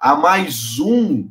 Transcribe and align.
a 0.00 0.16
mais 0.16 0.80
um 0.80 1.30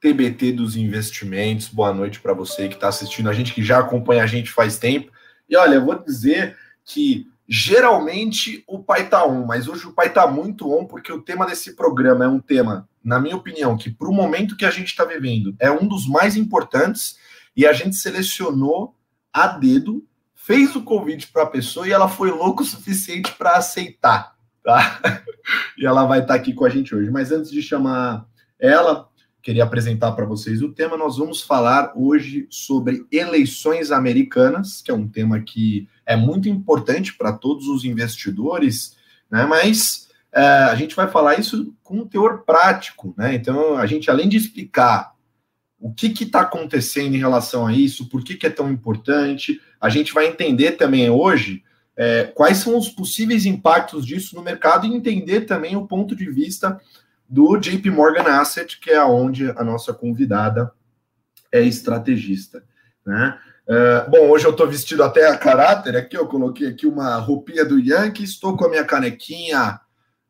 TBT 0.00 0.52
dos 0.52 0.74
investimentos. 0.74 1.68
Boa 1.68 1.92
noite 1.92 2.18
para 2.18 2.32
você 2.32 2.66
que 2.66 2.74
está 2.74 2.88
assistindo 2.88 3.28
a 3.28 3.34
gente, 3.34 3.52
que 3.52 3.62
já 3.62 3.78
acompanha 3.78 4.24
a 4.24 4.26
gente 4.26 4.50
faz 4.50 4.78
tempo. 4.78 5.12
E 5.46 5.54
olha, 5.54 5.74
eu 5.74 5.84
vou 5.84 6.02
dizer 6.02 6.56
que 6.82 7.26
geralmente 7.46 8.64
o 8.66 8.82
pai 8.82 9.06
tá 9.10 9.26
on, 9.26 9.44
mas 9.44 9.68
hoje 9.68 9.86
o 9.86 9.92
pai 9.92 10.10
tá 10.10 10.26
muito 10.26 10.72
on 10.72 10.86
porque 10.86 11.12
o 11.12 11.20
tema 11.20 11.44
desse 11.44 11.76
programa 11.76 12.24
é 12.24 12.28
um 12.28 12.40
tema, 12.40 12.88
na 13.04 13.20
minha 13.20 13.36
opinião, 13.36 13.76
que 13.76 13.90
para 13.90 14.08
o 14.08 14.14
momento 14.14 14.56
que 14.56 14.64
a 14.64 14.70
gente 14.70 14.88
está 14.88 15.04
vivendo 15.04 15.54
é 15.60 15.70
um 15.70 15.86
dos 15.86 16.08
mais 16.08 16.36
importantes 16.36 17.18
e 17.54 17.66
a 17.66 17.72
gente 17.74 17.96
selecionou 17.96 18.96
a 19.30 19.46
dedo, 19.46 20.02
fez 20.34 20.74
o 20.74 20.82
convite 20.82 21.26
para 21.26 21.42
a 21.42 21.46
pessoa 21.46 21.86
e 21.86 21.92
ela 21.92 22.08
foi 22.08 22.30
louco 22.30 22.62
o 22.62 22.66
suficiente 22.66 23.32
para 23.32 23.56
aceitar, 23.56 24.34
tá? 24.62 25.22
e 25.76 25.86
ela 25.86 26.04
vai 26.04 26.20
estar 26.20 26.34
tá 26.34 26.40
aqui 26.40 26.52
com 26.52 26.64
a 26.64 26.68
gente 26.68 26.94
hoje. 26.94 27.10
Mas 27.10 27.32
antes 27.32 27.50
de 27.50 27.62
chamar 27.62 28.26
ela, 28.58 29.08
queria 29.42 29.64
apresentar 29.64 30.12
para 30.12 30.26
vocês 30.26 30.62
o 30.62 30.72
tema. 30.72 30.96
Nós 30.96 31.16
vamos 31.16 31.42
falar 31.42 31.92
hoje 31.96 32.46
sobre 32.50 33.06
eleições 33.10 33.90
americanas, 33.90 34.82
que 34.82 34.90
é 34.90 34.94
um 34.94 35.08
tema 35.08 35.40
que 35.40 35.88
é 36.04 36.16
muito 36.16 36.48
importante 36.48 37.14
para 37.14 37.32
todos 37.32 37.66
os 37.66 37.84
investidores, 37.84 38.96
né? 39.30 39.46
Mas 39.46 40.08
é, 40.32 40.40
a 40.40 40.74
gente 40.74 40.94
vai 40.94 41.08
falar 41.08 41.38
isso 41.38 41.74
com 41.82 41.98
um 41.98 42.06
teor 42.06 42.44
prático, 42.44 43.14
né? 43.16 43.34
Então, 43.34 43.76
a 43.76 43.86
gente, 43.86 44.10
além 44.10 44.28
de 44.28 44.36
explicar 44.36 45.14
o 45.78 45.92
que 45.92 46.08
está 46.08 46.42
acontecendo 46.42 47.14
em 47.14 47.18
relação 47.18 47.66
a 47.66 47.72
isso, 47.72 48.08
por 48.08 48.22
que, 48.22 48.36
que, 48.36 48.46
é 48.46 48.50
tão 48.50 48.70
importante, 48.70 49.60
a 49.80 49.88
gente 49.88 50.12
vai 50.12 50.26
entender 50.26 50.72
também 50.72 51.08
hoje 51.08 51.64
é, 51.96 52.24
quais 52.24 52.58
são 52.58 52.78
os 52.78 52.88
possíveis 52.88 53.46
impactos 53.46 54.06
disso 54.06 54.34
no 54.36 54.42
mercado 54.42 54.86
e 54.86 54.94
entender 54.94 55.42
também 55.42 55.76
o 55.76 55.86
ponto 55.86 56.14
de 56.16 56.30
vista 56.30 56.80
do 57.28 57.56
JP 57.56 57.90
Morgan 57.90 58.24
Asset, 58.40 58.80
que 58.80 58.90
é 58.90 59.04
onde 59.04 59.50
a 59.50 59.62
nossa 59.62 59.94
convidada 59.94 60.72
é 61.52 61.62
estrategista. 61.62 62.64
Né? 63.06 63.38
Uh, 63.66 64.10
bom, 64.10 64.28
hoje 64.30 64.46
eu 64.46 64.50
estou 64.50 64.68
vestido 64.68 65.02
até 65.04 65.28
a 65.28 65.36
caráter 65.36 65.96
aqui, 65.96 66.16
eu 66.16 66.26
coloquei 66.26 66.66
aqui 66.66 66.86
uma 66.86 67.16
roupinha 67.16 67.64
do 67.64 67.78
Yankee, 67.78 68.24
estou 68.24 68.56
com 68.56 68.64
a 68.64 68.68
minha 68.68 68.84
canequinha 68.84 69.80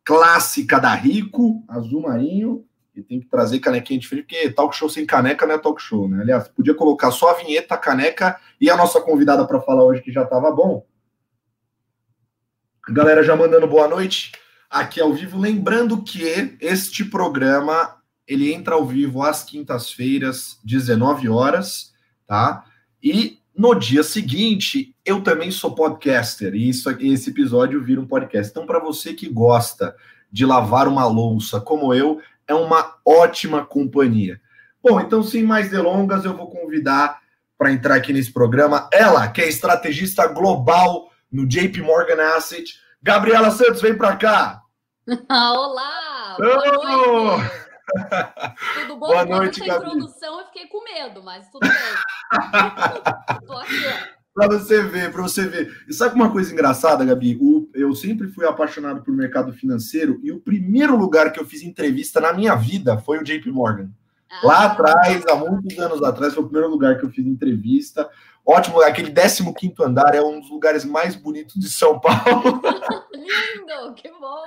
clássica 0.04 0.78
da 0.78 0.94
Rico, 0.94 1.64
azul 1.68 2.02
marinho, 2.02 2.64
e 2.94 3.02
tem 3.02 3.20
que 3.20 3.28
trazer 3.28 3.60
canequinha 3.60 3.98
diferente, 3.98 4.26
porque 4.26 4.50
talk 4.50 4.76
show 4.76 4.88
sem 4.88 5.06
caneca 5.06 5.46
não 5.46 5.54
é 5.54 5.58
talk 5.58 5.80
show, 5.80 6.08
né? 6.08 6.20
Aliás, 6.20 6.48
podia 6.48 6.74
colocar 6.74 7.10
só 7.10 7.30
a 7.30 7.34
vinheta, 7.34 7.74
a 7.74 7.78
caneca 7.78 8.38
e 8.60 8.68
a 8.68 8.76
nossa 8.76 9.00
convidada 9.00 9.46
para 9.46 9.60
falar 9.60 9.84
hoje, 9.84 10.02
que 10.02 10.12
já 10.12 10.24
estava 10.24 10.50
bom. 10.50 10.84
Galera 12.88 13.22
já 13.22 13.36
mandando 13.36 13.66
boa 13.66 13.86
noite 13.86 14.32
aqui 14.68 15.00
ao 15.00 15.12
vivo. 15.12 15.38
Lembrando 15.38 16.02
que 16.02 16.56
este 16.60 17.04
programa 17.04 17.96
ele 18.26 18.52
entra 18.52 18.74
ao 18.74 18.86
vivo 18.86 19.22
às 19.22 19.44
quintas-feiras, 19.44 20.58
19 20.64 21.28
horas, 21.28 21.92
tá? 22.26 22.64
E 23.02 23.38
no 23.54 23.74
dia 23.74 24.02
seguinte, 24.02 24.96
eu 25.04 25.22
também 25.22 25.50
sou 25.50 25.74
podcaster, 25.74 26.54
e 26.54 26.70
isso, 26.70 26.88
esse 27.00 27.30
episódio 27.30 27.84
vira 27.84 28.00
um 28.00 28.06
podcast. 28.06 28.50
Então, 28.50 28.66
para 28.66 28.78
você 28.78 29.12
que 29.12 29.28
gosta 29.28 29.94
de 30.32 30.46
lavar 30.46 30.88
uma 30.88 31.06
louça 31.06 31.60
como 31.60 31.92
eu, 31.92 32.20
é 32.48 32.54
uma 32.54 32.96
ótima 33.04 33.64
companhia. 33.64 34.40
Bom, 34.82 34.98
então, 35.00 35.22
sem 35.22 35.42
mais 35.42 35.70
delongas, 35.70 36.24
eu 36.24 36.34
vou 36.34 36.48
convidar 36.48 37.20
para 37.58 37.72
entrar 37.72 37.96
aqui 37.96 38.12
nesse 38.12 38.32
programa 38.32 38.88
ela, 38.90 39.28
que 39.28 39.42
é 39.42 39.48
estrategista 39.48 40.26
global 40.26 41.09
no 41.30 41.46
JP 41.46 41.82
Morgan 41.82 42.20
Asset. 42.36 42.78
Gabriela 43.02 43.50
Santos, 43.50 43.80
vem 43.80 43.96
para 43.96 44.16
cá. 44.16 44.62
Olá! 45.30 46.36
Boa 46.38 46.56
noite! 46.56 47.50
Tudo 48.80 48.96
bom? 48.96 49.06
Boa 49.08 49.24
noite, 49.24 49.60
Gabi. 49.60 49.86
introdução 49.86 50.40
eu 50.40 50.46
fiquei 50.46 50.66
com 50.66 50.84
medo, 50.84 51.22
mas 51.22 51.48
tudo 51.50 51.66
bem. 51.66 53.40
Tô 53.46 53.54
aqui. 53.54 53.74
Para 54.32 54.46
você 54.46 54.82
ver, 54.82 55.10
para 55.10 55.22
você 55.22 55.48
ver. 55.48 55.84
E 55.88 55.92
sabe 55.92 56.14
uma 56.14 56.30
coisa 56.30 56.52
engraçada, 56.52 57.04
Gabi? 57.04 57.36
O, 57.40 57.68
eu 57.74 57.94
sempre 57.94 58.28
fui 58.28 58.46
apaixonado 58.46 59.02
por 59.02 59.12
mercado 59.12 59.52
financeiro 59.52 60.20
e 60.22 60.30
o 60.30 60.40
primeiro 60.40 60.96
lugar 60.96 61.32
que 61.32 61.40
eu 61.40 61.44
fiz 61.44 61.62
entrevista 61.62 62.20
na 62.20 62.32
minha 62.32 62.54
vida 62.54 62.98
foi 62.98 63.18
o 63.18 63.24
JP 63.24 63.50
Morgan. 63.50 63.90
Ah, 64.30 64.46
Lá 64.46 64.64
atrás, 64.66 65.26
há 65.26 65.34
muitos 65.34 65.76
anos 65.78 66.02
atrás, 66.02 66.32
foi 66.32 66.44
o 66.44 66.46
primeiro 66.46 66.70
lugar 66.70 66.96
que 66.96 67.04
eu 67.04 67.10
fiz 67.10 67.26
entrevista. 67.26 68.08
Ótimo, 68.50 68.80
aquele 68.80 69.12
15 69.12 69.74
andar 69.80 70.12
é 70.12 70.20
um 70.20 70.40
dos 70.40 70.50
lugares 70.50 70.84
mais 70.84 71.14
bonitos 71.14 71.54
de 71.54 71.70
São 71.70 72.00
Paulo. 72.00 72.60
Lindo, 73.14 73.94
que 73.94 74.10
bom! 74.10 74.44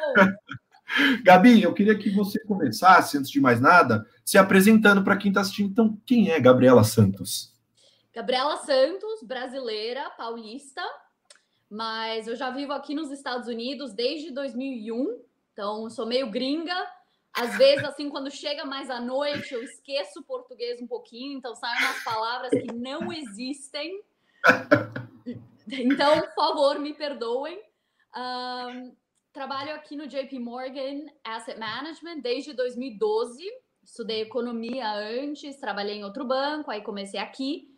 Gabi, 1.23 1.63
eu 1.63 1.73
queria 1.73 1.97
que 1.97 2.09
você 2.09 2.37
começasse, 2.39 3.17
antes 3.17 3.31
de 3.31 3.39
mais 3.39 3.61
nada, 3.61 4.05
se 4.25 4.37
apresentando 4.37 5.05
para 5.05 5.15
quem 5.15 5.29
está 5.29 5.39
assistindo. 5.39 5.71
Então, 5.71 5.97
quem 6.05 6.31
é 6.31 6.37
Gabriela 6.37 6.83
Santos? 6.83 7.53
Gabriela 8.13 8.57
Santos, 8.57 9.23
brasileira, 9.23 10.09
paulista, 10.17 10.81
mas 11.69 12.27
eu 12.27 12.35
já 12.35 12.49
vivo 12.49 12.73
aqui 12.73 12.93
nos 12.93 13.09
Estados 13.09 13.47
Unidos 13.47 13.93
desde 13.93 14.31
2001, 14.31 15.17
então 15.53 15.89
sou 15.89 16.05
meio 16.05 16.29
gringa. 16.29 16.75
Às 17.33 17.57
vezes, 17.57 17.83
assim, 17.83 18.09
quando 18.09 18.29
chega 18.29 18.63
mais 18.63 18.89
à 18.89 19.01
noite, 19.01 19.53
eu 19.53 19.63
esqueço 19.63 20.19
o 20.19 20.23
português 20.23 20.79
um 20.79 20.87
pouquinho, 20.87 21.37
então 21.37 21.55
saem 21.55 21.83
umas 21.83 22.03
palavras 22.03 22.51
que 22.51 22.71
não 22.71 23.11
existem. 23.11 24.01
Então, 25.67 26.19
por 26.21 26.35
favor, 26.35 26.79
me 26.79 26.93
perdoem. 26.93 27.59
Um, 28.15 28.95
trabalho 29.31 29.73
aqui 29.73 29.95
no 29.95 30.05
JP 30.05 30.37
Morgan 30.37 31.05
Asset 31.23 31.59
Management 31.59 32.19
desde 32.19 32.53
2012. 32.53 33.43
Estudei 33.83 34.21
economia 34.21 34.93
antes, 34.93 35.57
trabalhei 35.57 35.95
em 35.95 36.03
outro 36.03 36.25
banco, 36.25 36.69
aí 36.69 36.81
comecei 36.81 37.19
aqui. 37.19 37.72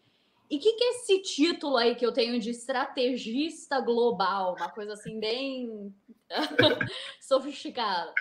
E 0.50 0.58
o 0.58 0.60
que, 0.60 0.74
que 0.74 0.84
é 0.84 0.90
esse 0.92 1.22
título 1.22 1.76
aí 1.76 1.96
que 1.96 2.06
eu 2.06 2.14
tenho 2.14 2.40
de 2.40 2.52
estrategista 2.52 3.80
global? 3.82 4.56
Uma 4.56 4.70
coisa 4.70 4.94
assim, 4.94 5.20
bem 5.20 5.94
sofisticada. 7.20 8.14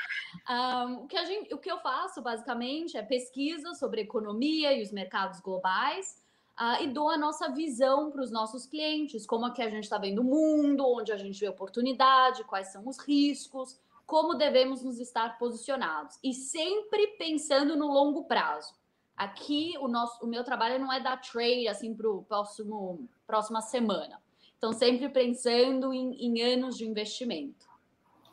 Um, 0.49 1.05
o, 1.05 1.07
que 1.07 1.17
a 1.17 1.25
gente, 1.25 1.53
o 1.55 1.59
que 1.59 1.71
eu 1.71 1.79
faço, 1.81 2.23
basicamente, 2.23 2.97
é 2.97 3.03
pesquisa 3.03 3.75
sobre 3.75 4.01
economia 4.01 4.73
e 4.73 4.83
os 4.83 4.91
mercados 4.91 5.41
globais 5.41 6.23
uh, 6.59 6.83
e 6.83 6.89
dou 6.89 7.11
a 7.11 7.19
nossa 7.19 7.49
visão 7.51 8.11
para 8.11 8.23
os 8.23 8.31
nossos 8.31 8.67
clientes, 8.67 9.27
como 9.27 9.47
é 9.47 9.51
que 9.51 9.63
a 9.63 9.69
gente 9.69 9.85
está 9.85 9.99
vendo 9.99 10.21
o 10.21 10.25
mundo, 10.25 10.87
onde 10.87 11.13
a 11.13 11.17
gente 11.17 11.39
vê 11.39 11.49
oportunidade, 11.49 12.45
quais 12.45 12.69
são 12.69 12.89
os 12.89 12.99
riscos, 12.99 13.79
como 14.07 14.35
devemos 14.35 14.83
nos 14.83 14.99
estar 14.99 15.39
posicionados. 15.39 16.19
E 16.23 16.33
sempre 16.33 17.09
pensando 17.19 17.77
no 17.77 17.87
longo 17.87 18.25
prazo. 18.25 18.75
Aqui 19.17 19.75
o 19.81 19.89
nosso, 19.89 20.25
o 20.25 20.29
meu 20.29 20.43
trabalho 20.43 20.79
não 20.79 20.93
é 20.93 21.01
dar 21.01 21.21
trade 21.21 21.69
assim 21.69 21.95
para 21.95 22.09
o 22.09 22.23
próximo 22.23 23.09
próxima 23.27 23.61
semana. 23.61 24.21
Então 24.59 24.73
sempre 24.73 25.09
pensando 25.09 25.93
em, 25.93 26.15
em 26.15 26.43
anos 26.43 26.77
de 26.77 26.85
investimento. 26.85 27.67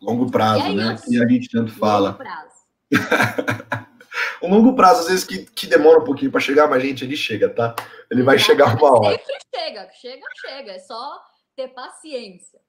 Longo 0.02 0.32
prazo, 0.32 0.66
é 0.66 0.74
né? 0.74 0.96
Isso. 0.96 1.06
Que 1.06 1.24
a 1.24 1.28
gente 1.28 1.50
tanto 1.50 1.72
fala. 1.74 2.10
Longo 2.10 2.18
prazo. 2.18 2.62
o 4.42 4.48
longo 4.48 4.76
prazo, 4.76 5.02
às 5.02 5.08
vezes, 5.08 5.24
que, 5.24 5.46
que 5.46 5.68
demora 5.68 6.00
um 6.00 6.04
pouquinho 6.04 6.32
para 6.32 6.40
chegar, 6.40 6.68
mas, 6.68 6.82
gente, 6.82 7.06
ele 7.06 7.16
chega, 7.16 7.48
tá? 7.48 7.76
Ele 8.10 8.24
vai 8.24 8.40
chegar 8.40 8.76
uma 8.76 9.00
hora. 9.00 9.18
Sempre 9.18 9.34
chega, 9.56 9.90
chega, 9.94 10.26
chega. 10.42 10.72
É 10.72 10.80
só 10.80 11.22
ter 11.56 11.68
paciência. 11.68 12.60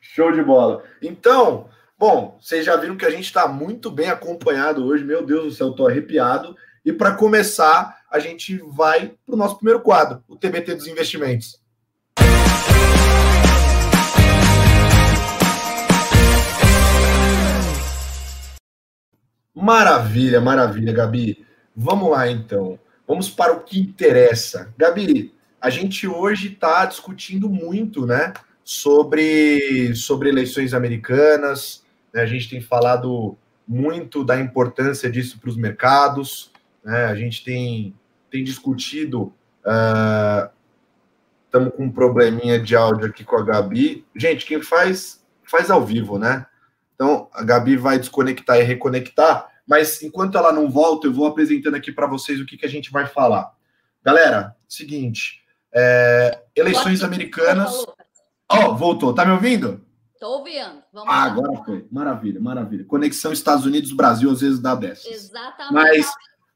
Show 0.00 0.32
de 0.32 0.42
bola. 0.42 0.82
Então, 1.00 1.68
bom, 1.96 2.36
vocês 2.40 2.64
já 2.64 2.76
viram 2.76 2.96
que 2.96 3.06
a 3.06 3.10
gente 3.10 3.24
está 3.24 3.46
muito 3.46 3.90
bem 3.90 4.08
acompanhado 4.08 4.84
hoje. 4.84 5.04
Meu 5.04 5.24
Deus 5.24 5.44
do 5.44 5.50
céu, 5.52 5.72
tô 5.72 5.86
arrepiado. 5.86 6.56
E 6.82 6.92
para 6.92 7.12
começar, 7.14 8.00
a 8.10 8.18
gente 8.18 8.56
vai 8.56 9.12
para 9.26 9.34
o 9.34 9.36
nosso 9.36 9.56
primeiro 9.56 9.82
quadro, 9.82 10.24
o 10.26 10.34
TBT 10.34 10.74
dos 10.74 10.86
investimentos. 10.86 11.60
Maravilha, 19.54 20.40
maravilha, 20.40 20.90
Gabi. 20.90 21.44
Vamos 21.76 22.10
lá, 22.10 22.30
então. 22.30 22.78
Vamos 23.06 23.28
para 23.28 23.52
o 23.52 23.60
que 23.60 23.78
interessa. 23.78 24.72
Gabi, 24.78 25.34
a 25.60 25.68
gente 25.68 26.08
hoje 26.08 26.54
está 26.54 26.86
discutindo 26.86 27.50
muito, 27.50 28.06
né, 28.06 28.32
sobre, 28.64 29.94
sobre 29.94 30.30
eleições 30.30 30.72
americanas. 30.72 31.84
Né? 32.10 32.22
A 32.22 32.26
gente 32.26 32.48
tem 32.48 32.62
falado 32.62 33.36
muito 33.68 34.24
da 34.24 34.40
importância 34.40 35.10
disso 35.10 35.38
para 35.38 35.50
os 35.50 35.58
mercados. 35.58 36.50
Né? 36.84 37.04
A 37.06 37.14
gente 37.14 37.44
tem, 37.44 37.94
tem 38.30 38.44
discutido. 38.44 39.32
Estamos 41.46 41.68
uh, 41.68 41.76
com 41.76 41.84
um 41.84 41.92
probleminha 41.92 42.58
de 42.58 42.74
áudio 42.76 43.06
aqui 43.06 43.24
com 43.24 43.36
a 43.36 43.44
Gabi. 43.44 44.06
Gente, 44.14 44.46
quem 44.46 44.62
faz, 44.62 45.24
faz 45.44 45.70
ao 45.70 45.84
vivo, 45.84 46.18
né? 46.18 46.46
Então, 46.94 47.28
a 47.32 47.42
Gabi 47.42 47.76
vai 47.76 47.98
desconectar 47.98 48.58
e 48.58 48.62
reconectar, 48.62 49.48
mas 49.66 50.02
enquanto 50.02 50.36
ela 50.36 50.52
não 50.52 50.68
volta, 50.68 51.06
eu 51.06 51.12
vou 51.12 51.26
apresentando 51.26 51.74
aqui 51.74 51.90
para 51.90 52.06
vocês 52.06 52.38
o 52.40 52.44
que, 52.44 52.58
que 52.58 52.66
a 52.66 52.68
gente 52.68 52.90
vai 52.90 53.06
falar. 53.06 53.54
Galera, 54.04 54.54
seguinte, 54.68 55.40
é, 55.72 56.42
eleições 56.54 57.02
americanas. 57.02 57.86
Ó, 58.50 58.70
oh, 58.70 58.74
voltou, 58.74 59.14
tá 59.14 59.24
me 59.24 59.32
ouvindo? 59.32 59.84
Tô 60.18 60.38
ouvindo. 60.38 60.82
Vamos 60.92 61.08
ah, 61.08 61.16
lá. 61.16 61.24
agora 61.24 61.64
foi. 61.64 61.86
Maravilha, 61.90 62.40
maravilha. 62.40 62.84
Conexão 62.84 63.32
Estados 63.32 63.64
Unidos-Brasil 63.64 64.30
às 64.30 64.40
vezes 64.40 64.58
dá 64.58 64.74
dessas. 64.74 65.06
Exatamente. 65.06 65.72
Mas, 65.72 66.10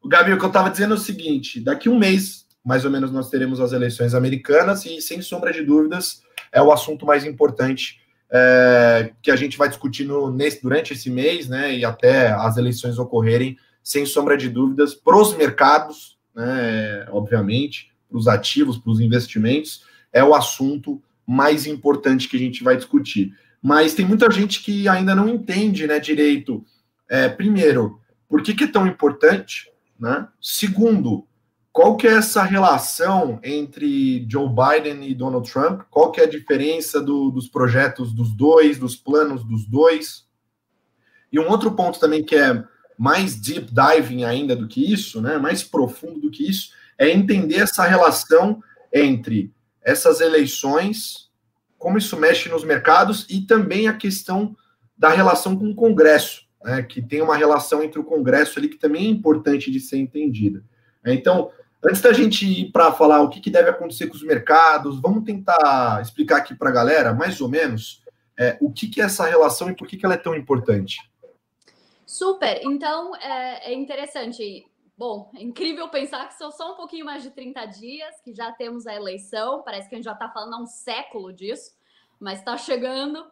Gabi, 0.06 0.32
o 0.32 0.38
que 0.38 0.44
eu 0.44 0.48
estava 0.48 0.70
dizendo 0.70 0.94
é 0.94 0.96
o 0.96 1.00
seguinte: 1.00 1.60
daqui 1.60 1.88
um 1.88 1.98
mês, 1.98 2.46
mais 2.64 2.84
ou 2.84 2.90
menos, 2.90 3.10
nós 3.10 3.30
teremos 3.30 3.60
as 3.60 3.72
eleições 3.72 4.14
americanas 4.14 4.84
e, 4.84 5.00
sem 5.00 5.20
sombra 5.22 5.52
de 5.52 5.62
dúvidas, 5.62 6.22
é 6.52 6.62
o 6.62 6.72
assunto 6.72 7.06
mais 7.06 7.24
importante 7.24 8.00
é, 8.30 9.12
que 9.22 9.30
a 9.30 9.36
gente 9.36 9.56
vai 9.56 9.68
discutir 9.68 10.04
no, 10.04 10.30
nesse, 10.30 10.62
durante 10.62 10.92
esse 10.92 11.10
mês, 11.10 11.48
né? 11.48 11.76
E 11.76 11.84
até 11.84 12.32
as 12.32 12.56
eleições 12.56 12.98
ocorrerem, 12.98 13.56
sem 13.82 14.06
sombra 14.06 14.36
de 14.36 14.48
dúvidas, 14.48 14.94
para 14.94 15.16
os 15.16 15.36
mercados, 15.36 16.18
né? 16.34 17.06
Obviamente, 17.10 17.92
para 18.08 18.18
os 18.18 18.28
ativos, 18.28 18.78
para 18.78 18.90
os 18.90 19.00
investimentos, 19.00 19.84
é 20.12 20.22
o 20.22 20.34
assunto 20.34 21.02
mais 21.26 21.66
importante 21.66 22.28
que 22.28 22.36
a 22.36 22.40
gente 22.40 22.62
vai 22.62 22.76
discutir. 22.76 23.34
Mas 23.62 23.94
tem 23.94 24.04
muita 24.06 24.30
gente 24.30 24.62
que 24.62 24.86
ainda 24.88 25.14
não 25.14 25.28
entende 25.28 25.86
né, 25.86 25.98
direito. 25.98 26.64
É, 27.08 27.28
primeiro, 27.28 27.98
por 28.28 28.42
que, 28.42 28.52
que 28.52 28.64
é 28.64 28.66
tão 28.66 28.86
importante? 28.86 29.72
Né? 30.04 30.28
Segundo, 30.38 31.26
qual 31.72 31.96
que 31.96 32.06
é 32.06 32.12
essa 32.12 32.42
relação 32.42 33.40
entre 33.42 34.26
Joe 34.28 34.50
Biden 34.50 35.08
e 35.08 35.14
Donald 35.14 35.50
Trump? 35.50 35.80
Qual 35.90 36.12
que 36.12 36.20
é 36.20 36.24
a 36.24 36.28
diferença 36.28 37.00
do, 37.00 37.30
dos 37.30 37.48
projetos 37.48 38.12
dos 38.12 38.30
dois, 38.36 38.78
dos 38.78 38.94
planos 38.94 39.42
dos 39.46 39.64
dois? 39.64 40.26
E 41.32 41.40
um 41.40 41.48
outro 41.48 41.72
ponto 41.72 41.98
também 41.98 42.22
que 42.22 42.36
é 42.36 42.62
mais 42.98 43.34
deep 43.34 43.72
diving 43.72 44.24
ainda 44.24 44.54
do 44.54 44.68
que 44.68 44.92
isso, 44.92 45.22
né, 45.22 45.38
mais 45.38 45.62
profundo 45.62 46.20
do 46.20 46.30
que 46.30 46.46
isso, 46.46 46.72
é 46.98 47.10
entender 47.10 47.60
essa 47.60 47.84
relação 47.84 48.62
entre 48.92 49.54
essas 49.82 50.20
eleições, 50.20 51.30
como 51.78 51.96
isso 51.96 52.14
mexe 52.18 52.50
nos 52.50 52.62
mercados 52.62 53.26
e 53.30 53.40
também 53.40 53.88
a 53.88 53.96
questão 53.96 54.54
da 54.98 55.08
relação 55.08 55.56
com 55.56 55.70
o 55.70 55.74
Congresso, 55.74 56.43
né, 56.64 56.82
que 56.82 57.02
tem 57.02 57.20
uma 57.20 57.36
relação 57.36 57.82
entre 57.82 58.00
o 58.00 58.04
Congresso 58.04 58.58
ali 58.58 58.68
que 58.68 58.78
também 58.78 59.06
é 59.06 59.10
importante 59.10 59.70
de 59.70 59.78
ser 59.78 59.98
entendida. 59.98 60.64
Então, 61.04 61.50
antes 61.84 62.00
da 62.00 62.12
gente 62.12 62.46
ir 62.46 62.72
para 62.72 62.90
falar 62.90 63.20
o 63.20 63.28
que, 63.28 63.40
que, 63.40 63.50
deve 63.50 63.68
acontecer 63.68 64.06
com 64.06 64.16
os 64.16 64.22
mercados, 64.22 64.98
vamos 64.98 65.24
tentar 65.24 66.00
explicar 66.00 66.38
aqui 66.38 66.54
para 66.54 66.70
a 66.70 66.72
galera, 66.72 67.12
mais 67.12 67.40
ou 67.40 67.48
menos, 67.48 68.02
é, 68.38 68.56
o 68.60 68.72
que, 68.72 68.88
que 68.88 69.02
é 69.02 69.04
essa 69.04 69.26
relação 69.26 69.70
e 69.70 69.76
por 69.76 69.86
que, 69.86 69.98
que 69.98 70.06
ela 70.06 70.14
é 70.14 70.18
tão 70.18 70.34
importante. 70.34 70.98
Super. 72.06 72.60
Então, 72.64 73.14
é, 73.16 73.72
é 73.72 73.74
interessante 73.74 74.64
Bom, 74.96 75.28
é 75.34 75.42
incrível 75.42 75.88
pensar 75.88 76.28
que 76.28 76.34
são 76.34 76.52
só 76.52 76.72
um 76.72 76.76
pouquinho 76.76 77.04
mais 77.04 77.24
de 77.24 77.30
30 77.30 77.66
dias 77.66 78.20
que 78.20 78.32
já 78.32 78.52
temos 78.52 78.86
a 78.86 78.94
eleição. 78.94 79.60
Parece 79.62 79.88
que 79.88 79.94
a 79.96 79.98
gente 79.98 80.04
já 80.04 80.12
está 80.12 80.28
falando 80.28 80.54
há 80.54 80.60
um 80.60 80.66
século 80.66 81.32
disso, 81.32 81.72
mas 82.20 82.38
está 82.38 82.56
chegando. 82.56 83.26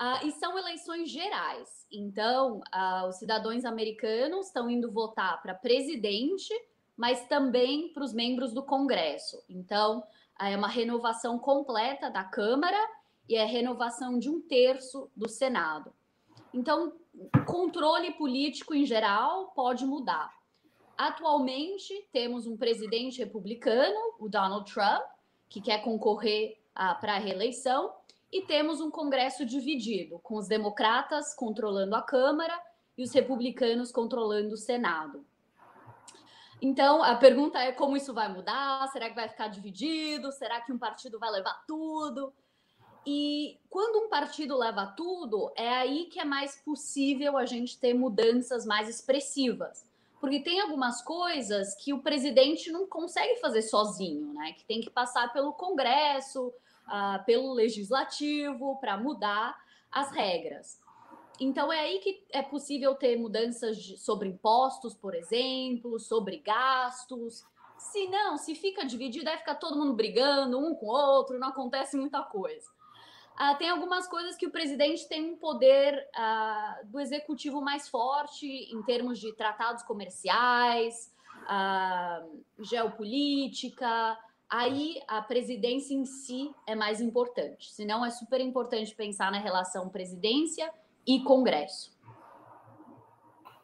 Uh, 0.00 0.28
e 0.28 0.30
são 0.30 0.56
eleições 0.56 1.10
gerais. 1.10 1.84
Então, 1.90 2.60
uh, 2.72 3.08
os 3.08 3.16
cidadãos 3.16 3.64
americanos 3.64 4.46
estão 4.46 4.70
indo 4.70 4.92
votar 4.92 5.42
para 5.42 5.54
presidente, 5.54 6.54
mas 6.96 7.26
também 7.26 7.92
para 7.92 8.04
os 8.04 8.12
membros 8.12 8.54
do 8.54 8.62
Congresso. 8.62 9.42
Então, 9.48 9.98
uh, 9.98 10.44
é 10.44 10.56
uma 10.56 10.68
renovação 10.68 11.36
completa 11.36 12.08
da 12.10 12.22
Câmara 12.22 12.78
e 13.28 13.34
é 13.34 13.44
renovação 13.44 14.20
de 14.20 14.30
um 14.30 14.40
terço 14.40 15.10
do 15.16 15.28
Senado. 15.28 15.92
Então, 16.54 16.92
controle 17.44 18.12
político 18.12 18.76
em 18.76 18.86
geral 18.86 19.48
pode 19.48 19.84
mudar. 19.84 20.32
Atualmente, 20.96 22.08
temos 22.12 22.46
um 22.46 22.56
presidente 22.56 23.18
republicano, 23.18 24.14
o 24.20 24.28
Donald 24.28 24.72
Trump, 24.72 25.02
que 25.48 25.60
quer 25.60 25.82
concorrer 25.82 26.56
para 27.00 27.14
a 27.14 27.18
reeleição, 27.18 27.92
e 28.32 28.42
temos 28.42 28.80
um 28.80 28.90
Congresso 28.90 29.44
dividido, 29.44 30.18
com 30.20 30.36
os 30.36 30.46
democratas 30.46 31.34
controlando 31.34 31.94
a 31.94 32.02
Câmara 32.02 32.58
e 32.96 33.02
os 33.02 33.12
republicanos 33.12 33.90
controlando 33.90 34.54
o 34.54 34.56
Senado. 34.56 35.24
Então, 36.60 37.02
a 37.02 37.14
pergunta 37.14 37.58
é 37.58 37.72
como 37.72 37.96
isso 37.96 38.12
vai 38.12 38.28
mudar? 38.28 38.88
Será 38.88 39.08
que 39.08 39.14
vai 39.14 39.28
ficar 39.28 39.48
dividido? 39.48 40.32
Será 40.32 40.60
que 40.60 40.72
um 40.72 40.78
partido 40.78 41.18
vai 41.18 41.30
levar 41.30 41.64
tudo? 41.66 42.32
E 43.06 43.58
quando 43.70 44.04
um 44.04 44.08
partido 44.08 44.58
leva 44.58 44.86
tudo, 44.86 45.52
é 45.56 45.68
aí 45.68 46.06
que 46.06 46.18
é 46.18 46.24
mais 46.24 46.56
possível 46.56 47.38
a 47.38 47.46
gente 47.46 47.78
ter 47.78 47.94
mudanças 47.94 48.66
mais 48.66 48.88
expressivas 48.88 49.88
porque 50.20 50.40
tem 50.40 50.60
algumas 50.60 51.02
coisas 51.02 51.74
que 51.76 51.92
o 51.92 52.02
presidente 52.02 52.70
não 52.70 52.86
consegue 52.86 53.40
fazer 53.40 53.62
sozinho, 53.62 54.32
né? 54.34 54.52
Que 54.52 54.64
tem 54.64 54.80
que 54.80 54.90
passar 54.90 55.32
pelo 55.32 55.52
Congresso, 55.52 56.52
uh, 56.88 57.24
pelo 57.24 57.52
Legislativo, 57.52 58.76
para 58.80 58.96
mudar 58.96 59.56
as 59.90 60.10
regras. 60.10 60.80
Então 61.40 61.72
é 61.72 61.80
aí 61.80 61.98
que 62.00 62.24
é 62.30 62.42
possível 62.42 62.94
ter 62.94 63.16
mudanças 63.16 63.76
de, 63.76 63.96
sobre 63.96 64.28
impostos, 64.28 64.94
por 64.94 65.14
exemplo, 65.14 66.00
sobre 66.00 66.38
gastos. 66.38 67.46
Se 67.78 68.08
não, 68.08 68.36
se 68.36 68.56
fica 68.56 68.84
dividido, 68.84 69.30
aí 69.30 69.38
fica 69.38 69.54
todo 69.54 69.78
mundo 69.78 69.94
brigando 69.94 70.58
um 70.58 70.74
com 70.74 70.86
o 70.86 70.90
outro, 70.90 71.38
não 71.38 71.48
acontece 71.48 71.96
muita 71.96 72.22
coisa. 72.22 72.68
Uh, 73.36 73.56
tem 73.56 73.70
algumas 73.70 74.08
coisas 74.08 74.34
que 74.34 74.46
o 74.46 74.50
presidente 74.50 75.06
tem 75.08 75.30
um 75.30 75.36
poder 75.36 76.08
uh, 76.16 76.86
do 76.86 76.98
executivo 76.98 77.60
mais 77.60 77.88
forte 77.88 78.46
em 78.46 78.82
termos 78.82 79.20
de 79.20 79.32
tratados 79.32 79.84
comerciais, 79.84 81.14
geopolítica. 82.58 84.18
Aí 84.50 85.00
a 85.06 85.20
presidência 85.20 85.94
em 85.94 86.04
si 86.04 86.50
é 86.66 86.74
mais 86.74 87.00
importante. 87.00 87.70
Senão 87.70 88.04
é 88.04 88.10
super 88.10 88.40
importante 88.40 88.94
pensar 88.94 89.30
na 89.30 89.38
relação 89.38 89.88
presidência 89.88 90.70
e 91.06 91.20
Congresso. 91.20 91.96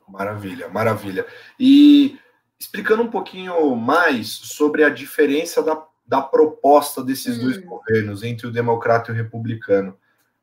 Maravilha, 0.06 0.68
maravilha. 0.68 1.26
E 1.58 2.18
explicando 2.58 3.02
um 3.02 3.10
pouquinho 3.10 3.74
mais 3.74 4.28
sobre 4.28 4.84
a 4.84 4.90
diferença 4.90 5.62
da 5.62 5.74
da 6.06 6.20
proposta 6.20 7.02
desses 7.02 7.38
hum. 7.38 7.42
dois 7.42 7.58
governos, 7.58 8.22
entre 8.22 8.46
o 8.46 8.52
democrata 8.52 9.10
e 9.10 9.14
o 9.14 9.16
republicano. 9.16 9.96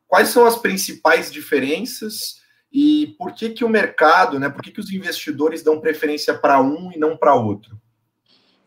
Quais 0.08 0.28
são 0.28 0.44
as 0.44 0.56
principais 0.56 1.30
diferenças 1.30 2.42
e 2.72 3.14
por 3.18 3.32
que, 3.32 3.50
que 3.50 3.64
o 3.64 3.68
mercado, 3.68 4.38
né, 4.38 4.48
por 4.48 4.62
que, 4.62 4.72
que 4.72 4.80
os 4.80 4.90
investidores 4.92 5.62
dão 5.62 5.80
preferência 5.80 6.34
para 6.34 6.60
um 6.60 6.90
e 6.92 6.98
não 6.98 7.16
para 7.16 7.34
outro? 7.34 7.80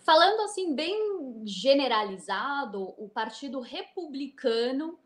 Falando 0.06 0.42
assim, 0.42 0.76
bem 0.76 1.42
generalizado, 1.46 2.94
o 2.98 3.10
Partido 3.10 3.60
Republicano 3.60 5.00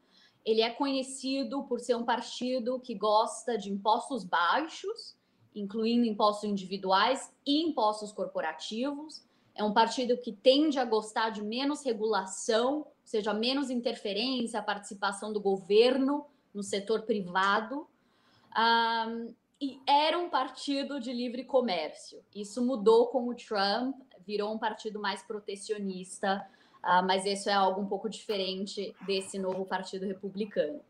ele 0.46 0.62
é 0.62 0.70
conhecido 0.70 1.64
por 1.64 1.80
ser 1.80 1.96
um 1.96 2.04
partido 2.04 2.80
que 2.80 2.94
gosta 2.96 3.58
de 3.58 3.72
impostos 3.72 4.24
baixos, 4.24 5.16
incluindo 5.56 6.06
impostos 6.06 6.50
individuais 6.50 7.34
e 7.46 7.62
impostos 7.62 8.12
corporativos 8.12 9.24
é 9.60 9.64
um 9.64 9.74
partido 9.74 10.16
que 10.18 10.32
tende 10.32 10.80
a 10.80 10.86
gostar 10.86 11.32
de 11.32 11.42
menos 11.42 11.84
regulação, 11.84 12.78
ou 12.78 12.94
seja, 13.04 13.34
menos 13.34 13.70
interferência, 13.70 14.62
participação 14.62 15.34
do 15.34 15.42
governo 15.42 16.26
no 16.54 16.64
setor 16.64 17.02
privado. 17.02 17.86
Um, 18.58 19.34
e 19.62 19.82
era 19.86 20.18
um 20.18 20.30
partido 20.30 21.00
de 21.00 21.12
livre 21.12 21.44
comércio. 21.44 22.24
Isso 22.34 22.64
mudou 22.64 23.08
com 23.08 23.28
o 23.28 23.36
Trump, 23.36 23.96
virou 24.26 24.54
um 24.54 24.58
partido 24.58 25.00
mais 25.00 25.22
protecionista, 25.22 26.48
uh, 26.84 27.06
mas 27.06 27.26
isso 27.26 27.50
é 27.50 27.54
algo 27.54 27.82
um 27.82 27.88
pouco 27.88 28.10
diferente 28.10 28.96
desse 29.06 29.38
novo 29.38 29.66
partido 29.66 30.06
republicano. 30.06 30.82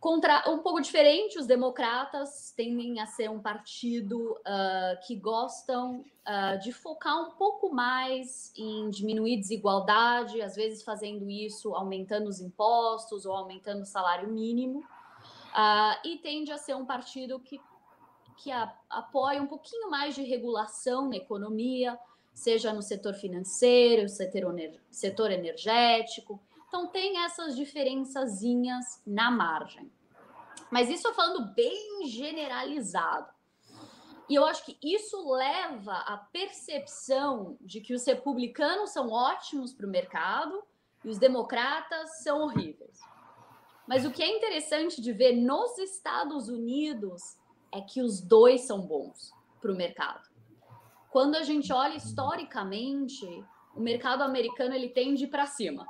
Contra, 0.00 0.50
um 0.50 0.58
pouco 0.58 0.80
diferente, 0.80 1.38
os 1.38 1.46
democratas 1.46 2.52
tendem 2.56 2.98
a 2.98 3.06
ser 3.06 3.30
um 3.30 3.38
partido 3.38 4.32
uh, 4.32 5.06
que 5.06 5.14
gostam 5.14 6.04
uh, 6.26 6.58
de 6.60 6.72
focar 6.72 7.20
um 7.22 7.30
pouco 7.36 7.72
mais 7.72 8.52
em 8.56 8.90
diminuir 8.90 9.36
desigualdade, 9.36 10.42
às 10.42 10.56
vezes 10.56 10.82
fazendo 10.82 11.30
isso 11.30 11.72
aumentando 11.76 12.28
os 12.28 12.40
impostos 12.40 13.24
ou 13.24 13.32
aumentando 13.32 13.82
o 13.82 13.86
salário 13.86 14.28
mínimo, 14.28 14.84
uh, 15.52 16.06
e 16.06 16.18
tende 16.18 16.50
a 16.52 16.58
ser 16.58 16.74
um 16.74 16.84
partido 16.84 17.38
que, 17.40 17.60
que 18.36 18.50
a, 18.50 18.72
apoia 18.90 19.42
um 19.42 19.46
pouquinho 19.46 19.90
mais 19.90 20.14
de 20.14 20.22
regulação 20.22 21.08
na 21.08 21.16
economia, 21.16 21.98
seja 22.34 22.72
no 22.72 22.82
setor 22.82 23.14
financeiro, 23.14 24.08
setor, 24.08 24.54
setor 24.90 25.30
energético. 25.30 26.40
Então, 26.68 26.86
tem 26.86 27.22
essas 27.24 27.54
diferençazinhas 27.54 29.02
na 29.06 29.30
margem. 29.30 29.92
Mas 30.70 30.88
isso 30.88 31.12
falando 31.12 31.52
bem 31.54 32.06
generalizado. 32.06 33.30
E 34.28 34.34
eu 34.34 34.46
acho 34.46 34.64
que 34.64 34.78
isso 34.82 35.30
leva 35.30 35.92
à 35.92 36.16
percepção 36.16 37.58
de 37.60 37.82
que 37.82 37.92
os 37.92 38.02
republicanos 38.06 38.90
são 38.90 39.10
ótimos 39.10 39.74
para 39.74 39.86
o 39.86 39.90
mercado 39.90 40.62
e 41.04 41.10
os 41.10 41.18
democratas 41.18 42.22
são 42.22 42.40
horríveis. 42.40 42.98
Mas 43.86 44.04
o 44.04 44.10
que 44.10 44.22
é 44.22 44.28
interessante 44.28 45.00
de 45.00 45.12
ver 45.12 45.32
nos 45.32 45.76
Estados 45.78 46.48
Unidos 46.48 47.36
é 47.70 47.80
que 47.80 48.00
os 48.00 48.20
dois 48.20 48.62
são 48.62 48.80
bons 48.80 49.32
para 49.60 49.72
o 49.72 49.76
mercado. 49.76 50.28
Quando 51.10 51.34
a 51.34 51.42
gente 51.42 51.72
olha 51.72 51.96
historicamente, 51.96 53.26
o 53.74 53.80
mercado 53.80 54.22
americano 54.22 54.74
ele 54.74 54.88
tende 54.88 55.26
para 55.26 55.46
cima 55.46 55.86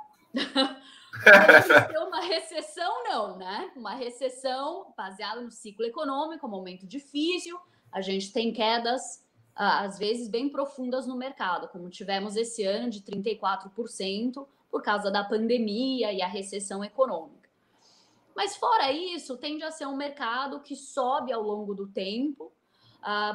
ter 1.21 1.97
uma 1.99 2.21
recessão, 2.21 3.03
não, 3.03 3.37
né? 3.37 3.71
Uma 3.75 3.93
recessão 3.93 4.93
baseada 4.97 5.41
no 5.41 5.51
ciclo 5.51 5.85
econômico, 5.85 6.47
um 6.47 6.49
momento 6.49 6.87
difícil. 6.87 7.57
A 7.91 8.01
gente 8.01 8.33
tem 8.33 8.51
quedas, 8.51 9.23
às 9.55 9.99
vezes, 9.99 10.27
bem 10.27 10.49
profundas 10.49 11.05
no 11.05 11.15
mercado, 11.15 11.67
como 11.67 11.89
tivemos 11.89 12.35
esse 12.35 12.63
ano 12.63 12.89
de 12.89 13.01
34% 13.01 14.47
por 14.71 14.81
causa 14.81 15.11
da 15.11 15.23
pandemia 15.23 16.11
e 16.11 16.21
a 16.21 16.27
recessão 16.27 16.83
econômica. 16.83 17.42
Mas 18.35 18.55
fora 18.55 18.91
isso, 18.91 19.37
tende 19.37 19.63
a 19.63 19.71
ser 19.71 19.85
um 19.85 19.95
mercado 19.95 20.59
que 20.61 20.75
sobe 20.75 21.31
ao 21.31 21.41
longo 21.41 21.73
do 21.73 21.87
tempo, 21.87 22.51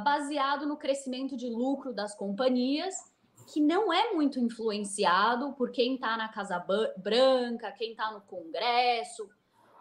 baseado 0.02 0.66
no 0.66 0.76
crescimento 0.76 1.36
de 1.36 1.48
lucro 1.48 1.92
das 1.92 2.14
companhias 2.14 2.94
que 3.52 3.60
não 3.60 3.92
é 3.92 4.12
muito 4.12 4.38
influenciado 4.38 5.52
por 5.54 5.70
quem 5.70 5.94
está 5.94 6.16
na 6.16 6.28
Casa 6.28 6.62
Branca, 6.96 7.72
quem 7.72 7.92
está 7.92 8.12
no 8.12 8.20
Congresso. 8.20 9.28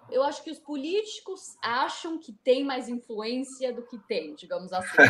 Eu 0.10 0.24
acho 0.24 0.42
que 0.42 0.50
os 0.50 0.58
políticos 0.58 1.58
acham 1.62 2.18
que 2.18 2.32
tem 2.32 2.64
mais 2.64 2.88
influência 2.88 3.74
do 3.74 3.82
que 3.82 3.98
tem, 3.98 4.36
digamos 4.36 4.72
assim. 4.72 5.02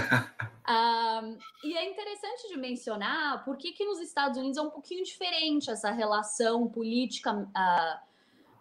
um, 0.68 1.38
e 1.64 1.78
é 1.78 1.88
interessante 1.88 2.48
de 2.48 2.58
mencionar 2.58 3.46
por 3.46 3.58
que, 3.58 3.74
que 3.74 3.86
nos 3.86 4.00
Estados 4.00 4.40
Unidos 4.40 4.58
é 4.58 4.62
um 4.62 4.72
pouquinho 4.72 5.04
diferente 5.04 5.70
essa 5.70 5.92
relação 5.92 6.68
política, 6.68 7.32
uh, 7.32 8.07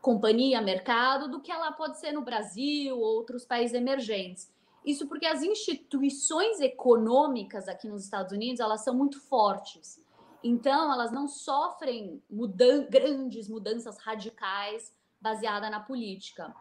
companhia, 0.06 0.62
mercado, 0.62 1.28
do 1.28 1.40
que 1.40 1.50
ela 1.50 1.72
pode 1.72 1.98
ser 1.98 2.12
no 2.12 2.22
Brasil 2.22 2.96
ou 2.96 3.16
outros 3.16 3.44
países 3.44 3.74
emergentes. 3.74 4.54
Isso 4.84 5.08
porque 5.08 5.26
as 5.26 5.42
instituições 5.42 6.60
econômicas 6.60 7.66
aqui 7.66 7.88
nos 7.88 8.04
Estados 8.04 8.30
Unidos 8.30 8.60
elas 8.60 8.84
são 8.84 8.94
muito 8.94 9.20
fortes. 9.20 10.00
Então, 10.44 10.92
elas 10.92 11.10
não 11.10 11.26
sofrem 11.26 12.22
mudan 12.30 12.86
grandes 12.88 13.48
mudanças 13.48 13.98
radicais 13.98 14.94
baseadas 15.20 15.72
na 15.72 15.80
política. 15.80 16.54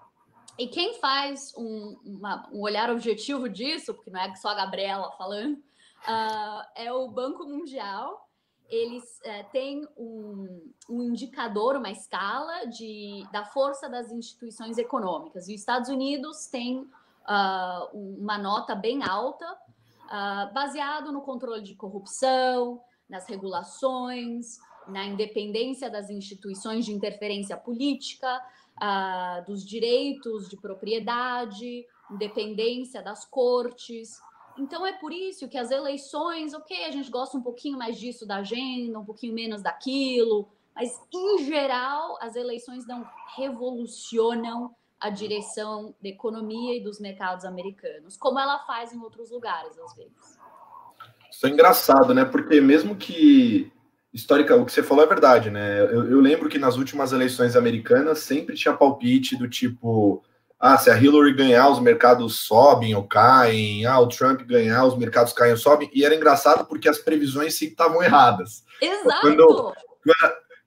E 0.58 0.66
quem 0.68 0.96
faz 0.96 1.54
um, 1.56 2.00
uma, 2.04 2.50
um, 2.52 2.62
olhar 2.62 2.90
objetivo 2.90 3.48
disso, 3.48 3.94
porque 3.94 4.10
não 4.10 4.22
é 4.22 4.36
só 4.38 4.50
a 4.50 4.56
Gabriela 4.56 5.12
falando, 5.12 5.54
uh, 5.54 6.64
é 6.74 6.92
o 6.92 7.08
Banco 7.10 7.46
Mundial. 7.46 8.25
Eles 8.70 9.04
uh, 9.20 9.52
têm 9.52 9.88
um, 9.98 10.72
um, 10.90 11.04
indicador, 11.04 11.76
uma 11.76 11.92
escala 11.92 12.66
de, 12.66 13.24
da 13.32 13.46
força 13.46 13.88
das 13.88 14.12
instituições 14.12 14.78
econômicas. 14.78 15.48
E 15.48 15.54
os 15.54 15.60
Estados 15.60 15.90
Unidos 15.90 16.48
têm 16.48 16.80
uh, 16.80 17.98
uma 17.98 18.38
nota 18.38 18.74
bem 18.76 19.04
alta, 19.04 19.46
uh, 20.06 20.54
baseado 20.54 21.12
no 21.12 21.22
controle 21.22 21.62
de 21.62 21.76
corrupção, 21.76 22.82
nas 23.08 23.28
regulações, 23.28 24.58
na 24.88 25.06
independência 25.06 25.90
das 25.90 26.10
instituições 26.10 26.86
de 26.86 26.94
interferência 26.94 27.58
política, 27.58 28.42
uh, 28.82 29.46
dos 29.46 29.66
direitos 29.66 30.50
de 30.50 30.58
propriedade, 30.58 31.86
independência 32.12 33.02
das 33.02 33.26
cortes. 33.26 34.20
Então 34.58 34.86
é 34.86 34.94
por 34.94 35.12
isso 35.12 35.50
que 35.50 35.58
as 35.58 35.72
eleições, 35.72 36.54
ok, 36.54 36.86
a 36.86 36.92
gente 36.92 37.12
gosta 37.12 37.38
um 37.38 37.42
pouquinho 37.42 37.78
mais 37.78 37.98
disso 37.98 38.26
da 38.26 38.38
agenda, 38.38 39.00
um 39.00 39.06
pouquinho 39.06 39.34
menos 39.34 39.62
daquilo, 39.62 40.48
mas 40.74 41.00
em 41.14 41.46
geral 41.46 42.18
as 42.22 42.36
eleições 42.36 42.88
não 42.88 43.06
revolucionam 43.36 44.74
a 45.00 45.10
direção 45.10 45.94
da 46.02 46.10
economia 46.10 46.76
e 46.76 46.84
dos 46.84 47.00
mercados 47.00 47.46
americanos, 47.46 48.16
como 48.18 48.40
ela 48.40 48.60
faz 48.60 48.94
em 48.94 49.00
outros 49.00 49.30
lugares, 49.30 49.78
às 49.78 49.96
vezes. 49.96 50.40
Isso 51.30 51.46
é 51.46 51.50
engraçado, 51.50 52.14
né? 52.14 52.24
Porque 52.24 52.62
mesmo 52.62 52.96
que 52.96 53.72
histórica, 54.14 54.56
o 54.56 54.66
que 54.66 54.72
você 54.72 54.82
falou 54.82 55.04
é 55.04 55.08
verdade, 55.08 55.50
né? 55.50 55.82
Eu, 55.82 56.10
eu, 56.10 56.22
lembro 56.22 56.48
que 56.48 56.58
nas 56.58 56.78
últimas 56.78 57.12
eleições 57.12 57.58
americanas 57.58 58.20
sempre 58.20 58.56
tinha 58.56 58.74
palpite 58.74 59.36
do 59.36 59.50
tipo: 59.50 60.24
ah, 60.66 60.80
se 60.80 60.90
a 60.90 61.00
Hillary 61.00 61.32
ganhar, 61.32 61.70
os 61.70 61.80
mercados 61.80 62.40
sobem 62.40 62.96
ou 62.96 63.04
caem, 63.04 63.86
ah, 63.86 64.00
o 64.00 64.08
Trump 64.08 64.42
ganhar, 64.42 64.84
os 64.84 64.98
mercados 64.98 65.32
caem 65.32 65.52
ou 65.52 65.58
sobem, 65.58 65.88
e 65.94 66.04
era 66.04 66.16
engraçado 66.16 66.66
porque 66.66 66.90
as 66.90 66.98
previsões 66.98 67.54
sempre 67.54 67.74
estavam 67.74 68.02
erradas. 68.02 68.64
Exato! 68.82 69.22
Quando, 69.22 69.74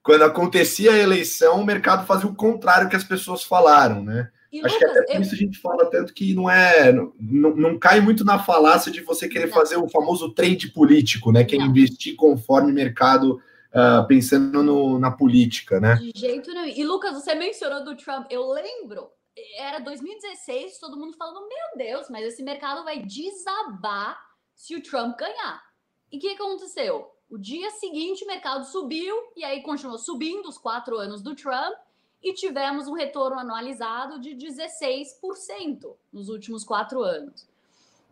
quando, 0.00 0.22
acontecia 0.22 0.92
a 0.92 0.98
eleição, 0.98 1.60
o 1.60 1.66
mercado 1.66 2.06
fazia 2.06 2.30
o 2.30 2.34
contrário 2.34 2.88
que 2.88 2.94
as 2.94 3.02
pessoas 3.02 3.42
falaram, 3.42 4.04
né? 4.04 4.30
E, 4.52 4.64
Acho 4.64 4.76
Lucas, 4.76 4.92
que 4.92 4.98
até 4.98 5.06
por 5.06 5.16
eu... 5.16 5.22
isso 5.22 5.34
a 5.34 5.38
gente 5.38 5.58
fala 5.58 5.90
tanto 5.90 6.14
que 6.14 6.32
não 6.32 6.48
é. 6.48 6.92
Não, 6.92 7.10
não 7.56 7.76
cai 7.76 8.00
muito 8.00 8.24
na 8.24 8.38
falácia 8.38 8.92
de 8.92 9.00
você 9.00 9.28
querer 9.28 9.46
não. 9.46 9.52
fazer 9.52 9.78
o 9.78 9.88
famoso 9.88 10.32
trade 10.32 10.68
político, 10.68 11.32
né? 11.32 11.42
Que 11.42 11.56
é 11.56 11.58
investir 11.58 12.14
conforme 12.14 12.70
mercado, 12.70 13.42
uh, 13.74 14.06
pensando 14.06 14.62
no, 14.62 14.96
na 14.96 15.10
política, 15.10 15.80
né? 15.80 15.96
De 15.96 16.12
jeito 16.14 16.52
nenhum. 16.52 16.68
E 16.68 16.84
Lucas, 16.84 17.14
você 17.14 17.34
mencionou 17.34 17.84
do 17.84 17.96
Trump, 17.96 18.26
eu 18.30 18.48
lembro, 18.52 19.08
era 19.56 19.78
2016, 19.78 20.78
todo 20.78 20.96
mundo 20.96 21.16
falando: 21.16 21.46
meu 21.46 21.76
Deus, 21.76 22.08
mas 22.08 22.24
esse 22.24 22.42
mercado 22.42 22.84
vai 22.84 23.02
desabar 23.02 24.18
se 24.54 24.74
o 24.74 24.82
Trump 24.82 25.16
ganhar. 25.18 25.62
E 26.10 26.16
o 26.16 26.20
que 26.20 26.28
aconteceu? 26.34 27.12
O 27.30 27.36
dia 27.36 27.70
seguinte, 27.72 28.24
o 28.24 28.26
mercado 28.26 28.64
subiu 28.64 29.14
e 29.36 29.44
aí 29.44 29.62
continuou 29.62 29.98
subindo 29.98 30.48
os 30.48 30.56
quatro 30.56 30.96
anos 30.96 31.22
do 31.22 31.34
Trump 31.34 31.76
e 32.22 32.32
tivemos 32.32 32.88
um 32.88 32.94
retorno 32.94 33.38
anualizado 33.38 34.18
de 34.18 34.30
16% 34.30 35.94
nos 36.12 36.28
últimos 36.28 36.64
quatro 36.64 37.02
anos. 37.02 37.46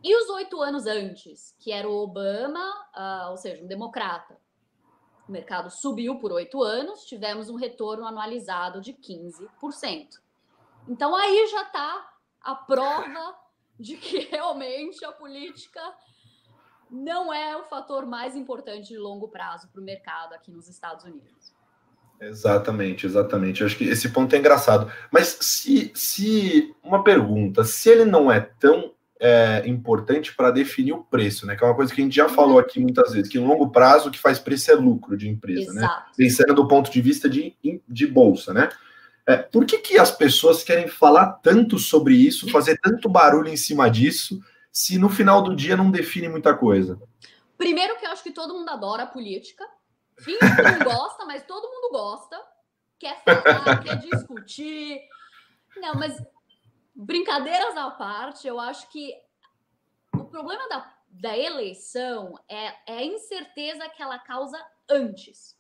E 0.05 0.15
os 0.15 0.29
oito 0.31 0.61
anos 0.61 0.87
antes, 0.87 1.57
que 1.59 1.73
era 1.73 1.89
o 1.89 1.97
Obama, 1.97 2.65
uh, 2.95 3.31
ou 3.31 3.37
seja, 3.37 3.63
um 3.65 3.67
democrata, 3.67 4.37
o 5.29 5.33
mercado 5.33 5.71
subiu 5.71 6.19
por 6.19 6.31
oito 6.33 6.63
anos, 6.63 7.05
tivemos 7.05 7.49
um 7.49 7.57
retorno 7.57 8.07
anualizado 8.07 8.81
de 8.81 8.93
15%. 8.93 10.21
Então 10.89 11.15
aí 11.15 11.47
já 11.51 11.63
está 11.63 12.09
a 12.41 12.55
prova 12.55 13.35
de 13.79 13.97
que 13.97 14.19
realmente 14.31 15.05
a 15.05 15.13
política 15.13 15.81
não 16.91 17.33
é 17.33 17.57
o 17.57 17.65
fator 17.65 18.07
mais 18.07 18.37
importante 18.37 18.89
de 18.89 18.99
longo 18.99 19.29
prazo 19.29 19.69
para 19.73 19.81
o 19.81 19.85
mercado 19.85 20.35
aqui 20.35 20.51
nos 20.51 20.69
Estados 20.69 21.05
Unidos. 21.05 21.55
Exatamente, 22.21 23.05
exatamente. 23.05 23.61
Eu 23.61 23.67
acho 23.67 23.77
que 23.77 23.85
esse 23.85 24.09
ponto 24.09 24.35
é 24.35 24.39
engraçado. 24.39 24.91
Mas 25.11 25.37
se, 25.41 25.93
se 25.95 26.75
uma 26.83 27.03
pergunta, 27.05 27.65
se 27.65 27.91
ele 27.91 28.05
não 28.05 28.31
é 28.33 28.41
tão 28.41 28.95
é, 29.21 29.63
importante 29.67 30.35
para 30.35 30.51
definir 30.51 30.93
o 30.93 31.05
preço, 31.05 31.47
né? 31.47 31.57
Que 31.57 31.65
é 31.65 31.67
uma 31.67 31.75
coisa 31.75 31.95
que 31.95 32.01
a 32.01 32.05
gente 32.05 32.17
já 32.17 32.29
falou 32.29 32.59
aqui 32.59 32.81
muitas 32.81 33.13
vezes, 33.13 33.31
que 33.31 33.39
em 33.39 33.47
longo 33.47 33.71
prazo 33.71 34.09
o 34.09 34.13
que 34.13 34.19
faz 34.19 34.39
preço 34.39 34.71
é 34.71 34.75
lucro 34.75 35.17
de 35.17 35.29
empresa, 35.29 35.73
né? 35.73 35.83
Exato. 35.83 36.09
né? 36.09 36.13
Pensando 36.17 36.55
do 36.55 36.69
ponto 36.69 36.91
de 36.91 37.01
vista 37.01 37.29
de, 37.29 37.55
de 37.87 38.07
bolsa, 38.07 38.55
né? 38.55 38.69
É, 39.29 39.37
por 39.39 39.67
que, 39.67 39.79
que 39.79 39.99
as 39.99 40.11
pessoas 40.11 40.63
querem 40.63 40.87
falar 40.87 41.33
tanto 41.43 41.79
sobre 41.79 42.15
isso, 42.15 42.51
fazer 42.51 42.79
tanto 42.81 43.09
barulho 43.09 43.49
em 43.49 43.57
cima 43.57 43.91
disso? 43.91 44.41
se 44.77 44.99
no 44.99 45.09
final 45.09 45.43
do 45.43 45.57
dia 45.57 45.75
não 45.75 45.91
define 45.91 46.29
muita 46.29 46.55
coisa? 46.55 47.01
Primeiro 47.57 47.97
que 47.97 48.05
eu 48.05 48.11
acho 48.11 48.23
que 48.23 48.31
todo 48.31 48.53
mundo 48.53 48.69
adora 48.69 49.05
a 49.05 49.07
política. 49.07 49.67
Finge 50.19 50.39
que 50.39 50.63
não 50.63 50.85
gosta, 50.85 51.25
mas 51.25 51.47
todo 51.47 51.67
mundo 51.67 51.93
gosta. 51.93 52.39
Quer 52.99 53.25
falar, 53.25 53.81
quer 53.83 53.97
discutir. 53.97 55.01
Não, 55.79 55.95
mas 55.95 56.23
brincadeiras 56.95 57.75
à 57.75 57.91
parte, 57.91 58.47
eu 58.47 58.61
acho 58.61 58.87
que 58.91 59.15
o 60.15 60.25
problema 60.27 60.69
da, 60.69 60.95
da 61.09 61.39
eleição 61.39 62.39
é, 62.47 62.75
é 62.87 62.99
a 62.99 63.05
incerteza 63.05 63.89
que 63.89 64.03
ela 64.03 64.19
causa 64.19 64.63
antes. 64.91 65.56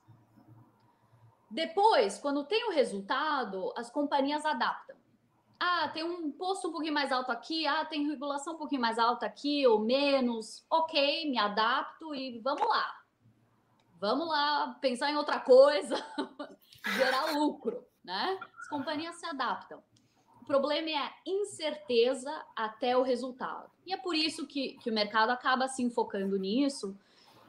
Depois, 1.57 2.19
quando 2.19 2.45
tem 2.45 2.69
o 2.69 2.71
resultado, 2.71 3.73
as 3.79 3.89
companhias 3.89 4.45
adaptam. 4.45 4.95
Ah, 5.59 5.89
tem 5.89 6.05
um 6.05 6.31
posto 6.31 6.69
um 6.69 6.71
pouquinho 6.71 6.93
mais 6.93 7.11
alto 7.11 7.33
aqui, 7.33 7.67
ah, 7.67 7.83
tem 7.83 8.07
regulação 8.07 8.57
um 8.57 8.59
pouquinho 8.59 8.83
mais 8.83 8.99
alta 8.99 9.25
aqui 9.25 9.67
ou 9.67 9.79
menos. 9.79 10.67
Ok, 10.69 11.31
me 11.31 11.39
adapto 11.39 12.15
e 12.15 12.41
vamos 12.41 12.69
lá. 12.69 13.01
Vamos 13.99 14.29
lá 14.29 14.77
pensar 14.83 15.11
em 15.11 15.17
outra 15.17 15.41
coisa, 15.41 15.97
gerar 16.95 17.33
lucro, 17.33 17.83
né? 18.05 18.39
As 18.61 18.69
companhias 18.69 19.17
se 19.17 19.25
adaptam. 19.25 19.83
O 20.43 20.45
problema 20.45 20.91
é 20.91 20.97
a 20.99 21.13
incerteza 21.25 22.31
até 22.55 22.95
o 22.99 23.03
resultado. 23.03 23.71
E 23.87 23.95
é 23.95 23.97
por 23.97 24.15
isso 24.15 24.47
que, 24.47 24.77
que 24.83 24.91
o 24.91 24.95
mercado 24.95 25.31
acaba 25.31 25.69
se 25.69 25.83
enfocando 25.83 26.39
nisso. 26.39 26.95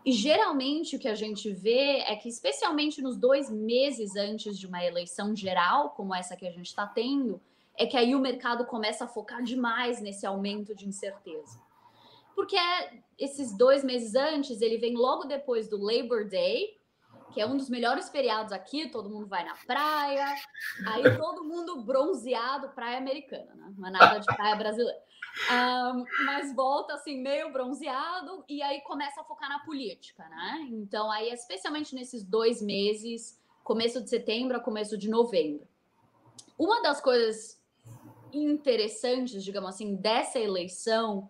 E 0.08 0.14
geralmente 0.14 0.96
o 0.96 1.00
que 1.00 1.10
a 1.10 1.16
gente 1.16 1.52
vê 1.52 1.98
é 1.98 2.16
que, 2.16 2.30
especialmente 2.30 3.02
nos 3.02 3.18
dois 3.18 3.52
meses 3.52 4.16
antes 4.16 4.58
de 4.58 4.66
uma 4.66 4.82
eleição 4.82 5.36
geral, 5.36 5.90
como 5.90 6.16
essa 6.16 6.38
que 6.38 6.48
a 6.48 6.50
gente 6.50 6.68
está 6.68 6.88
tendo, 6.88 7.42
é 7.78 7.86
que 7.86 7.98
aí 7.98 8.16
o 8.16 8.20
mercado 8.20 8.66
começa 8.66 9.04
a 9.04 9.08
focar 9.10 9.44
demais 9.44 10.00
nesse 10.00 10.26
aumento 10.26 10.74
de 10.74 10.88
incerteza. 10.88 11.60
Porque 12.34 12.56
é, 12.56 13.02
esses 13.20 13.52
dois 13.58 13.84
meses 13.84 14.16
antes, 14.16 14.62
ele 14.62 14.78
vem 14.78 14.96
logo 14.96 15.26
depois 15.26 15.68
do 15.68 15.78
Labor 15.78 16.24
Day, 16.30 16.78
que 17.34 17.42
é 17.42 17.46
um 17.46 17.58
dos 17.58 17.70
melhores 17.70 18.08
feriados 18.08 18.54
aqui, 18.54 18.88
todo 18.88 19.10
mundo 19.10 19.28
vai 19.28 19.44
na 19.44 19.56
praia, 19.68 20.36
aí 20.88 21.04
todo 21.20 21.44
mundo 21.44 21.84
bronzeado, 21.84 22.70
praia 22.70 22.98
americana, 22.98 23.54
né? 23.56 23.74
Não 23.78 23.90
é 23.90 23.92
nada 23.92 24.20
de 24.20 24.26
praia 24.38 24.56
brasileira. 24.56 25.02
Um, 25.52 26.06
mas 26.26 26.54
volta 26.56 26.94
assim, 26.94 27.22
meio 27.22 27.52
bronzeado, 27.52 28.44
e 28.50 28.62
aí 28.62 28.82
começa 28.82 29.22
a 29.22 29.24
focar 29.24 29.50
na 29.50 29.60
política, 29.60 30.28
né? 30.28 30.68
Então, 30.72 31.12
aí, 31.12 31.32
especialmente 31.32 31.94
nesses 31.94 32.24
dois 32.24 32.62
meses, 32.62 33.40
começo 33.64 34.02
de 34.02 34.10
setembro 34.10 34.58
a 34.58 34.60
começo 34.60 34.98
de 34.98 35.10
novembro. 35.10 35.68
Uma 36.58 36.82
das 36.82 37.00
coisas 37.00 37.62
interessantes, 38.34 39.44
digamos 39.44 39.70
assim, 39.70 39.96
dessa 39.96 40.40
eleição 40.40 41.30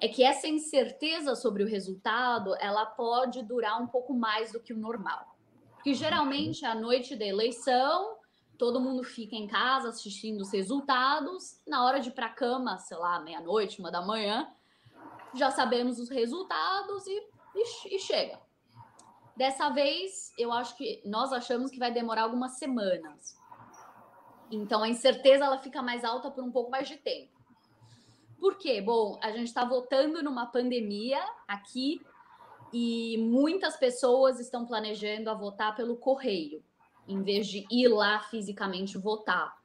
é 0.00 0.08
que 0.08 0.22
essa 0.22 0.48
incerteza 0.48 1.34
sobre 1.34 1.62
o 1.62 1.66
resultado 1.66 2.54
ela 2.60 2.84
pode 2.84 3.42
durar 3.42 3.80
um 3.80 3.86
pouco 3.86 4.12
mais 4.12 4.52
do 4.52 4.60
que 4.60 4.72
o 4.72 4.76
normal. 4.76 5.34
Porque 5.76 5.94
geralmente 5.94 6.64
à 6.64 6.74
noite 6.74 7.14
da 7.14 7.24
eleição 7.24 8.16
todo 8.58 8.80
mundo 8.80 9.02
fica 9.02 9.34
em 9.34 9.46
casa 9.46 9.88
assistindo 9.88 10.40
os 10.40 10.52
resultados. 10.52 11.60
Na 11.66 11.84
hora 11.84 12.00
de 12.00 12.08
ir 12.08 12.12
para 12.12 12.26
a 12.26 12.34
cama, 12.34 12.78
sei 12.78 12.96
lá, 12.96 13.20
meia-noite, 13.20 13.80
uma 13.80 13.90
da 13.90 14.02
manhã, 14.02 14.52
já 15.34 15.50
sabemos 15.50 15.98
os 15.98 16.08
resultados 16.08 17.06
e, 17.06 17.26
e, 17.54 17.96
e, 17.96 17.98
chega. 17.98 18.40
Dessa 19.36 19.68
vez, 19.70 20.32
eu 20.38 20.52
acho 20.52 20.76
que 20.76 21.02
nós 21.04 21.32
achamos 21.32 21.70
que 21.70 21.78
vai 21.78 21.92
demorar 21.92 22.22
algumas 22.22 22.52
semanas. 22.58 23.36
Então 24.50 24.82
a 24.82 24.88
incerteza 24.88 25.44
ela 25.44 25.58
fica 25.58 25.82
mais 25.82 26.04
alta 26.04 26.30
por 26.30 26.44
um 26.44 26.52
pouco 26.52 26.70
mais 26.70 26.88
de 26.88 26.96
tempo. 26.96 27.34
Por 28.38 28.58
quê? 28.58 28.80
Bom, 28.80 29.18
a 29.22 29.32
gente 29.32 29.48
está 29.48 29.64
votando 29.64 30.22
numa 30.22 30.46
pandemia 30.46 31.20
aqui 31.48 32.00
e 32.72 33.16
muitas 33.18 33.76
pessoas 33.76 34.38
estão 34.38 34.66
planejando 34.66 35.30
a 35.30 35.34
votar 35.34 35.74
pelo 35.74 35.96
correio 35.96 36.62
em 37.06 37.22
vez 37.22 37.46
de 37.46 37.66
ir 37.70 37.88
lá 37.88 38.20
fisicamente 38.20 38.98
votar. 38.98 39.56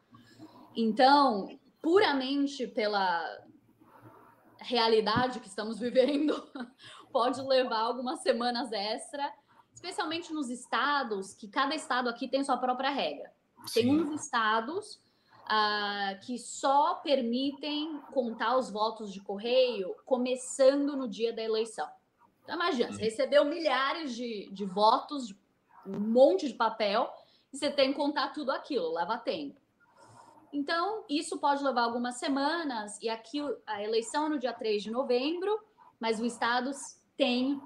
Então, 0.75 1.57
puramente 1.81 2.67
pela 2.67 3.23
realidade 4.57 5.39
que 5.39 5.47
estamos 5.47 5.79
vivendo, 5.79 6.47
pode 7.11 7.41
levar 7.41 7.79
algumas 7.79 8.21
semanas 8.21 8.71
extra, 8.71 9.33
especialmente 9.73 10.33
nos 10.33 10.49
estados, 10.49 11.33
que 11.33 11.47
cada 11.47 11.75
estado 11.75 12.09
aqui 12.09 12.27
tem 12.27 12.43
sua 12.43 12.57
própria 12.57 12.89
regra. 12.89 13.31
Sim. 13.65 13.81
Tem 13.81 14.01
uns 14.01 14.21
estados 14.21 14.99
uh, 15.45 16.19
que 16.25 16.37
só 16.37 16.95
permitem 16.95 17.99
contar 18.13 18.57
os 18.57 18.69
votos 18.69 19.11
de 19.11 19.19
correio 19.21 19.95
começando 20.05 20.95
no 20.95 21.07
dia 21.07 21.33
da 21.33 21.41
eleição. 21.41 21.87
Então, 22.43 22.55
imagina, 22.55 22.91
você 22.91 23.03
recebeu 23.03 23.45
milhares 23.45 24.15
de, 24.15 24.49
de 24.51 24.65
votos, 24.65 25.35
um 25.85 25.99
monte 25.99 26.47
de 26.47 26.53
papel, 26.53 27.11
e 27.53 27.57
você 27.57 27.69
tem 27.69 27.91
que 27.91 27.97
contar 27.97 28.29
tudo 28.29 28.51
aquilo, 28.51 28.93
leva 28.93 29.17
tempo. 29.17 29.59
Então, 30.51 31.03
isso 31.07 31.37
pode 31.39 31.63
levar 31.63 31.83
algumas 31.83 32.15
semanas, 32.15 32.97
e 33.01 33.09
aqui 33.09 33.39
a 33.67 33.83
eleição 33.83 34.25
é 34.25 34.29
no 34.29 34.39
dia 34.39 34.53
3 34.53 34.83
de 34.83 34.91
novembro, 34.91 35.59
mas 35.99 36.19
o 36.19 36.25
Estado 36.25 36.71
tem 37.15 37.61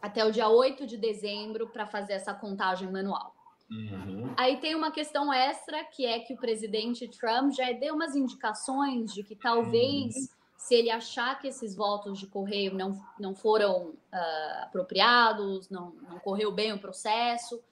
até 0.00 0.24
o 0.24 0.30
dia 0.30 0.48
8 0.48 0.86
de 0.86 0.96
dezembro 0.96 1.68
para 1.68 1.86
fazer 1.86 2.14
essa 2.14 2.32
contagem 2.32 2.90
manual. 2.90 3.34
Uhum. 3.70 4.32
Aí 4.36 4.56
tem 4.58 4.74
uma 4.74 4.90
questão 4.90 5.32
extra, 5.32 5.84
que 5.84 6.04
é 6.04 6.18
que 6.20 6.34
o 6.34 6.36
presidente 6.36 7.06
Trump 7.08 7.52
já 7.52 7.70
deu 7.72 7.94
umas 7.94 8.16
indicações 8.16 9.12
de 9.12 9.22
que 9.22 9.36
talvez, 9.36 10.14
uhum. 10.16 10.28
se 10.56 10.74
ele 10.74 10.90
achar 10.90 11.38
que 11.40 11.48
esses 11.48 11.74
votos 11.74 12.18
de 12.18 12.26
correio 12.26 12.74
não, 12.74 13.00
não 13.18 13.34
foram 13.34 13.90
uh, 13.90 14.62
apropriados, 14.62 15.68
não, 15.68 15.92
não 16.08 16.18
correu 16.18 16.50
bem 16.50 16.72
o 16.72 16.80
processo, 16.80 17.62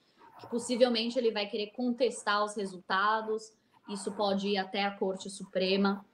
possivelmente 0.47 1.19
ele 1.19 1.33
vai 1.33 1.47
querer 1.47 1.69
contestar 1.69 2.45
os 2.45 2.55
resultados, 2.55 3.53
isso 3.89 4.13
pode 4.13 4.49
ir 4.49 4.59
até 4.59 4.85
a 4.85 4.91
Corte 4.91 5.29
Suprema. 5.31 6.05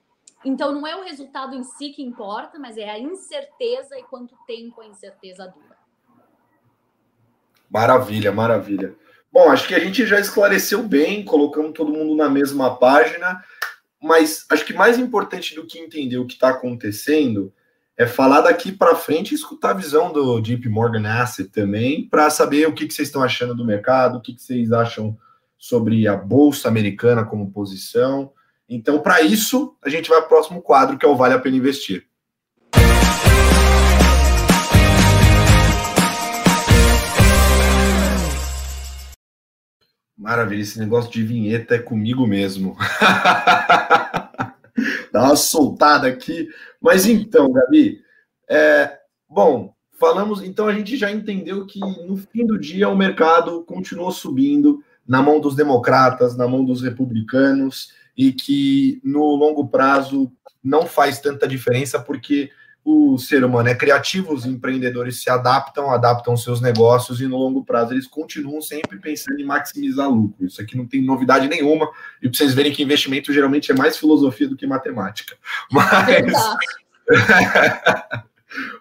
Então, 0.43 0.71
não 0.71 0.85
é 0.85 0.95
o 0.95 1.03
resultado 1.03 1.55
em 1.55 1.63
si 1.63 1.89
que 1.89 2.03
importa, 2.03 2.59
mas 2.59 2.77
é 2.77 2.89
a 2.89 2.99
incerteza 2.99 3.97
e 3.97 4.03
quanto 4.03 4.35
tempo 4.45 4.81
a 4.81 4.85
incerteza 4.85 5.47
dura. 5.47 5.75
Maravilha, 7.69 8.31
maravilha. 8.31 8.95
Bom, 9.31 9.51
acho 9.51 9.67
que 9.67 9.75
a 9.75 9.79
gente 9.79 10.05
já 10.05 10.19
esclareceu 10.19 10.83
bem, 10.83 11.25
colocamos 11.25 11.73
todo 11.73 11.91
mundo 11.91 12.15
na 12.15 12.29
mesma 12.29 12.77
página, 12.77 13.43
mas 14.01 14.45
acho 14.49 14.63
que 14.63 14.73
mais 14.73 14.97
importante 14.97 15.55
do 15.55 15.65
que 15.65 15.79
entender 15.79 16.17
o 16.17 16.27
que 16.27 16.33
está 16.33 16.49
acontecendo 16.49 17.51
é 17.97 18.05
falar 18.05 18.41
daqui 18.41 18.73
para 18.73 18.95
frente 18.95 19.31
e 19.31 19.35
escutar 19.35 19.69
a 19.69 19.75
visão 19.75 20.11
do 20.11 20.41
JP 20.41 20.67
Morgan 20.67 21.07
Asset 21.07 21.49
também, 21.49 22.07
para 22.09 22.29
saber 22.29 22.67
o 22.67 22.73
que, 22.73 22.85
que, 22.85 22.93
vocês 22.93 23.07
estão 23.07 23.23
achando 23.23 23.55
do 23.55 23.65
mercado, 23.65 24.17
o 24.17 24.21
que, 24.21 24.33
que 24.33 24.41
vocês 24.41 24.71
acham 24.73 25.17
sobre 25.57 26.05
a 26.07 26.15
Bolsa 26.15 26.67
Americana 26.67 27.23
como 27.23 27.51
posição. 27.51 28.31
Então, 28.67 28.99
para 28.99 29.21
isso, 29.21 29.77
a 29.81 29.89
gente 29.89 30.09
vai 30.09 30.19
para 30.19 30.25
o 30.25 30.29
próximo 30.29 30.61
quadro, 30.61 30.97
que 30.97 31.05
é 31.05 31.09
o 31.09 31.15
Vale 31.15 31.35
a 31.35 31.39
Pena 31.39 31.55
Investir. 31.55 32.05
Maravilha, 40.17 40.61
esse 40.61 40.79
negócio 40.79 41.11
de 41.11 41.23
vinheta 41.23 41.75
é 41.75 41.79
comigo 41.79 42.25
mesmo. 42.27 42.75
Dá 45.15 45.23
uma 45.23 45.35
soltada 45.37 46.09
aqui. 46.09 46.49
Mas 46.81 47.05
então, 47.05 47.49
Gabi, 47.49 48.01
é, 48.49 48.97
bom, 49.29 49.73
falamos, 49.97 50.43
então 50.43 50.67
a 50.67 50.73
gente 50.73 50.97
já 50.97 51.09
entendeu 51.09 51.65
que 51.65 51.79
no 51.79 52.17
fim 52.17 52.45
do 52.45 52.59
dia 52.59 52.89
o 52.89 52.97
mercado 52.97 53.63
continuou 53.63 54.11
subindo 54.11 54.83
na 55.07 55.21
mão 55.21 55.39
dos 55.39 55.55
democratas, 55.55 56.35
na 56.35 56.49
mão 56.49 56.65
dos 56.65 56.81
republicanos, 56.81 57.93
e 58.17 58.33
que 58.33 58.99
no 59.05 59.23
longo 59.37 59.69
prazo 59.69 60.29
não 60.61 60.85
faz 60.85 61.21
tanta 61.21 61.47
diferença 61.47 61.97
porque 61.97 62.51
o 62.85 63.17
ser 63.17 63.43
humano 63.43 63.67
é 63.67 63.73
criativo, 63.73 64.31
os 64.31 64.45
empreendedores 64.45 65.19
se 65.23 65.27
adaptam, 65.27 65.89
adaptam 65.89 66.37
seus 66.37 66.61
negócios 66.61 67.19
e 67.19 67.25
no 67.25 67.35
longo 67.35 67.65
prazo 67.65 67.93
eles 67.93 68.05
continuam 68.05 68.61
sempre 68.61 68.99
pensando 68.99 69.39
em 69.39 69.43
maximizar 69.43 70.07
lucro. 70.07 70.45
Isso 70.45 70.61
aqui 70.61 70.77
não 70.77 70.85
tem 70.85 71.03
novidade 71.03 71.47
nenhuma, 71.47 71.89
e 72.21 72.29
para 72.29 72.37
vocês 72.37 72.53
verem 72.53 72.71
que 72.71 72.83
investimento 72.83 73.33
geralmente 73.33 73.71
é 73.71 73.75
mais 73.75 73.97
filosofia 73.97 74.47
do 74.47 74.55
que 74.55 74.67
matemática. 74.67 75.35
Mas. 75.71 76.31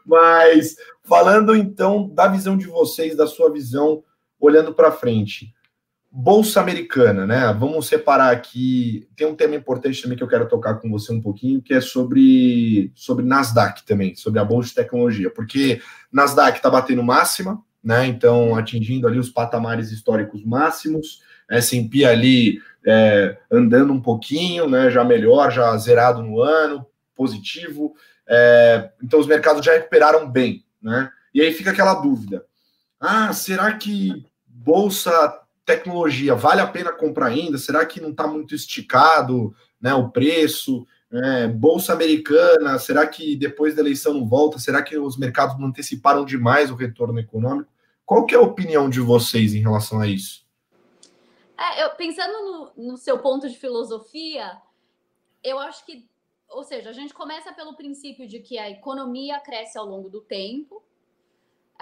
Mas 0.05 0.77
falando 1.03 1.57
então 1.57 2.09
da 2.09 2.29
visão 2.29 2.59
de 2.59 2.67
vocês, 2.67 3.17
da 3.17 3.27
sua 3.27 3.51
visão, 3.51 4.05
olhando 4.39 4.75
para 4.75 4.93
frente. 4.93 5.55
Bolsa 6.17 6.61
Americana, 6.61 7.27
né? 7.27 7.53
Vamos 7.59 7.89
separar 7.89 8.31
aqui. 8.31 9.09
Tem 9.17 9.27
um 9.27 9.35
tema 9.35 9.57
importante 9.57 10.01
também 10.01 10.17
que 10.17 10.23
eu 10.23 10.29
quero 10.29 10.47
tocar 10.47 10.77
com 10.77 10.89
você 10.89 11.13
um 11.13 11.21
pouquinho, 11.21 11.61
que 11.61 11.75
é 11.75 11.81
sobre, 11.81 12.93
sobre 12.95 13.25
Nasdaq 13.27 13.85
também, 13.85 14.15
sobre 14.15 14.39
a 14.39 14.45
Bolsa 14.45 14.69
de 14.69 14.77
Tecnologia, 14.77 15.29
porque 15.29 15.83
Nasdaq 16.13 16.59
está 16.59 16.71
batendo 16.71 17.03
máxima, 17.03 17.61
né? 17.83 18.07
Então, 18.07 18.55
atingindo 18.55 19.09
ali 19.09 19.19
os 19.19 19.29
patamares 19.29 19.91
históricos 19.91 20.45
máximos, 20.45 21.21
S&P 21.51 22.05
ali 22.05 22.61
é, 22.87 23.37
andando 23.51 23.93
um 23.93 24.01
pouquinho, 24.01 24.69
né? 24.69 24.93
Já 24.93 25.03
melhor, 25.03 25.51
já 25.51 25.77
zerado 25.79 26.23
no 26.23 26.41
ano, 26.41 26.87
positivo. 27.17 27.93
É, 28.29 28.89
então, 29.03 29.19
os 29.19 29.27
mercados 29.27 29.67
já 29.67 29.73
recuperaram 29.73 30.31
bem, 30.31 30.65
né? 30.81 31.11
E 31.35 31.41
aí 31.41 31.53
fica 31.53 31.73
aquela 31.73 31.95
dúvida: 31.95 32.45
ah, 33.01 33.33
será 33.33 33.73
que 33.73 34.25
Bolsa 34.47 35.41
tecnologia, 35.65 36.35
vale 36.35 36.61
a 36.61 36.67
pena 36.67 36.93
comprar 36.93 37.27
ainda? 37.27 37.59
Será 37.59 37.85
que 37.87 38.01
não 38.01 38.11
está 38.11 38.27
muito 38.27 38.55
esticado 38.55 39.55
né, 39.81 39.95
o 39.95 40.11
preço? 40.11 40.87
É, 41.13 41.47
Bolsa 41.47 41.93
americana, 41.93 42.79
será 42.79 43.07
que 43.07 43.37
depois 43.37 43.75
da 43.75 43.81
eleição 43.81 44.15
não 44.15 44.27
volta? 44.27 44.59
Será 44.59 44.83
que 44.83 44.99
os 44.99 45.17
mercados 45.17 45.59
não 45.59 45.69
anteciparam 45.69 46.25
demais 46.25 46.71
o 46.71 46.75
retorno 46.75 47.19
econômico? 47.19 47.71
Qual 48.05 48.27
que 48.27 48.35
é 48.35 48.39
a 48.39 48.43
opinião 48.43 48.91
de 48.91 49.01
vocês 49.01 49.55
em 49.55 49.61
relação 49.61 50.01
a 50.01 50.07
isso? 50.07 50.45
É, 51.59 51.85
eu, 51.85 51.91
pensando 51.91 52.73
no, 52.77 52.91
no 52.91 52.97
seu 52.97 53.19
ponto 53.19 53.49
de 53.49 53.57
filosofia, 53.57 54.61
eu 55.43 55.59
acho 55.59 55.87
que, 55.87 56.07
ou 56.49 56.65
seja, 56.65 56.91
a 56.91 56.93
gente 56.93 57.15
começa 57.15 57.53
pelo 57.53 57.77
princípio 57.77 58.27
de 58.27 58.41
que 58.41 58.59
a 58.59 58.69
economia 58.69 59.41
cresce 59.41 59.79
ao 59.79 59.87
longo 59.87 60.11
do 60.11 60.21
tempo. 60.21 60.83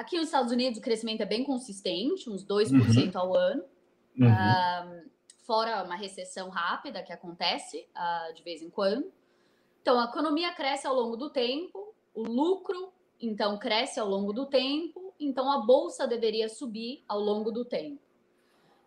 Aqui 0.02 0.16
nos 0.16 0.26
Estados 0.26 0.50
Unidos 0.50 0.80
o 0.80 0.82
crescimento 0.82 1.20
é 1.20 1.24
bem 1.24 1.44
consistente, 1.44 2.28
uns 2.28 2.44
2% 2.44 2.72
uhum. 3.14 3.20
ao 3.20 3.36
ano. 3.36 3.62
Uhum. 4.18 4.26
Uh, 4.26 5.10
fora 5.46 5.84
uma 5.84 5.94
recessão 5.94 6.48
rápida 6.48 7.04
que 7.04 7.12
acontece 7.12 7.86
uh, 7.94 8.34
de 8.34 8.42
vez 8.42 8.60
em 8.62 8.68
quando. 8.68 9.12
Então, 9.80 10.00
a 10.00 10.06
economia 10.06 10.52
cresce 10.54 10.88
ao 10.88 10.94
longo 10.94 11.16
do 11.16 11.30
tempo, 11.30 11.94
o 12.12 12.24
lucro, 12.24 12.92
então, 13.20 13.56
cresce 13.56 14.00
ao 14.00 14.08
longo 14.08 14.32
do 14.32 14.44
tempo, 14.46 15.14
então 15.20 15.52
a 15.52 15.58
bolsa 15.64 16.04
deveria 16.04 16.48
subir 16.48 17.04
ao 17.06 17.20
longo 17.20 17.52
do 17.52 17.64
tempo. 17.64 18.02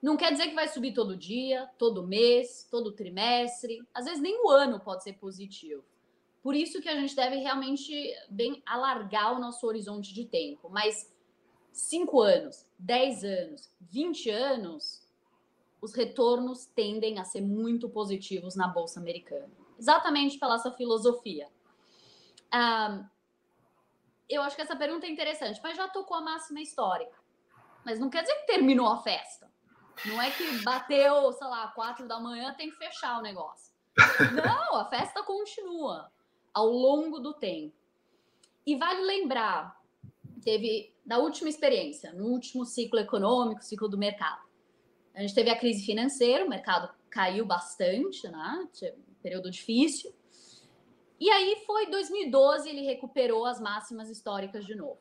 Não 0.01 0.17
quer 0.17 0.33
dizer 0.33 0.49
que 0.49 0.53
vai 0.53 0.67
subir 0.67 0.93
todo 0.93 1.15
dia, 1.15 1.65
todo 1.77 2.05
mês, 2.05 2.67
todo 2.69 2.91
trimestre, 2.91 3.81
às 3.93 4.03
vezes 4.03 4.21
nem 4.21 4.37
o 4.43 4.49
ano 4.49 4.81
pode 4.81 5.01
ser 5.01 5.13
positivo. 5.13 5.81
Por 6.45 6.53
isso 6.55 6.79
que 6.79 6.87
a 6.87 6.93
gente 6.93 7.15
deve 7.15 7.37
realmente 7.37 7.91
bem 8.29 8.61
alargar 8.67 9.33
o 9.33 9.39
nosso 9.39 9.65
horizonte 9.65 10.13
de 10.13 10.25
tempo. 10.25 10.69
Mas 10.69 11.11
5 11.71 12.21
anos, 12.21 12.67
10 12.77 13.23
anos, 13.23 13.71
20 13.81 14.29
anos, 14.29 15.03
os 15.81 15.95
retornos 15.95 16.67
tendem 16.67 17.17
a 17.17 17.23
ser 17.23 17.41
muito 17.41 17.89
positivos 17.89 18.55
na 18.55 18.67
Bolsa 18.67 18.99
Americana. 18.99 19.49
Exatamente 19.75 20.37
pela 20.37 20.53
essa 20.53 20.71
filosofia. 20.71 21.49
Eu 24.29 24.43
acho 24.43 24.55
que 24.55 24.61
essa 24.61 24.75
pergunta 24.75 25.07
é 25.07 25.09
interessante, 25.09 25.59
mas 25.63 25.75
já 25.75 25.87
tocou 25.87 26.15
a 26.15 26.21
máxima 26.21 26.61
histórica. 26.61 27.17
Mas 27.83 27.99
não 27.99 28.07
quer 28.07 28.21
dizer 28.21 28.35
que 28.41 28.45
terminou 28.45 28.85
a 28.85 29.01
festa. 29.01 29.51
Não 30.05 30.21
é 30.21 30.29
que 30.29 30.63
bateu, 30.63 31.31
sei 31.33 31.47
lá, 31.47 31.69
quatro 31.69 32.07
da 32.07 32.19
manhã, 32.19 32.53
tem 32.53 32.69
que 32.69 32.77
fechar 32.77 33.17
o 33.17 33.23
negócio. 33.23 33.73
Não, 34.31 34.75
a 34.75 34.85
festa 34.85 35.23
continua 35.23 36.13
ao 36.55 36.69
longo 36.69 37.19
do 37.19 37.33
tempo. 37.33 37.75
E 38.65 38.77
vale 38.77 39.01
lembrar, 39.01 39.77
teve 40.41 40.95
da 41.05 41.19
última 41.19 41.49
experiência, 41.49 42.13
no 42.13 42.27
último 42.27 42.65
ciclo 42.65 42.97
econômico, 42.97 43.61
ciclo 43.61 43.89
do 43.89 43.97
mercado. 43.97 44.41
A 45.13 45.21
gente 45.21 45.35
teve 45.35 45.49
a 45.49 45.59
crise 45.59 45.85
financeira, 45.85 46.45
o 46.45 46.49
mercado 46.49 46.89
caiu 47.09 47.45
bastante, 47.45 48.27
né? 48.29 48.69
Período 49.21 49.51
difícil. 49.51 50.13
E 51.19 51.29
aí 51.29 51.63
foi 51.65 51.89
2012, 51.89 52.69
ele 52.69 52.81
recuperou 52.81 53.45
as 53.45 53.59
máximas 53.59 54.09
históricas 54.09 54.65
de 54.65 54.75
novo. 54.75 54.99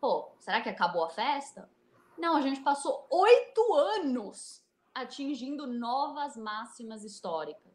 Pô, 0.00 0.32
será 0.38 0.60
que 0.60 0.68
acabou 0.68 1.04
a 1.04 1.10
festa? 1.10 1.68
Não, 2.16 2.36
a 2.36 2.40
gente 2.40 2.60
passou 2.60 3.06
oito 3.10 3.74
anos 3.74 4.64
atingindo 4.94 5.66
novas 5.66 6.36
máximas 6.36 7.04
históricas. 7.04 7.73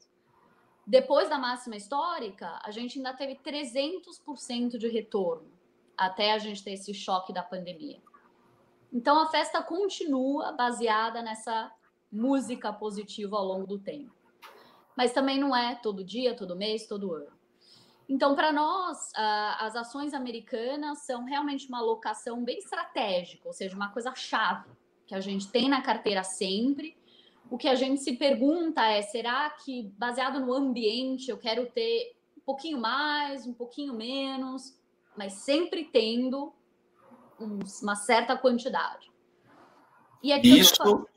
Depois 0.90 1.30
da 1.30 1.38
máxima 1.38 1.76
histórica, 1.76 2.60
a 2.64 2.72
gente 2.72 2.98
ainda 2.98 3.14
teve 3.14 3.36
300% 3.36 4.76
de 4.76 4.88
retorno 4.88 5.48
até 5.96 6.32
a 6.34 6.40
gente 6.40 6.64
ter 6.64 6.72
esse 6.72 6.96
choque 6.96 7.32
da 7.32 7.44
pandemia. 7.44 8.02
Então 8.92 9.20
a 9.20 9.28
festa 9.28 9.62
continua 9.62 10.52
baseada 10.54 11.22
nessa 11.22 11.72
música 12.12 12.74
positiva 12.74 13.38
ao 13.38 13.46
longo 13.46 13.68
do 13.68 13.78
tempo. 13.78 14.12
Mas 14.98 15.14
também 15.14 15.40
não 15.40 15.56
é 15.56 15.76
todo 15.76 16.04
dia, 16.04 16.36
todo 16.36 16.56
mês, 16.56 16.88
todo 16.88 17.14
ano. 17.14 17.38
Então, 18.10 18.34
para 18.34 18.52
nós, 18.52 19.12
as 19.60 19.76
ações 19.76 20.16
americanas 20.16 21.06
são 21.06 21.24
realmente 21.24 21.68
uma 21.68 21.78
alocação 21.78 22.44
bem 22.44 22.58
estratégica, 22.58 23.48
ou 23.48 23.54
seja, 23.54 23.76
uma 23.76 23.92
coisa 23.92 24.16
chave 24.16 24.68
que 25.06 25.14
a 25.14 25.20
gente 25.20 25.48
tem 25.52 25.70
na 25.70 25.84
carteira 25.84 26.24
sempre. 26.24 26.98
O 27.50 27.58
que 27.58 27.68
a 27.68 27.76
gente 27.76 28.02
se 28.02 28.14
pergunta 28.14 28.86
é: 28.86 29.02
será 29.02 29.50
que, 29.50 29.92
baseado 29.98 30.40
no 30.40 30.54
ambiente, 30.54 31.30
eu 31.30 31.38
quero 31.38 31.66
ter 31.68 32.16
um 32.38 32.42
pouquinho 32.42 32.80
mais, 32.80 33.46
um 33.46 33.54
pouquinho 33.54 33.94
menos, 33.94 34.78
mas 35.18 35.34
sempre 35.34 35.86
tendo 35.86 36.54
uma 37.40 37.96
certa 37.96 38.38
quantidade? 38.38 39.12
E 40.22 40.34
isso, 40.60 41.08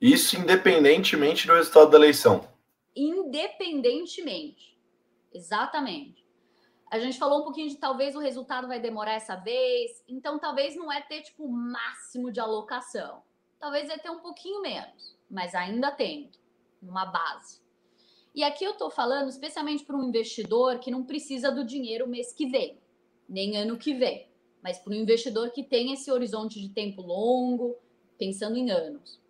isso 0.00 0.36
independentemente 0.36 1.46
do 1.46 1.54
resultado 1.54 1.90
da 1.90 1.98
eleição. 1.98 2.48
Independentemente. 2.94 4.76
Exatamente. 5.32 6.24
A 6.90 6.98
gente 6.98 7.18
falou 7.18 7.40
um 7.40 7.44
pouquinho 7.44 7.68
de 7.68 7.76
talvez 7.76 8.14
o 8.14 8.20
resultado 8.20 8.68
vai 8.68 8.80
demorar 8.80 9.12
essa 9.12 9.36
vez, 9.36 10.02
então 10.08 10.38
talvez 10.38 10.76
não 10.76 10.90
é 10.90 11.00
ter 11.02 11.22
tipo 11.22 11.44
o 11.44 11.52
máximo 11.52 12.30
de 12.30 12.40
alocação. 12.40 13.22
Talvez 13.58 13.90
é 13.90 13.98
ter 13.98 14.10
um 14.10 14.20
pouquinho 14.20 14.62
menos, 14.62 15.15
mas 15.30 15.54
ainda 15.54 15.90
tendo 15.90 16.30
uma 16.82 17.04
base. 17.04 17.60
E 18.34 18.44
aqui 18.44 18.64
eu 18.64 18.72
estou 18.72 18.90
falando 18.90 19.28
especialmente 19.28 19.84
para 19.84 19.96
um 19.96 20.04
investidor 20.04 20.78
que 20.78 20.90
não 20.90 21.04
precisa 21.04 21.50
do 21.50 21.64
dinheiro 21.64 22.06
mês 22.06 22.32
que 22.32 22.46
vem, 22.46 22.78
nem 23.28 23.56
ano 23.56 23.78
que 23.78 23.94
vem, 23.94 24.28
mas 24.62 24.78
para 24.78 24.92
um 24.92 24.96
investidor 24.96 25.50
que 25.50 25.62
tem 25.62 25.92
esse 25.92 26.10
horizonte 26.12 26.60
de 26.60 26.68
tempo 26.68 27.00
longo, 27.00 27.76
pensando 28.18 28.56
em 28.56 28.70
anos. 28.70 29.20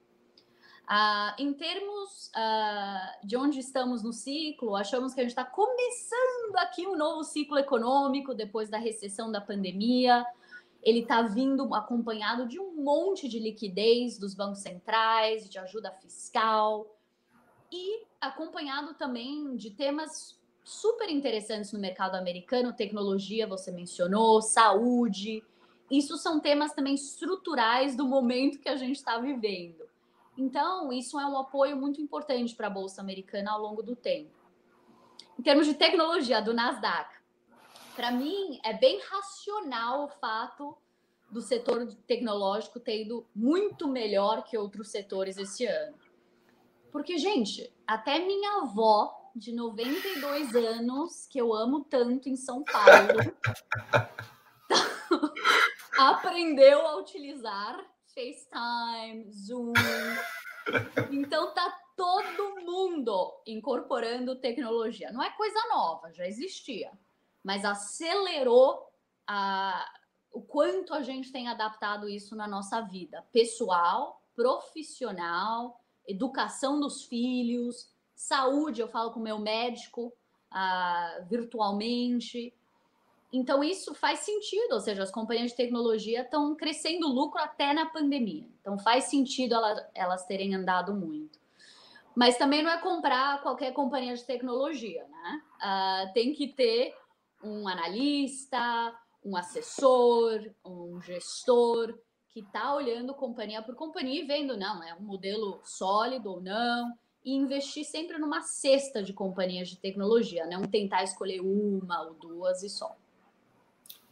Ah, 0.89 1.35
em 1.39 1.53
termos 1.53 2.31
ah, 2.35 3.19
de 3.25 3.37
onde 3.37 3.59
estamos 3.59 4.03
no 4.03 4.13
ciclo, 4.13 4.77
achamos 4.77 5.15
que 5.15 5.21
a 5.21 5.25
gente 5.25 5.33
está 5.33 5.45
começando 5.45 6.57
aqui 6.57 6.87
um 6.87 6.97
novo 6.97 7.25
ciclo 7.25 7.59
econômico 7.59 8.35
depois 8.35 8.69
da 8.69 8.79
recessão 8.79 9.31
da 9.31 9.41
pandemia. 9.41 10.25
Ele 10.87 11.01
está 11.01 11.21
vindo 11.21 11.75
acompanhado 11.75 12.47
de 12.47 12.61
um 12.61 12.77
monte 12.77 13.29
de 13.29 13.41
liquidez 13.41 14.19
dos 14.19 14.37
bancos 14.37 14.61
centrais, 14.61 15.51
de 15.51 15.59
ajuda 15.59 15.91
fiscal 15.91 16.97
e 17.73 18.05
acompanhado 18.21 18.95
também 18.95 19.57
de 19.57 19.73
temas 19.73 20.41
super 20.63 21.11
interessantes 21.11 21.73
no 21.73 21.81
mercado 21.81 22.15
americano, 22.15 22.73
tecnologia, 22.73 23.49
você 23.49 23.73
mencionou, 23.73 24.41
saúde. 24.41 25.43
Isso 25.91 26.17
são 26.17 26.39
temas 26.39 26.73
também 26.73 26.95
estruturais 26.95 27.97
do 27.97 28.07
momento 28.07 28.61
que 28.61 28.69
a 28.69 28.77
gente 28.77 28.95
está 28.95 29.19
vivendo. 29.19 29.85
Então, 30.39 30.93
isso 30.93 31.19
é 31.19 31.27
um 31.27 31.37
apoio 31.37 31.77
muito 31.77 32.01
importante 32.01 32.55
para 32.55 32.69
a 32.69 32.71
Bolsa 32.71 33.01
Americana 33.01 33.51
ao 33.51 33.61
longo 33.61 33.83
do 33.83 33.97
tempo. 33.97 34.31
Em 35.37 35.43
termos 35.43 35.67
de 35.67 35.75
tecnologia 35.75 36.41
do 36.41 36.55
Nasdaq, 36.55 37.17
para 37.97 38.11
mim 38.11 38.61
é 38.63 38.75
bem 38.75 39.01
racional 39.01 40.05
o 40.05 40.09
fato 40.09 40.77
do 41.31 41.41
setor 41.41 41.87
tecnológico 42.07 42.79
ter 42.79 43.03
ido 43.03 43.27
muito 43.35 43.89
melhor 43.89 44.45
que 44.45 44.57
outros 44.57 44.91
setores 44.91 45.39
esse 45.39 45.67
ano. 45.67 45.97
Porque, 46.93 47.19
gente, 47.19 47.73
até 47.87 48.19
minha 48.19 48.63
avó, 48.63 49.31
de 49.35 49.53
92 49.53 50.55
anos, 50.55 51.27
que 51.27 51.41
eu 51.41 51.53
amo 51.53 51.85
tanto 51.85 52.29
em 52.29 52.37
São 52.37 52.63
Paulo, 52.63 53.35
aprendeu 55.99 56.87
a 56.87 56.97
utilizar 56.97 57.77
FaceTime, 58.15 59.31
Zoom. 59.33 59.73
Então 61.11 61.53
tá 61.55 61.77
todo 61.97 62.61
mundo 62.65 63.43
incorporando 63.47 64.41
tecnologia. 64.41 65.11
Não 65.13 65.23
é 65.23 65.31
coisa 65.31 65.59
nova, 65.69 66.13
já 66.13 66.27
existia, 66.27 66.91
mas 67.47 67.65
acelerou 67.65 68.91
a, 69.25 69.89
o 70.33 70.43
quanto 70.43 70.93
a 70.93 71.01
gente 71.01 71.31
tem 71.31 71.47
adaptado 71.47 72.09
isso 72.09 72.35
na 72.35 72.49
nossa 72.49 72.81
vida 72.81 73.25
pessoal, 73.33 74.21
profissional, 74.35 75.81
educação 76.09 76.81
dos 76.81 77.05
filhos, 77.05 77.89
saúde. 78.17 78.81
Eu 78.81 78.89
falo 78.89 79.13
com 79.13 79.21
meu 79.21 79.39
médico 79.39 80.13
uh, 80.53 81.25
virtualmente. 81.29 82.53
Então, 83.33 83.63
isso 83.63 83.95
faz 83.95 84.21
sentido, 84.21 84.73
ou 84.73 84.81
seja, 84.81 85.05
as 85.05 85.13
companhias 85.13 85.53
de 85.53 85.57
tecnologia 85.57 86.23
estão 86.23 86.53
crescendo 86.57 87.07
lucro 87.07 87.41
até 87.41 87.73
na 87.73 87.87
pandemia. 87.87 88.49
Então, 88.61 88.77
faz 88.77 89.05
sentido 89.05 89.55
elas, 89.55 89.87
elas 89.95 90.27
terem 90.27 90.53
andado 90.53 90.93
muito. 90.93 91.39
Mas 92.13 92.37
também 92.37 92.61
não 92.61 92.73
é 92.73 92.79
comprar 92.79 93.41
qualquer 93.41 93.73
companhia 93.73 94.17
de 94.17 94.25
tecnologia, 94.25 95.07
né? 95.07 95.43
Uh, 95.63 96.13
tem 96.13 96.35
que 96.35 96.49
ter 96.49 96.93
um 97.47 97.69
analista, 97.69 98.95
um 99.25 99.37
assessor, 99.37 100.41
um 100.65 101.01
gestor 101.01 101.97
que 102.29 102.41
está 102.41 102.75
olhando 102.75 103.15
companhia 103.15 103.63
por 103.63 103.75
companhia 103.75 104.23
e 104.23 104.27
vendo, 104.27 104.57
não, 104.57 104.83
é 104.83 104.95
um 104.95 105.03
modelo 105.03 105.61
sólido 105.65 106.31
ou 106.31 106.41
não, 106.41 106.93
e 107.25 107.35
investir 107.35 107.85
sempre 107.85 108.19
numa 108.19 108.43
cesta 108.43 109.03
de 109.03 109.13
companhias 109.13 109.69
de 109.69 109.79
tecnologia, 109.79 110.47
não 110.47 110.63
tentar 110.63 111.03
escolher 111.03 111.41
uma 111.41 112.03
ou 112.03 112.15
duas 112.15 112.63
e 112.63 112.69
só. 112.69 112.95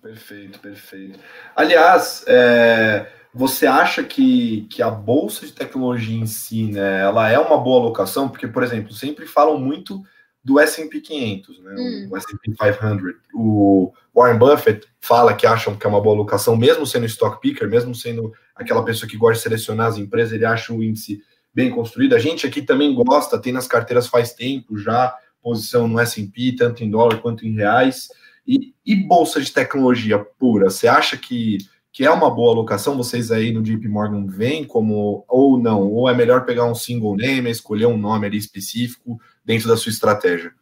Perfeito, 0.02 0.58
perfeito. 0.58 1.18
Aliás, 1.54 2.24
é, 2.26 3.10
você 3.32 3.66
acha 3.66 4.02
que, 4.02 4.66
que 4.70 4.82
a 4.82 4.90
bolsa 4.90 5.46
de 5.46 5.52
tecnologia 5.52 6.18
em 6.18 6.26
si, 6.26 6.70
né, 6.70 7.00
ela 7.00 7.28
é 7.28 7.38
uma 7.38 7.56
boa 7.56 7.80
alocação? 7.80 8.28
Porque, 8.28 8.48
por 8.48 8.62
exemplo, 8.62 8.92
sempre 8.92 9.26
falam 9.26 9.58
muito 9.58 10.02
do 10.44 10.60
S&P 10.60 11.00
500, 11.00 11.58
né, 11.60 11.74
hum. 11.78 12.08
o 12.10 12.16
S&P 12.18 12.52
500. 12.52 13.14
O 13.32 13.92
Warren 14.14 14.38
Buffett 14.38 14.86
fala 15.00 15.32
que 15.32 15.46
acham 15.46 15.74
que 15.74 15.86
é 15.86 15.88
uma 15.88 16.00
boa 16.00 16.14
alocação, 16.14 16.54
mesmo 16.54 16.86
sendo 16.86 17.06
stock 17.06 17.40
picker, 17.40 17.68
mesmo 17.68 17.94
sendo 17.94 18.30
aquela 18.54 18.84
pessoa 18.84 19.08
que 19.08 19.16
gosta 19.16 19.36
de 19.36 19.42
selecionar 19.42 19.86
as 19.86 19.96
empresas, 19.96 20.34
ele 20.34 20.44
acha 20.44 20.72
o 20.72 20.82
índice 20.82 21.22
bem 21.54 21.70
construído. 21.70 22.14
A 22.14 22.18
gente 22.18 22.46
aqui 22.46 22.60
também 22.60 22.94
gosta, 22.94 23.40
tem 23.40 23.52
nas 23.52 23.66
carteiras 23.66 24.06
faz 24.06 24.34
tempo 24.34 24.76
já, 24.76 25.16
posição 25.42 25.88
no 25.88 25.98
S&P, 25.98 26.56
tanto 26.56 26.84
em 26.84 26.90
dólar 26.90 27.22
quanto 27.22 27.46
em 27.46 27.54
reais. 27.54 28.08
E, 28.46 28.74
e 28.84 28.94
bolsa 28.94 29.40
de 29.40 29.50
tecnologia 29.50 30.18
pura, 30.18 30.68
você 30.68 30.86
acha 30.86 31.16
que, 31.16 31.56
que 31.90 32.04
é 32.04 32.10
uma 32.10 32.30
boa 32.30 32.52
alocação? 32.52 32.98
Vocês 32.98 33.30
aí 33.30 33.50
no 33.50 33.62
JP 33.62 33.88
Morgan 33.88 34.26
veem 34.26 34.64
como, 34.64 35.24
ou 35.26 35.58
não? 35.58 35.90
Ou 35.90 36.06
é 36.06 36.14
melhor 36.14 36.44
pegar 36.44 36.66
um 36.66 36.74
single 36.74 37.16
name, 37.16 37.50
escolher 37.50 37.86
um 37.86 37.96
nome 37.96 38.26
ali 38.26 38.36
específico 38.36 39.18
dentro 39.44 39.68
da 39.68 39.76
sua 39.76 39.90
estratégia? 39.90 40.54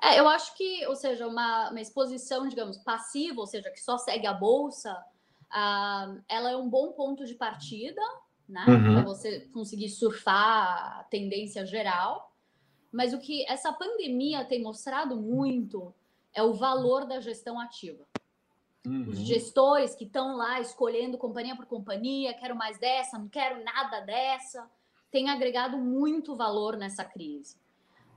É, 0.00 0.18
eu 0.20 0.28
acho 0.28 0.56
que, 0.56 0.86
ou 0.86 0.94
seja, 0.94 1.26
uma, 1.26 1.70
uma 1.70 1.80
exposição, 1.80 2.46
digamos, 2.46 2.78
passiva, 2.78 3.40
ou 3.40 3.46
seja, 3.46 3.70
que 3.70 3.80
só 3.80 3.98
segue 3.98 4.26
a 4.26 4.32
bolsa, 4.32 4.92
uh, 5.52 6.22
ela 6.28 6.50
é 6.50 6.56
um 6.56 6.68
bom 6.68 6.92
ponto 6.92 7.26
de 7.26 7.34
partida, 7.34 8.00
né? 8.48 8.64
Uhum. 8.66 8.94
Para 8.94 9.02
você 9.02 9.40
conseguir 9.52 9.88
surfar 9.88 11.00
a 11.00 11.04
tendência 11.04 11.66
geral. 11.66 12.32
Mas 12.90 13.12
o 13.12 13.18
que 13.18 13.44
essa 13.46 13.72
pandemia 13.72 14.44
tem 14.44 14.62
mostrado 14.62 15.16
muito 15.16 15.92
é 16.32 16.42
o 16.42 16.54
valor 16.54 17.04
da 17.04 17.20
gestão 17.20 17.60
ativa. 17.60 18.06
Uhum. 18.86 19.08
Os 19.08 19.18
gestores 19.18 19.94
que 19.94 20.04
estão 20.04 20.36
lá 20.36 20.60
escolhendo 20.60 21.18
companhia 21.18 21.54
por 21.54 21.66
companhia, 21.66 22.32
quero 22.32 22.56
mais 22.56 22.78
dessa, 22.78 23.18
não 23.18 23.28
quero 23.28 23.62
nada 23.62 24.00
dessa, 24.00 24.70
tem 25.10 25.28
agregado 25.28 25.76
muito 25.76 26.34
valor 26.34 26.76
nessa 26.76 27.04
crise. 27.04 27.56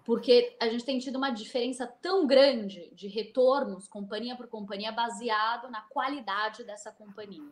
Porque 0.03 0.55
a 0.59 0.67
gente 0.67 0.83
tem 0.83 0.97
tido 0.97 1.17
uma 1.17 1.29
diferença 1.29 1.85
tão 1.85 2.25
grande 2.25 2.89
de 2.93 3.07
retornos, 3.07 3.87
companhia 3.87 4.35
por 4.35 4.47
companhia, 4.47 4.91
baseado 4.91 5.69
na 5.69 5.81
qualidade 5.81 6.63
dessa 6.63 6.91
companhia. 6.91 7.51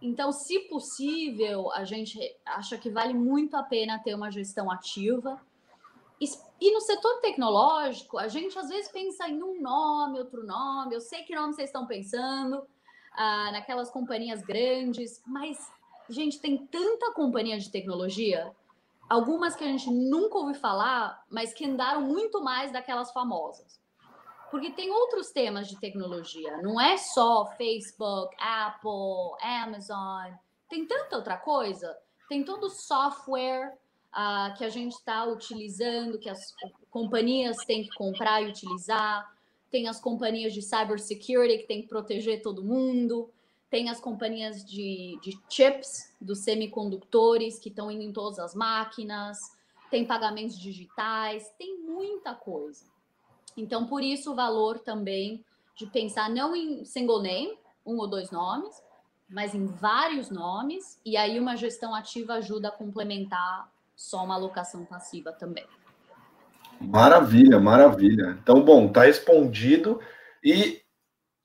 Então, 0.00 0.30
se 0.30 0.60
possível, 0.60 1.72
a 1.72 1.84
gente 1.84 2.18
acha 2.44 2.76
que 2.76 2.90
vale 2.90 3.14
muito 3.14 3.56
a 3.56 3.62
pena 3.62 3.98
ter 3.98 4.14
uma 4.14 4.30
gestão 4.30 4.70
ativa. 4.70 5.40
E 6.60 6.72
no 6.72 6.80
setor 6.80 7.20
tecnológico, 7.20 8.16
a 8.16 8.28
gente 8.28 8.58
às 8.58 8.68
vezes 8.68 8.90
pensa 8.90 9.28
em 9.28 9.42
um 9.42 9.60
nome, 9.60 10.18
outro 10.18 10.46
nome. 10.46 10.94
Eu 10.94 11.00
sei 11.00 11.22
que 11.24 11.34
nome 11.34 11.52
vocês 11.52 11.68
estão 11.68 11.86
pensando, 11.86 12.66
ah, 13.12 13.50
naquelas 13.52 13.90
companhias 13.90 14.42
grandes, 14.42 15.22
mas, 15.26 15.58
gente, 16.08 16.40
tem 16.40 16.66
tanta 16.66 17.12
companhia 17.12 17.58
de 17.58 17.70
tecnologia, 17.70 18.54
algumas 19.08 19.54
que 19.54 19.64
a 19.64 19.68
gente 19.68 19.90
nunca 19.90 20.38
ouviu 20.38 20.54
falar, 20.54 21.22
mas 21.30 21.52
que 21.52 21.66
andaram 21.66 22.02
muito 22.02 22.42
mais 22.42 22.72
daquelas 22.72 23.12
famosas. 23.12 23.80
Porque 24.50 24.70
tem 24.70 24.90
outros 24.90 25.30
temas 25.30 25.68
de 25.68 25.78
tecnologia, 25.78 26.56
não 26.62 26.80
é 26.80 26.96
só 26.96 27.46
Facebook, 27.56 28.34
Apple, 28.38 29.36
Amazon, 29.42 30.32
tem 30.68 30.86
tanta 30.86 31.16
outra 31.16 31.36
coisa. 31.36 31.96
Tem 32.28 32.44
todo 32.44 32.64
o 32.64 32.70
software 32.70 33.72
uh, 34.12 34.56
que 34.56 34.64
a 34.64 34.68
gente 34.68 34.92
está 34.92 35.24
utilizando, 35.24 36.18
que 36.18 36.28
as 36.28 36.54
companhias 36.90 37.56
têm 37.58 37.84
que 37.84 37.94
comprar 37.96 38.42
e 38.42 38.48
utilizar. 38.48 39.32
Tem 39.70 39.88
as 39.88 40.00
companhias 40.00 40.52
de 40.52 40.62
cybersecurity 40.62 41.58
que 41.58 41.68
tem 41.68 41.82
que 41.82 41.88
proteger 41.88 42.42
todo 42.42 42.64
mundo. 42.64 43.30
Tem 43.70 43.90
as 43.90 44.00
companhias 44.00 44.64
de, 44.64 45.18
de 45.22 45.38
chips, 45.48 46.14
dos 46.20 46.40
semicondutores, 46.40 47.58
que 47.58 47.68
estão 47.68 47.90
indo 47.90 48.02
em 48.02 48.12
todas 48.12 48.38
as 48.38 48.54
máquinas. 48.54 49.38
Tem 49.90 50.04
pagamentos 50.04 50.58
digitais, 50.58 51.48
tem 51.58 51.78
muita 51.80 52.34
coisa. 52.34 52.84
Então, 53.56 53.86
por 53.86 54.02
isso, 54.02 54.32
o 54.32 54.34
valor 54.34 54.78
também 54.78 55.44
de 55.76 55.86
pensar 55.86 56.30
não 56.30 56.54
em 56.54 56.84
single 56.84 57.20
name, 57.20 57.58
um 57.84 57.96
ou 57.96 58.06
dois 58.06 58.30
nomes, 58.30 58.82
mas 59.28 59.54
em 59.54 59.66
vários 59.66 60.30
nomes, 60.30 61.00
e 61.04 61.16
aí 61.16 61.38
uma 61.38 61.56
gestão 61.56 61.94
ativa 61.94 62.34
ajuda 62.34 62.68
a 62.68 62.72
complementar 62.72 63.70
só 63.94 64.24
uma 64.24 64.34
alocação 64.34 64.84
passiva 64.84 65.32
também. 65.32 65.64
Maravilha, 66.80 67.58
maravilha. 67.58 68.38
Então, 68.42 68.62
bom, 68.62 68.88
tá 68.88 69.04
respondido. 69.04 70.00
E 70.44 70.82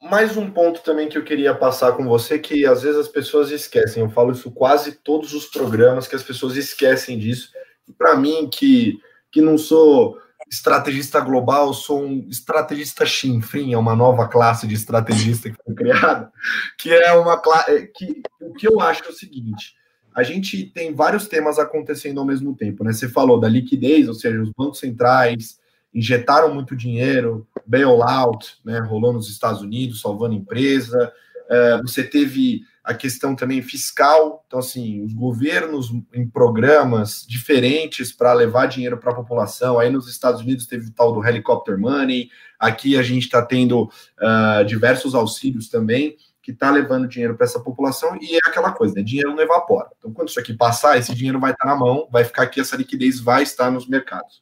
mais 0.02 0.36
um 0.36 0.50
ponto 0.50 0.82
também 0.82 1.08
que 1.08 1.18
eu 1.18 1.24
queria 1.24 1.54
passar 1.54 1.92
com 1.94 2.06
você, 2.06 2.40
que 2.40 2.66
às 2.66 2.82
vezes 2.82 3.00
as 3.00 3.08
pessoas 3.08 3.52
esquecem, 3.52 4.02
eu 4.02 4.10
falo 4.10 4.32
isso 4.32 4.50
quase 4.52 4.94
todos 4.94 5.34
os 5.34 5.46
programas, 5.46 6.08
que 6.08 6.16
as 6.16 6.24
pessoas 6.24 6.58
esquecem 6.58 7.20
disso. 7.20 7.52
Para 7.98 8.16
mim, 8.16 8.50
que, 8.52 9.00
que 9.32 9.42
não 9.42 9.58
sou 9.58 10.18
estrategista 10.50 11.20
global, 11.20 11.74
sou 11.74 12.04
um 12.04 12.28
estrategista 12.28 13.06
chinfrim, 13.06 13.74
é 13.74 13.78
uma 13.78 13.96
nova 13.96 14.28
classe 14.28 14.66
de 14.66 14.74
estrategista 14.74 15.50
que 15.52 15.58
foi 15.64 15.76
criada, 15.76 16.32
que 16.78 16.92
é 16.92 17.14
uma. 17.14 17.40
É, 17.68 17.82
que, 17.82 18.22
o 18.42 18.54
que 18.54 18.68
eu 18.68 18.82
acho 18.82 19.06
é 19.06 19.10
o 19.10 19.14
seguinte: 19.14 19.76
a 20.16 20.24
gente 20.24 20.66
tem 20.66 20.94
vários 20.94 21.28
temas 21.28 21.60
acontecendo 21.60 22.20
ao 22.20 22.26
mesmo 22.26 22.56
tempo, 22.56 22.84
né? 22.84 22.92
Você 22.92 23.08
falou 23.08 23.40
da 23.40 23.48
liquidez, 23.48 24.08
ou 24.08 24.14
seja, 24.14 24.42
os 24.42 24.50
bancos 24.50 24.80
centrais 24.80 25.61
injetaram 25.94 26.54
muito 26.54 26.76
dinheiro, 26.76 27.48
bailout, 27.66 28.58
né? 28.64 28.80
Rolou 28.80 29.14
nos 29.14 29.30
Estados 29.30 29.62
Unidos, 29.62 30.02
salvando 30.02 30.36
empresa. 30.36 31.12
Uh, 31.50 31.82
você 31.82 32.04
teve 32.04 32.62
a 32.84 32.94
questão 32.94 33.36
também 33.36 33.62
fiscal, 33.62 34.44
então 34.48 34.60
assim, 34.60 35.04
os 35.04 35.14
governos 35.14 35.92
em 36.14 36.28
programas 36.28 37.26
diferentes 37.28 38.12
para 38.12 38.34
levar 38.34 38.66
dinheiro 38.66 38.98
para 38.98 39.12
a 39.12 39.16
população. 39.16 39.78
Aí 39.78 39.90
nos 39.90 40.08
Estados 40.08 40.42
Unidos 40.42 40.66
teve 40.66 40.88
o 40.88 40.92
tal 40.92 41.14
do 41.14 41.24
helicopter 41.24 41.78
money, 41.78 42.30
aqui 42.60 42.98
a 42.98 43.04
gente 43.04 43.24
está 43.24 43.46
tendo 43.46 43.84
uh, 43.84 44.66
diversos 44.66 45.14
auxílios 45.14 45.70
também 45.70 46.18
que 46.42 46.52
está 46.52 46.72
levando 46.72 47.08
dinheiro 47.08 47.36
para 47.36 47.46
essa 47.46 47.60
população 47.60 48.18
e 48.20 48.36
é 48.36 48.40
aquela 48.44 48.72
coisa, 48.72 48.96
né? 48.96 49.04
Dinheiro 49.04 49.30
não 49.30 49.44
evapora. 49.44 49.90
Então, 49.98 50.12
quando 50.12 50.30
isso 50.30 50.40
aqui 50.40 50.54
passar, 50.54 50.98
esse 50.98 51.14
dinheiro 51.14 51.40
vai 51.40 51.52
estar 51.52 51.66
tá 51.66 51.72
na 51.72 51.80
mão, 51.80 52.08
vai 52.12 52.24
ficar 52.24 52.44
aqui, 52.44 52.60
essa 52.60 52.76
liquidez 52.76 53.20
vai 53.20 53.44
estar 53.44 53.70
nos 53.70 53.88
mercados. 53.88 54.42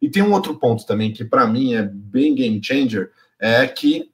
E 0.00 0.08
tem 0.08 0.22
um 0.22 0.32
outro 0.32 0.58
ponto 0.58 0.86
também 0.86 1.12
que 1.12 1.24
para 1.24 1.46
mim 1.46 1.74
é 1.74 1.82
bem 1.82 2.34
game 2.34 2.60
changer, 2.62 3.10
é 3.38 3.66
que 3.66 4.10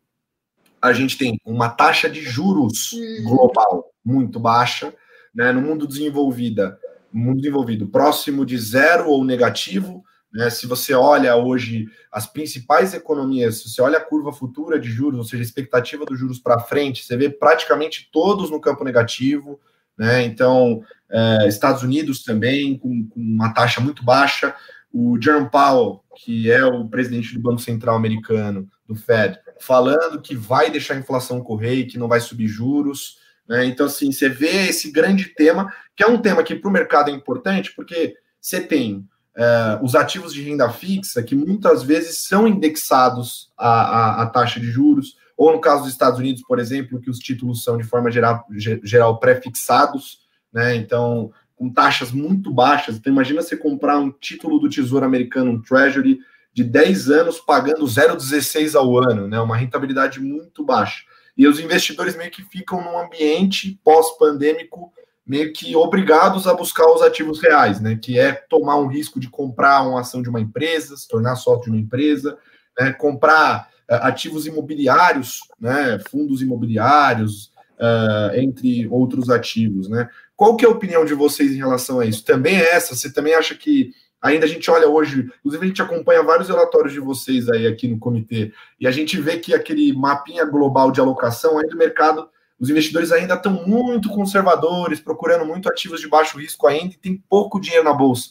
a 0.80 0.92
gente 0.92 1.16
tem 1.16 1.38
uma 1.44 1.68
taxa 1.68 2.08
de 2.08 2.20
juros 2.20 2.90
global 3.24 3.90
muito 4.04 4.38
baixa, 4.38 4.94
né? 5.34 5.52
No 5.52 5.60
mundo 5.60 5.86
desenvolvida, 5.86 6.78
mundo 7.12 7.40
desenvolvido 7.40 7.88
próximo 7.88 8.44
de 8.44 8.56
zero 8.58 9.08
ou 9.08 9.24
negativo, 9.24 10.04
né? 10.32 10.50
Se 10.50 10.66
você 10.66 10.94
olha 10.94 11.34
hoje 11.34 11.86
as 12.12 12.26
principais 12.26 12.94
economias, 12.94 13.62
se 13.62 13.70
você 13.70 13.80
olha 13.80 13.98
a 13.98 14.04
curva 14.04 14.32
futura 14.32 14.78
de 14.78 14.88
juros, 14.88 15.18
ou 15.18 15.24
seja, 15.24 15.42
a 15.42 15.46
expectativa 15.46 16.04
dos 16.04 16.18
juros 16.18 16.38
para 16.38 16.60
frente, 16.60 17.04
você 17.04 17.16
vê 17.16 17.30
praticamente 17.30 18.08
todos 18.12 18.50
no 18.50 18.60
campo 18.60 18.84
negativo. 18.84 19.58
Né? 19.98 20.24
Então, 20.24 20.82
é, 21.10 21.48
Estados 21.48 21.82
Unidos 21.82 22.22
também, 22.22 22.76
com, 22.78 23.08
com, 23.08 23.20
uma 23.20 23.52
taxa 23.52 23.80
muito 23.80 24.04
baixa. 24.04 24.54
O 24.98 25.20
Jerome 25.20 25.50
Powell, 25.50 26.02
que 26.16 26.50
é 26.50 26.64
o 26.64 26.88
presidente 26.88 27.34
do 27.34 27.40
Banco 27.40 27.60
Central 27.60 27.96
americano, 27.96 28.66
do 28.88 28.94
Fed, 28.94 29.38
falando 29.60 30.22
que 30.22 30.34
vai 30.34 30.70
deixar 30.70 30.94
a 30.94 30.98
inflação 30.98 31.42
correr 31.42 31.74
e 31.74 31.84
que 31.84 31.98
não 31.98 32.08
vai 32.08 32.18
subir 32.18 32.48
juros. 32.48 33.18
Né? 33.46 33.66
Então, 33.66 33.84
assim, 33.84 34.10
você 34.10 34.26
vê 34.26 34.68
esse 34.68 34.90
grande 34.90 35.26
tema, 35.34 35.70
que 35.94 36.02
é 36.02 36.06
um 36.06 36.16
tema 36.16 36.42
que 36.42 36.54
para 36.54 36.70
o 36.70 36.72
mercado 36.72 37.10
é 37.10 37.12
importante, 37.12 37.74
porque 37.76 38.16
você 38.40 38.58
tem 38.58 39.06
uh, 39.36 39.84
os 39.84 39.94
ativos 39.94 40.32
de 40.32 40.40
renda 40.40 40.70
fixa, 40.70 41.22
que 41.22 41.34
muitas 41.34 41.82
vezes 41.82 42.22
são 42.22 42.48
indexados 42.48 43.52
à, 43.54 43.68
à, 43.68 44.22
à, 44.22 44.26
taxa 44.30 44.58
de 44.58 44.70
juros, 44.70 45.18
ou 45.36 45.52
no 45.52 45.60
caso 45.60 45.82
dos 45.82 45.92
Estados 45.92 46.18
Unidos, 46.18 46.42
por 46.48 46.58
exemplo, 46.58 47.02
que 47.02 47.10
os 47.10 47.18
títulos 47.18 47.62
são 47.62 47.76
de 47.76 47.84
forma 47.84 48.10
geral, 48.10 48.46
geral 48.82 49.20
pré-fixados, 49.20 50.20
né? 50.50 50.74
Então, 50.74 51.30
com 51.56 51.72
taxas 51.72 52.12
muito 52.12 52.52
baixas. 52.52 52.96
Então, 52.96 53.12
imagina 53.12 53.42
você 53.42 53.56
comprar 53.56 53.98
um 53.98 54.12
título 54.12 54.58
do 54.58 54.68
Tesouro 54.68 55.04
Americano, 55.04 55.50
um 55.50 55.60
Treasury, 55.60 56.20
de 56.52 56.62
10 56.62 57.10
anos 57.10 57.40
pagando 57.40 57.84
0,16 57.84 58.74
ao 58.74 58.96
ano, 58.98 59.26
né? 59.26 59.40
Uma 59.40 59.56
rentabilidade 59.56 60.20
muito 60.20 60.64
baixa. 60.64 61.02
E 61.36 61.46
os 61.46 61.60
investidores 61.60 62.16
meio 62.16 62.30
que 62.30 62.42
ficam 62.42 62.82
num 62.82 62.98
ambiente 62.98 63.78
pós-pandêmico 63.84 64.92
meio 65.26 65.52
que 65.52 65.74
obrigados 65.74 66.46
a 66.46 66.54
buscar 66.54 66.86
os 66.86 67.02
ativos 67.02 67.42
reais, 67.42 67.80
né? 67.80 67.98
Que 68.00 68.18
é 68.18 68.32
tomar 68.32 68.76
um 68.76 68.86
risco 68.86 69.18
de 69.18 69.28
comprar 69.28 69.82
uma 69.82 70.00
ação 70.00 70.22
de 70.22 70.28
uma 70.28 70.40
empresa, 70.40 70.96
se 70.96 71.08
tornar 71.08 71.36
sócio 71.36 71.64
de 71.64 71.70
uma 71.70 71.80
empresa, 71.80 72.38
né? 72.78 72.92
comprar 72.92 73.68
uh, 73.90 73.94
ativos 74.06 74.46
imobiliários, 74.46 75.40
né? 75.60 75.98
Fundos 76.10 76.40
imobiliários, 76.40 77.50
uh, 77.76 78.34
entre 78.34 78.86
outros 78.88 79.28
ativos, 79.28 79.88
né? 79.88 80.08
Qual 80.36 80.56
que 80.56 80.64
é 80.64 80.68
a 80.68 80.72
opinião 80.72 81.04
de 81.04 81.14
vocês 81.14 81.52
em 81.52 81.56
relação 81.56 81.98
a 81.98 82.06
isso? 82.06 82.24
Também 82.24 82.56
é 82.56 82.74
essa? 82.74 82.94
Você 82.94 83.12
também 83.12 83.34
acha 83.34 83.54
que 83.54 83.92
ainda 84.20 84.44
a 84.44 84.48
gente 84.48 84.70
olha 84.70 84.88
hoje, 84.88 85.30
inclusive 85.38 85.64
a 85.64 85.68
gente 85.68 85.82
acompanha 85.82 86.22
vários 86.22 86.48
relatórios 86.48 86.92
de 86.92 87.00
vocês 87.00 87.48
aí 87.48 87.66
aqui 87.66 87.88
no 87.88 87.98
comitê, 87.98 88.52
e 88.78 88.86
a 88.86 88.90
gente 88.90 89.20
vê 89.20 89.38
que 89.38 89.54
aquele 89.54 89.92
mapinha 89.92 90.44
global 90.44 90.90
de 90.90 91.00
alocação 91.00 91.58
ainda 91.58 91.74
o 91.74 91.78
mercado 91.78 92.28
os 92.58 92.70
investidores 92.70 93.12
ainda 93.12 93.34
estão 93.34 93.52
muito 93.66 94.08
conservadores, 94.08 95.00
procurando 95.00 95.44
muito 95.44 95.68
ativos 95.68 96.00
de 96.00 96.08
baixo 96.08 96.38
risco 96.38 96.66
ainda 96.66 96.94
e 96.94 96.98
tem 96.98 97.22
pouco 97.28 97.60
dinheiro 97.60 97.84
na 97.84 97.92
bolsa. 97.92 98.30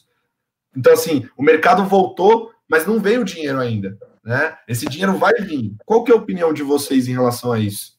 Então, 0.76 0.92
assim, 0.92 1.30
o 1.38 1.44
mercado 1.44 1.86
voltou, 1.86 2.52
mas 2.68 2.88
não 2.88 3.00
veio 3.00 3.22
o 3.22 3.26
dinheiro 3.26 3.60
ainda. 3.60 3.98
Né? 4.24 4.58
Esse 4.68 4.88
dinheiro 4.88 5.14
vai 5.14 5.34
vir. 5.34 5.76
Qual 5.86 6.04
que 6.04 6.12
é 6.12 6.16
a 6.16 6.18
opinião 6.18 6.52
de 6.52 6.64
vocês 6.64 7.08
em 7.08 7.14
relação 7.14 7.52
a 7.52 7.60
isso? 7.60 7.96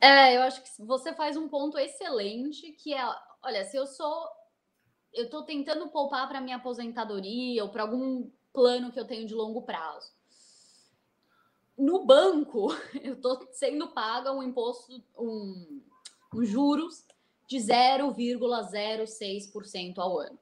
É, 0.00 0.36
eu 0.36 0.42
acho 0.42 0.62
que 0.62 0.68
você 0.78 1.12
faz 1.12 1.36
um 1.36 1.48
ponto 1.48 1.76
excelente, 1.76 2.72
que 2.72 2.94
é, 2.94 3.04
olha, 3.44 3.64
se 3.64 3.76
eu 3.76 3.86
sou, 3.86 4.28
eu 5.12 5.24
estou 5.24 5.42
tentando 5.42 5.88
poupar 5.88 6.28
para 6.28 6.40
minha 6.40 6.56
aposentadoria 6.56 7.62
ou 7.62 7.70
para 7.70 7.82
algum 7.82 8.30
plano 8.52 8.90
que 8.90 8.98
eu 8.98 9.06
tenho 9.06 9.26
de 9.26 9.34
longo 9.34 9.62
prazo 9.62 10.12
no 11.76 12.04
banco, 12.04 12.68
eu 13.02 13.14
estou 13.14 13.48
sendo 13.52 13.88
paga 13.88 14.30
um 14.32 14.40
imposto, 14.42 15.02
um, 15.18 15.82
um 16.32 16.44
juros 16.44 17.04
de 17.46 17.58
0,06% 17.58 19.98
ao 19.98 20.18
ano. 20.18 20.38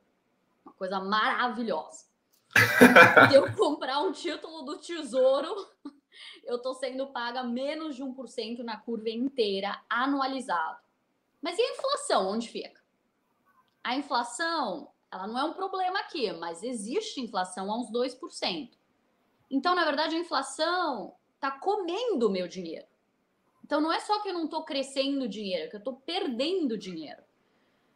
Uma 0.64 0.72
coisa 0.74 1.00
maravilhosa. 1.00 2.06
Se 3.28 3.34
eu 3.34 3.52
comprar 3.54 3.98
um 4.00 4.12
título 4.12 4.62
do 4.62 4.78
Tesouro, 4.78 5.66
eu 6.44 6.56
estou 6.56 6.74
sendo 6.74 7.08
paga 7.08 7.42
menos 7.42 7.96
de 7.96 8.04
1% 8.04 8.58
na 8.58 8.76
curva 8.76 9.10
inteira, 9.10 9.82
anualizado. 9.88 10.80
Mas 11.40 11.58
e 11.58 11.62
a 11.62 11.72
inflação, 11.72 12.28
onde 12.28 12.48
fica? 12.48 12.80
A 13.82 13.96
inflação, 13.96 14.88
ela 15.10 15.26
não 15.26 15.38
é 15.38 15.44
um 15.44 15.52
problema 15.52 15.98
aqui, 16.00 16.32
mas 16.32 16.62
existe 16.62 17.20
inflação 17.20 17.70
a 17.70 17.78
uns 17.78 17.90
2%. 17.90 18.70
Então, 19.50 19.74
na 19.74 19.84
verdade, 19.84 20.16
a 20.16 20.18
inflação 20.18 21.14
está 21.34 21.50
comendo 21.50 22.28
o 22.28 22.30
meu 22.30 22.46
dinheiro. 22.46 22.86
Então 23.64 23.80
não 23.80 23.92
é 23.92 24.00
só 24.00 24.20
que 24.20 24.28
eu 24.28 24.34
não 24.34 24.44
estou 24.44 24.64
crescendo 24.64 25.28
dinheiro, 25.28 25.64
é 25.64 25.68
que 25.68 25.76
eu 25.76 25.78
estou 25.78 25.94
perdendo 26.04 26.76
dinheiro 26.76 27.22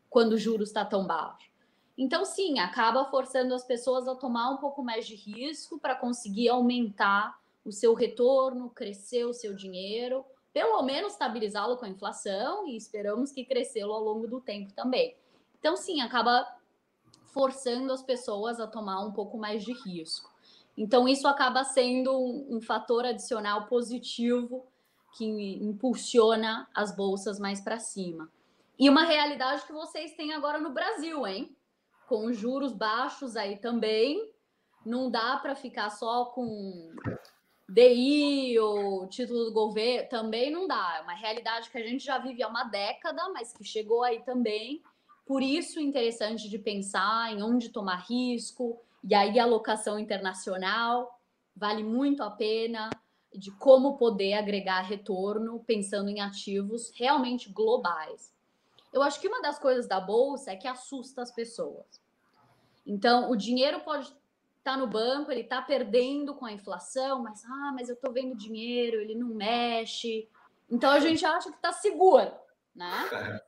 quando 0.09 0.33
o 0.33 0.39
juros 0.39 0.69
está 0.69 0.85
tão 0.85 1.07
baixo. 1.07 1.51
Então, 1.99 2.25
sim, 2.25 2.59
acaba 2.59 3.05
forçando 3.11 3.55
as 3.55 3.65
pessoas 3.65 4.09
a 4.09 4.15
tomar 4.15 4.51
um 4.51 4.57
pouco 4.59 4.83
mais 4.83 5.07
de 5.07 5.15
risco 5.15 5.79
para 5.79 5.95
conseguir 5.95 6.49
aumentar 6.49 7.39
o 7.65 7.73
seu 7.73 7.95
retorno, 7.95 8.71
crescer 8.71 9.25
o 9.25 9.35
seu 9.35 9.55
dinheiro, 9.55 10.25
pelo 10.53 10.83
menos 10.83 11.13
estabilizá-lo 11.13 11.77
com 11.77 11.85
a 11.85 11.89
inflação 11.89 12.67
e 12.67 12.77
esperamos 12.77 13.33
que 13.33 13.45
crescê-lo 13.45 13.93
ao 13.93 14.03
longo 14.03 14.27
do 14.27 14.41
tempo 14.41 14.73
também. 14.73 15.17
Então, 15.67 15.77
sim, 15.77 16.01
acaba 16.01 16.47
forçando 17.33 17.93
as 17.93 18.01
pessoas 18.01 18.61
a 18.61 18.69
tomar 18.69 19.05
um 19.05 19.11
pouco 19.11 19.37
mais 19.37 19.65
de 19.65 19.73
risco. 19.73 20.33
Então, 20.79 21.09
isso 21.09 21.27
acaba 21.27 21.65
sendo 21.65 22.17
um, 22.17 22.57
um 22.57 22.61
fator 22.61 23.05
adicional 23.05 23.67
positivo 23.67 24.65
que 25.19 25.25
impulsiona 25.25 26.69
as 26.73 26.95
bolsas 26.95 27.41
mais 27.41 27.61
para 27.61 27.81
cima. 27.81 28.31
E 28.79 28.89
uma 28.89 29.03
realidade 29.03 29.67
que 29.67 29.73
vocês 29.73 30.15
têm 30.15 30.33
agora 30.33 30.61
no 30.61 30.71
Brasil, 30.71 31.27
hein? 31.27 31.57
Com 32.07 32.33
juros 32.33 32.73
baixos 32.73 33.35
aí 33.35 33.59
também, 33.59 34.33
não 34.85 35.11
dá 35.11 35.37
para 35.39 35.57
ficar 35.57 35.91
só 35.91 36.27
com 36.27 36.95
DI 37.69 38.57
ou 38.61 39.09
título 39.09 39.47
do 39.47 39.53
governo, 39.53 40.09
também 40.09 40.49
não 40.49 40.69
dá. 40.69 40.99
É 40.99 41.03
uma 41.03 41.15
realidade 41.15 41.71
que 41.71 41.79
a 41.79 41.85
gente 41.85 42.05
já 42.05 42.19
vive 42.19 42.41
há 42.41 42.47
uma 42.47 42.63
década, 42.63 43.29
mas 43.31 43.53
que 43.53 43.65
chegou 43.65 44.05
aí 44.05 44.23
também. 44.23 44.81
Por 45.27 45.43
isso, 45.43 45.81
interessante 45.81 46.49
de 46.49 46.59
pensar 46.59 47.33
em 47.33 47.43
onde 47.43 47.69
tomar 47.69 48.07
risco, 48.09 48.81
e 49.03 49.15
aí 49.15 49.39
a 49.39 49.43
alocação 49.43 49.99
internacional 49.99 51.21
vale 51.55 51.83
muito 51.83 52.23
a 52.23 52.31
pena 52.31 52.89
de 53.35 53.51
como 53.51 53.97
poder 53.97 54.35
agregar 54.35 54.83
retorno 54.83 55.63
pensando 55.67 56.09
em 56.09 56.21
ativos 56.21 56.93
realmente 56.95 57.51
globais. 57.51 58.33
Eu 58.93 59.03
acho 59.03 59.21
que 59.21 59.29
uma 59.29 59.43
das 59.43 59.59
coisas 59.59 59.87
da 59.87 60.01
bolsa 60.01 60.53
é 60.53 60.57
que 60.57 60.69
assusta 60.69 61.23
as 61.23 61.31
pessoas. 61.31 62.01
Então, 62.87 63.31
o 63.31 63.37
dinheiro 63.37 63.81
pode 63.81 64.07
estar 64.07 64.17
tá 64.63 64.77
no 64.77 64.87
banco, 64.87 65.31
ele 65.31 65.41
está 65.41 65.61
perdendo 65.61 66.35
com 66.35 66.47
a 66.47 66.53
inflação, 66.53 67.23
mas 67.23 67.45
ah, 67.45 67.73
mas 67.75 67.89
eu 67.89 67.95
estou 67.95 68.13
vendo 68.13 68.37
dinheiro, 68.37 69.01
ele 69.01 69.15
não 69.15 69.29
mexe. 69.29 70.29
Então 70.71 70.91
a 70.91 71.01
gente 71.01 71.25
acha 71.25 71.51
que 71.51 71.57
está 71.57 71.73
seguro, 71.73 72.33
né? 72.75 73.41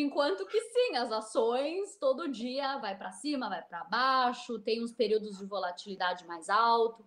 Enquanto 0.00 0.46
que 0.46 0.60
sim, 0.60 0.94
as 0.94 1.10
ações 1.10 1.96
todo 1.96 2.28
dia 2.28 2.78
vai 2.78 2.96
para 2.96 3.10
cima, 3.10 3.48
vai 3.48 3.62
para 3.62 3.82
baixo, 3.82 4.60
tem 4.60 4.80
uns 4.80 4.92
períodos 4.92 5.38
de 5.38 5.44
volatilidade 5.44 6.24
mais 6.24 6.48
alto. 6.48 7.04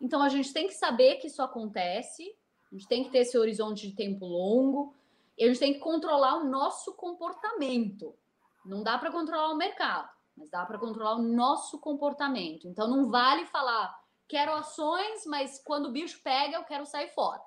Então 0.00 0.22
a 0.22 0.28
gente 0.30 0.50
tem 0.50 0.66
que 0.66 0.72
saber 0.72 1.16
que 1.16 1.26
isso 1.26 1.42
acontece, 1.42 2.34
a 2.72 2.74
gente 2.74 2.88
tem 2.88 3.04
que 3.04 3.10
ter 3.10 3.18
esse 3.18 3.36
horizonte 3.36 3.86
de 3.86 3.94
tempo 3.94 4.24
longo, 4.24 4.94
e 5.36 5.44
a 5.44 5.48
gente 5.48 5.58
tem 5.58 5.74
que 5.74 5.80
controlar 5.80 6.36
o 6.36 6.44
nosso 6.44 6.94
comportamento. 6.94 8.14
Não 8.64 8.82
dá 8.82 8.96
para 8.96 9.12
controlar 9.12 9.52
o 9.52 9.56
mercado, 9.56 10.08
mas 10.34 10.48
dá 10.48 10.64
para 10.64 10.78
controlar 10.78 11.16
o 11.16 11.22
nosso 11.22 11.78
comportamento. 11.78 12.66
Então 12.66 12.88
não 12.88 13.10
vale 13.10 13.44
falar, 13.46 14.02
quero 14.26 14.54
ações, 14.54 15.26
mas 15.26 15.62
quando 15.62 15.86
o 15.86 15.92
bicho 15.92 16.22
pega, 16.22 16.56
eu 16.56 16.64
quero 16.64 16.86
sair 16.86 17.08
fora. 17.08 17.42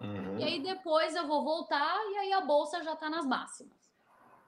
Uhum. 0.00 0.38
E 0.38 0.44
aí 0.44 0.62
depois 0.62 1.16
eu 1.16 1.26
vou 1.26 1.42
voltar 1.42 1.98
e 2.12 2.18
aí 2.18 2.32
a 2.32 2.40
bolsa 2.40 2.84
já 2.84 2.92
está 2.92 3.10
nas 3.10 3.26
máximas. 3.26 3.77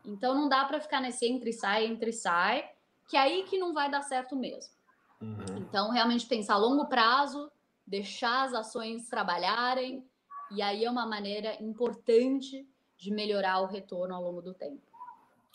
Então 0.04 0.34
não 0.34 0.48
dá 0.48 0.64
para 0.64 0.80
ficar 0.80 1.00
nesse 1.00 1.26
entre 1.26 1.52
sai, 1.52 1.86
entre 1.86 2.12
sai, 2.12 2.64
que 3.08 3.16
é 3.16 3.20
aí 3.20 3.44
que 3.44 3.58
não 3.58 3.74
vai 3.74 3.90
dar 3.90 4.02
certo 4.02 4.36
mesmo. 4.36 4.72
Uhum. 5.20 5.58
Então, 5.58 5.90
realmente 5.90 6.26
pensar 6.26 6.54
a 6.54 6.58
longo 6.58 6.86
prazo, 6.86 7.50
deixar 7.86 8.44
as 8.44 8.54
ações 8.54 9.08
trabalharem, 9.08 10.04
e 10.50 10.62
aí 10.62 10.84
é 10.84 10.90
uma 10.90 11.06
maneira 11.06 11.62
importante 11.62 12.66
de 12.96 13.10
melhorar 13.12 13.60
o 13.60 13.66
retorno 13.66 14.14
ao 14.14 14.22
longo 14.22 14.40
do 14.40 14.54
tempo. 14.54 14.80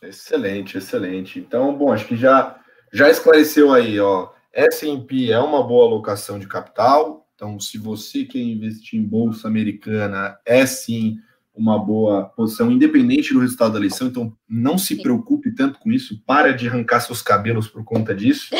Excelente, 0.01 0.77
excelente. 0.77 1.39
Então, 1.39 1.75
bom, 1.75 1.91
acho 1.91 2.07
que 2.07 2.15
já 2.15 2.59
já 2.93 3.09
esclareceu 3.09 3.73
aí, 3.73 3.99
ó. 3.99 4.31
S&P 4.53 5.31
é 5.31 5.39
uma 5.39 5.61
boa 5.61 5.85
alocação 5.85 6.39
de 6.39 6.47
capital. 6.47 7.27
Então, 7.35 7.59
se 7.59 7.77
você 7.77 8.23
quer 8.23 8.39
investir 8.39 8.97
em 8.97 9.03
bolsa 9.03 9.47
americana, 9.47 10.39
é 10.45 10.65
sim 10.65 11.19
uma 11.55 11.79
boa 11.79 12.25
posição, 12.25 12.71
independente 12.71 13.33
do 13.33 13.39
resultado 13.39 13.73
da 13.73 13.79
eleição. 13.79 14.07
Então, 14.07 14.35
não 14.47 14.77
se 14.77 15.01
preocupe 15.01 15.53
tanto 15.53 15.79
com 15.79 15.91
isso. 15.91 16.21
Para 16.25 16.51
de 16.51 16.67
arrancar 16.67 16.99
seus 16.99 17.21
cabelos 17.21 17.67
por 17.67 17.83
conta 17.83 18.13
disso. 18.13 18.53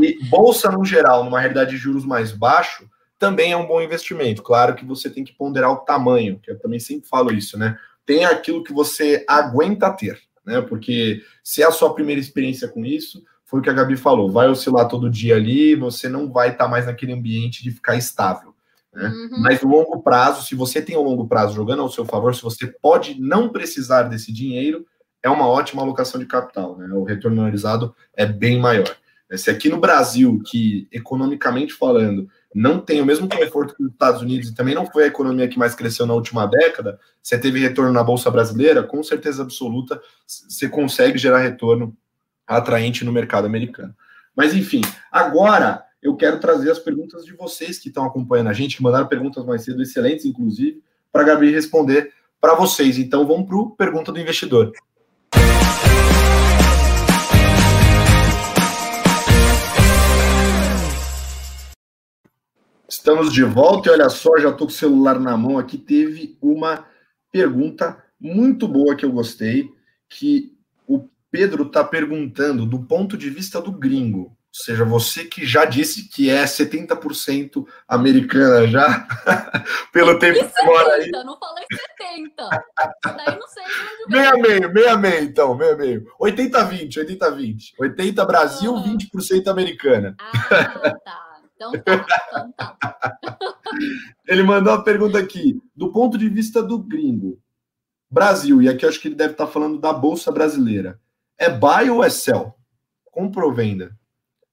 E 0.00 0.24
bolsa, 0.28 0.70
no 0.70 0.84
geral, 0.84 1.24
numa 1.24 1.38
realidade 1.38 1.70
de 1.70 1.76
juros 1.76 2.04
mais 2.04 2.32
baixo, 2.32 2.88
também 3.18 3.52
é 3.52 3.56
um 3.56 3.66
bom 3.66 3.80
investimento. 3.80 4.42
Claro 4.42 4.74
que 4.74 4.84
você 4.84 5.08
tem 5.08 5.22
que 5.22 5.32
ponderar 5.32 5.70
o 5.70 5.76
tamanho, 5.76 6.40
que 6.40 6.50
eu 6.50 6.58
também 6.58 6.80
sempre 6.80 7.08
falo 7.08 7.32
isso, 7.32 7.58
né? 7.58 7.78
Tem 8.04 8.24
aquilo 8.24 8.64
que 8.64 8.72
você 8.72 9.24
aguenta 9.28 9.92
ter, 9.92 10.18
né? 10.44 10.60
Porque 10.60 11.22
se 11.44 11.62
é 11.62 11.66
a 11.66 11.70
sua 11.70 11.94
primeira 11.94 12.20
experiência 12.20 12.66
com 12.66 12.84
isso, 12.84 13.22
foi 13.44 13.60
o 13.60 13.62
que 13.62 13.70
a 13.70 13.74
Gabi 13.74 13.96
falou, 13.96 14.30
vai 14.30 14.48
oscilar 14.48 14.88
todo 14.88 15.10
dia 15.10 15.36
ali, 15.36 15.76
você 15.76 16.08
não 16.08 16.32
vai 16.32 16.50
estar 16.50 16.66
mais 16.66 16.86
naquele 16.86 17.12
ambiente 17.12 17.62
de 17.62 17.70
ficar 17.70 17.96
estável. 17.96 18.51
Né? 18.92 19.08
Uhum. 19.08 19.40
Mas 19.40 19.62
no 19.62 19.70
longo 19.70 20.02
prazo, 20.02 20.46
se 20.46 20.54
você 20.54 20.82
tem 20.82 20.96
o 20.96 21.00
um 21.00 21.04
longo 21.04 21.26
prazo 21.26 21.54
jogando 21.54 21.82
ao 21.82 21.90
seu 21.90 22.04
favor, 22.04 22.34
se 22.34 22.42
você 22.42 22.66
pode 22.66 23.20
não 23.20 23.48
precisar 23.48 24.04
desse 24.04 24.32
dinheiro, 24.32 24.86
é 25.22 25.30
uma 25.30 25.46
ótima 25.46 25.82
alocação 25.82 26.20
de 26.20 26.26
capital. 26.26 26.76
Né? 26.76 26.88
O 26.92 27.04
retorno 27.04 27.40
analisado 27.40 27.94
é 28.14 28.26
bem 28.26 28.60
maior. 28.60 28.94
Se 29.34 29.50
aqui 29.50 29.70
no 29.70 29.78
Brasil, 29.78 30.42
que 30.44 30.86
economicamente 30.92 31.72
falando, 31.72 32.28
não 32.54 32.78
tem 32.78 33.00
o 33.00 33.06
mesmo 33.06 33.26
conforto 33.26 33.74
que 33.74 33.82
os 33.82 33.90
Estados 33.90 34.20
Unidos 34.20 34.50
e 34.50 34.54
também 34.54 34.74
não 34.74 34.84
foi 34.84 35.04
a 35.04 35.06
economia 35.06 35.48
que 35.48 35.58
mais 35.58 35.74
cresceu 35.74 36.04
na 36.04 36.12
última 36.12 36.44
década, 36.46 37.00
você 37.22 37.38
teve 37.38 37.58
retorno 37.58 37.92
na 37.92 38.04
Bolsa 38.04 38.30
Brasileira, 38.30 38.82
com 38.82 39.02
certeza 39.02 39.42
absoluta, 39.42 39.98
você 40.26 40.68
consegue 40.68 41.16
gerar 41.16 41.38
retorno 41.38 41.96
atraente 42.46 43.06
no 43.06 43.12
mercado 43.12 43.46
americano. 43.46 43.94
Mas 44.36 44.54
enfim, 44.54 44.82
agora 45.10 45.82
eu 46.02 46.16
quero 46.16 46.40
trazer 46.40 46.70
as 46.70 46.80
perguntas 46.80 47.24
de 47.24 47.32
vocês 47.32 47.78
que 47.78 47.86
estão 47.88 48.04
acompanhando 48.04 48.48
a 48.48 48.52
gente, 48.52 48.76
que 48.76 48.82
mandaram 48.82 49.06
perguntas 49.06 49.46
mais 49.46 49.62
cedo, 49.62 49.80
excelentes, 49.80 50.24
inclusive, 50.24 50.82
para 51.12 51.22
a 51.22 51.24
Gabi 51.24 51.52
responder 51.52 52.12
para 52.40 52.54
vocês. 52.54 52.98
Então, 52.98 53.24
vamos 53.24 53.46
para 53.46 53.56
o 53.56 53.70
Pergunta 53.70 54.10
do 54.10 54.18
Investidor. 54.18 54.72
Estamos 62.88 63.32
de 63.32 63.44
volta 63.44 63.88
e 63.88 63.92
olha 63.92 64.08
só, 64.08 64.36
já 64.38 64.50
estou 64.50 64.66
com 64.66 64.72
o 64.72 64.76
celular 64.76 65.20
na 65.20 65.36
mão 65.36 65.56
aqui. 65.56 65.78
Teve 65.78 66.36
uma 66.42 66.84
pergunta 67.30 68.02
muito 68.20 68.66
boa 68.66 68.96
que 68.96 69.04
eu 69.04 69.12
gostei, 69.12 69.70
que 70.08 70.52
o 70.86 71.08
Pedro 71.30 71.64
está 71.64 71.84
perguntando 71.84 72.66
do 72.66 72.80
ponto 72.80 73.16
de 73.16 73.30
vista 73.30 73.60
do 73.60 73.72
gringo. 73.72 74.36
Ou 74.54 74.64
seja, 74.64 74.84
você 74.84 75.24
que 75.24 75.46
já 75.46 75.64
disse 75.64 76.10
que 76.10 76.28
é 76.28 76.44
70% 76.44 77.66
americana 77.88 78.66
já, 78.66 79.08
pelo 79.90 80.18
tempo 80.18 80.46
que 80.46 80.64
mora 80.66 80.92
aí. 80.96 81.10
Não 81.10 81.38
falei 81.38 81.64
70. 81.70 82.50
Daí 83.02 83.38
não 83.38 83.48
sei 83.48 83.64
onde 83.64 84.12
Meia 84.12 84.32
meio, 84.32 84.74
meia 84.74 84.96
meio, 84.98 85.24
então, 85.24 85.54
meia 85.54 85.74
meio. 85.74 86.06
80-20, 86.20 86.98
80-20. 86.98 87.56
80 87.80 88.24
Brasil, 88.26 88.76
ah. 88.76 88.82
20% 88.82 89.48
americana. 89.48 90.14
Ah, 90.18 90.98
tá. 91.02 91.32
Então 91.54 91.72
tá, 91.72 92.06
então 92.28 92.52
tá. 92.52 92.76
Ele 94.28 94.42
mandou 94.42 94.74
uma 94.74 94.84
pergunta 94.84 95.18
aqui. 95.18 95.58
Do 95.74 95.90
ponto 95.92 96.18
de 96.18 96.28
vista 96.28 96.62
do 96.62 96.78
gringo, 96.78 97.40
Brasil, 98.10 98.60
e 98.60 98.68
aqui 98.68 98.84
acho 98.84 99.00
que 99.00 99.08
ele 99.08 99.14
deve 99.14 99.32
estar 99.32 99.46
falando 99.46 99.78
da 99.78 99.94
Bolsa 99.94 100.30
Brasileira, 100.30 101.00
é 101.38 101.48
buy 101.48 101.88
ou 101.88 102.04
é 102.04 102.10
sell? 102.10 102.54
Compra 103.10 103.46
ou 103.46 103.54
venda? 103.54 103.96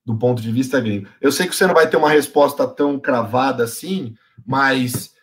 Do 0.10 0.18
ponto 0.18 0.42
de 0.42 0.52
vista 0.52 0.82
gringo. 0.82 1.08
Eu 1.22 1.32
sei 1.32 1.48
que 1.48 1.56
você 1.56 1.68
não 1.68 1.74
vai 1.76 1.88
ter 1.88 1.96
uma 1.96 2.10
resposta 2.10 2.68
tão 2.68 3.00
cravada 3.00 3.64
assim, 3.64 4.16
mas 4.44 5.16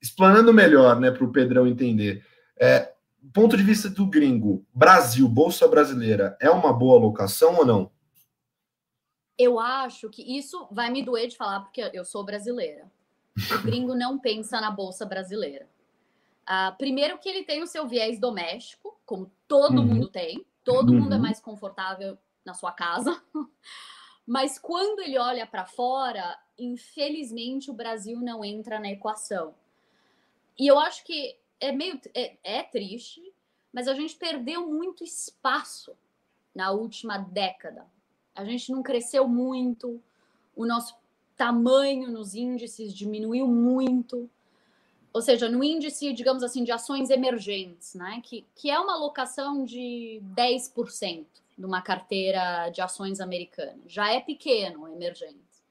explanando 0.00 0.52
melhor, 0.52 0.98
né, 0.98 1.12
para 1.12 1.24
o 1.24 1.30
Pedrão 1.30 1.64
entender. 1.64 2.26
É, 2.58 2.92
ponto 3.32 3.56
de 3.56 3.62
vista 3.62 3.88
do 3.88 4.04
gringo, 4.04 4.66
Brasil, 4.74 5.28
Bolsa 5.28 5.68
Brasileira, 5.68 6.36
é 6.40 6.50
uma 6.50 6.72
boa 6.72 6.98
alocação 6.98 7.54
ou 7.58 7.64
não? 7.64 7.92
Eu 9.38 9.60
acho 9.60 10.10
que 10.10 10.36
isso 10.36 10.66
vai 10.72 10.90
me 10.90 11.04
doer 11.04 11.28
de 11.28 11.36
falar, 11.36 11.60
porque 11.60 11.88
eu 11.94 12.04
sou 12.04 12.24
brasileira. 12.24 12.90
O 13.36 13.62
gringo 13.62 13.94
não 13.94 14.18
pensa 14.18 14.60
na 14.60 14.72
Bolsa 14.72 15.06
Brasileira. 15.06 15.68
Uh, 16.42 16.76
primeiro 16.76 17.16
que 17.18 17.28
ele 17.28 17.44
tem 17.44 17.62
o 17.62 17.66
seu 17.68 17.86
viés 17.86 18.18
doméstico, 18.18 19.00
como 19.06 19.30
todo 19.46 19.78
uhum. 19.78 19.86
mundo 19.86 20.08
tem. 20.08 20.44
Todo 20.64 20.92
uhum. 20.92 21.02
mundo 21.02 21.14
é 21.14 21.18
mais 21.18 21.38
confortável 21.38 22.18
na 22.44 22.54
sua 22.54 22.72
casa. 22.72 23.22
Mas 24.32 24.58
quando 24.58 25.00
ele 25.00 25.18
olha 25.18 25.46
para 25.46 25.66
fora, 25.66 26.38
infelizmente 26.58 27.70
o 27.70 27.74
Brasil 27.74 28.18
não 28.18 28.42
entra 28.42 28.80
na 28.80 28.90
equação. 28.90 29.54
E 30.58 30.66
eu 30.66 30.78
acho 30.78 31.04
que 31.04 31.36
é 31.60 31.70
meio 31.70 32.00
é, 32.14 32.38
é 32.42 32.62
triste, 32.62 33.20
mas 33.70 33.86
a 33.86 33.92
gente 33.92 34.16
perdeu 34.16 34.66
muito 34.66 35.04
espaço 35.04 35.94
na 36.54 36.70
última 36.70 37.18
década. 37.18 37.86
A 38.34 38.42
gente 38.42 38.72
não 38.72 38.82
cresceu 38.82 39.28
muito, 39.28 40.02
o 40.56 40.64
nosso 40.64 40.96
tamanho 41.36 42.10
nos 42.10 42.34
índices 42.34 42.94
diminuiu 42.94 43.46
muito. 43.46 44.30
Ou 45.12 45.20
seja, 45.20 45.46
no 45.46 45.62
índice, 45.62 46.10
digamos 46.14 46.42
assim, 46.42 46.64
de 46.64 46.72
ações 46.72 47.10
emergentes, 47.10 47.94
né? 47.94 48.22
que, 48.24 48.46
que 48.54 48.70
é 48.70 48.80
uma 48.80 48.94
alocação 48.94 49.62
de 49.62 50.22
10% 50.34 51.41
numa 51.56 51.82
carteira 51.82 52.68
de 52.70 52.80
ações 52.80 53.20
americana. 53.20 53.80
Já 53.86 54.12
é 54.12 54.20
pequeno, 54.20 54.88
emergente. 54.88 55.62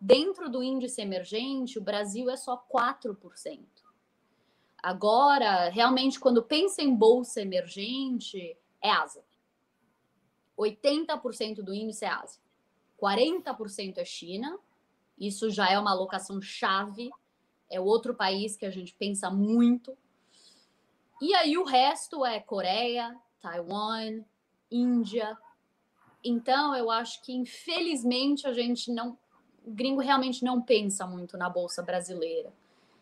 Dentro 0.00 0.48
do 0.48 0.62
índice 0.62 1.00
emergente, 1.00 1.78
o 1.78 1.82
Brasil 1.82 2.30
é 2.30 2.36
só 2.36 2.56
4%. 2.72 3.60
Agora, 4.80 5.68
realmente, 5.70 6.20
quando 6.20 6.42
pensa 6.42 6.82
em 6.82 6.94
bolsa 6.94 7.40
emergente, 7.40 8.56
é 8.80 8.90
Ásia. 8.90 9.24
80% 10.56 11.56
do 11.62 11.74
índice 11.74 12.04
é 12.04 12.08
Ásia. 12.08 12.40
40% 13.00 13.98
é 13.98 14.04
China. 14.04 14.58
Isso 15.18 15.50
já 15.50 15.68
é 15.68 15.78
uma 15.78 15.90
alocação 15.90 16.40
chave. 16.40 17.10
É 17.68 17.80
outro 17.80 18.14
país 18.14 18.56
que 18.56 18.64
a 18.64 18.70
gente 18.70 18.94
pensa 18.94 19.30
muito. 19.30 19.96
E 21.20 21.34
aí 21.34 21.58
o 21.58 21.64
resto 21.64 22.24
é 22.24 22.38
Coreia, 22.38 23.16
Taiwan, 23.40 24.22
Índia. 24.70 25.36
Então, 26.22 26.74
eu 26.74 26.90
acho 26.90 27.22
que 27.22 27.32
infelizmente 27.32 28.46
a 28.46 28.52
gente 28.52 28.92
não 28.92 29.18
o 29.68 29.70
gringo 29.70 30.00
realmente 30.00 30.42
não 30.44 30.62
pensa 30.62 31.06
muito 31.06 31.36
na 31.36 31.50
bolsa 31.50 31.82
brasileira. 31.82 32.50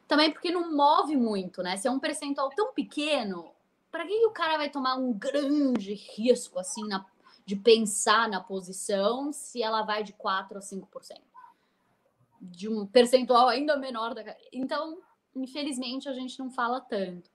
Também 0.08 0.32
porque 0.32 0.50
não 0.50 0.76
move 0.76 1.16
muito, 1.16 1.62
né? 1.62 1.76
Se 1.76 1.86
é 1.86 1.90
um 1.90 2.00
percentual 2.00 2.50
tão 2.50 2.72
pequeno, 2.72 3.52
para 3.90 4.04
que 4.04 4.26
o 4.26 4.30
cara 4.30 4.56
vai 4.56 4.68
tomar 4.68 4.96
um 4.96 5.12
grande 5.12 5.94
risco 5.94 6.58
assim 6.58 6.86
na, 6.88 7.06
de 7.44 7.54
pensar 7.54 8.28
na 8.28 8.40
posição 8.40 9.32
se 9.32 9.62
ela 9.62 9.82
vai 9.82 10.02
de 10.02 10.12
4 10.12 10.58
a 10.58 10.60
5%? 10.60 10.86
De 12.40 12.68
um 12.68 12.84
percentual 12.84 13.48
ainda 13.48 13.76
menor 13.76 14.12
da. 14.12 14.22
Então, 14.52 14.98
infelizmente, 15.34 16.08
a 16.08 16.12
gente 16.12 16.38
não 16.38 16.50
fala 16.50 16.80
tanto. 16.80 17.30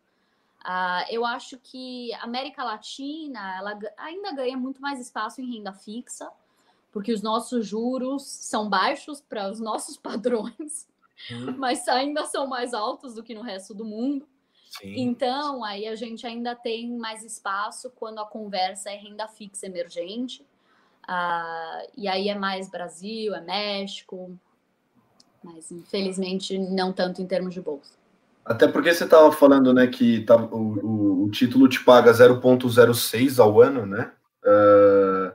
Uh, 0.62 1.06
eu 1.10 1.26
acho 1.26 1.58
que 1.58 2.14
a 2.14 2.24
América 2.24 2.64
Latina 2.64 3.58
ela 3.58 3.80
ainda 3.98 4.32
ganha 4.32 4.56
muito 4.56 4.80
mais 4.80 5.00
espaço 5.00 5.42
em 5.42 5.52
renda 5.52 5.74
fixa, 5.74 6.32
porque 6.92 7.12
os 7.12 7.24
nossos 7.24 7.66
juros 7.66 8.24
são 8.24 8.70
baixos 8.70 9.22
para 9.22 9.50
os 9.50 9.60
nossos 9.60 9.98
padrões, 9.98 10.88
uhum. 11.32 11.58
mas 11.58 11.88
ainda 11.88 12.26
são 12.26 12.46
mais 12.46 12.74
altos 12.74 13.16
do 13.16 13.24
que 13.24 13.34
no 13.34 13.42
resto 13.42 13.74
do 13.74 13.84
mundo. 13.84 14.28
Sim. 14.70 14.94
Então, 14.98 15.64
aí 15.64 15.88
a 15.88 15.96
gente 15.96 16.26
ainda 16.26 16.56
tem 16.56 16.96
mais 16.96 17.24
espaço 17.24 17.90
quando 17.92 18.20
a 18.20 18.26
conversa 18.26 18.90
é 18.90 18.96
renda 18.96 19.28
fixa 19.28 19.66
emergente. 19.66 20.44
Uh, 21.04 21.92
e 21.98 22.08
aí 22.08 22.30
é 22.30 22.36
mais 22.36 22.70
Brasil, 22.70 23.34
é 23.34 23.42
México, 23.42 24.40
mas 25.44 25.72
infelizmente 25.72 26.58
não 26.58 26.94
tanto 26.94 27.22
em 27.22 27.28
termos 27.28 27.54
de 27.54 27.62
bolsa. 27.62 28.01
Até 28.46 28.68
porque 28.68 28.94
você 28.94 29.04
estava 29.04 29.32
falando, 29.32 29.74
né, 29.74 29.88
que 29.88 30.22
tá, 30.22 30.36
o, 30.36 30.46
o, 30.56 31.24
o, 31.26 31.32
título 31.32 31.68
te 31.68 31.84
paga 31.84 32.12
0,06 32.12 33.40
ao 33.40 33.62
ano, 33.62 33.86
né? 33.86 34.12
Uh, 34.44 35.32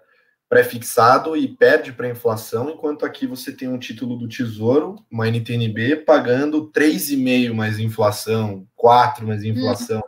pré-fixado 0.49 1.37
e 1.37 1.49
perde 1.49 1.93
para 1.93 2.07
a 2.07 2.11
inflação, 2.11 2.71
enquanto 2.71 3.05
aqui 3.05 3.27
você 3.27 3.53
tem 3.53 3.69
um 3.69 3.79
título 3.79 4.17
do 4.17 4.29
Tesouro, 4.29 4.97
uma 5.11 5.29
NTNB, 5.29 5.97
pagando 5.97 6.71
3,5 6.71 7.53
mais 7.53 7.79
inflação, 7.79 8.67
4 8.77 9.27
mais 9.27 9.43
inflação, 9.43 10.03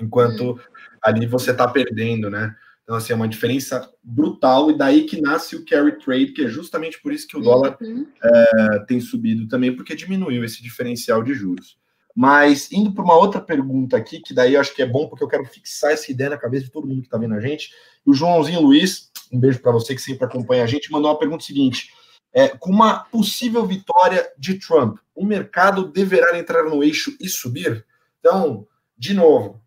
enquanto 0.00 0.40
uhum. 0.40 0.58
ali 1.02 1.26
você 1.26 1.52
está 1.52 1.68
perdendo, 1.68 2.28
né? 2.28 2.54
Então, 2.82 2.96
assim, 2.96 3.12
é 3.12 3.16
uma 3.16 3.28
diferença 3.28 3.88
brutal, 4.02 4.70
e 4.70 4.76
daí 4.76 5.04
que 5.04 5.20
nasce 5.20 5.54
o 5.54 5.64
carry 5.64 5.96
trade, 5.98 6.32
que 6.32 6.44
é 6.44 6.48
justamente 6.48 7.00
por 7.00 7.12
isso 7.12 7.28
que 7.28 7.36
o 7.36 7.40
dólar 7.40 7.76
uhum. 7.80 8.06
é, 8.22 8.78
tem 8.80 9.00
subido 9.00 9.46
também, 9.46 9.74
porque 9.74 9.94
diminuiu 9.94 10.44
esse 10.44 10.60
diferencial 10.60 11.22
de 11.22 11.32
juros. 11.32 11.78
Mas 12.14 12.70
indo 12.70 12.92
para 12.92 13.04
uma 13.04 13.16
outra 13.16 13.40
pergunta 13.40 13.96
aqui, 13.96 14.20
que 14.20 14.34
daí 14.34 14.54
eu 14.54 14.60
acho 14.60 14.74
que 14.74 14.82
é 14.82 14.86
bom, 14.86 15.08
porque 15.08 15.24
eu 15.24 15.28
quero 15.28 15.44
fixar 15.44 15.92
essa 15.92 16.10
ideia 16.10 16.30
na 16.30 16.38
cabeça 16.38 16.64
de 16.64 16.70
todo 16.70 16.86
mundo 16.86 17.00
que 17.00 17.06
está 17.06 17.18
vendo 17.18 17.34
a 17.34 17.40
gente. 17.40 17.70
O 18.04 18.12
Joãozinho 18.12 18.60
Luiz, 18.60 19.10
um 19.32 19.40
beijo 19.40 19.60
para 19.60 19.72
você 19.72 19.94
que 19.94 20.02
sempre 20.02 20.24
acompanha 20.24 20.64
a 20.64 20.66
gente, 20.66 20.90
mandou 20.90 21.10
uma 21.10 21.18
pergunta 21.18 21.44
seguinte: 21.44 21.90
é, 22.32 22.48
com 22.48 22.70
uma 22.70 23.04
possível 23.04 23.66
vitória 23.66 24.30
de 24.38 24.54
Trump, 24.54 24.98
o 25.14 25.24
mercado 25.24 25.90
deverá 25.90 26.38
entrar 26.38 26.64
no 26.64 26.82
eixo 26.82 27.16
e 27.20 27.28
subir? 27.28 27.84
Então, 28.20 28.66
de 28.96 29.14
novo, 29.14 29.60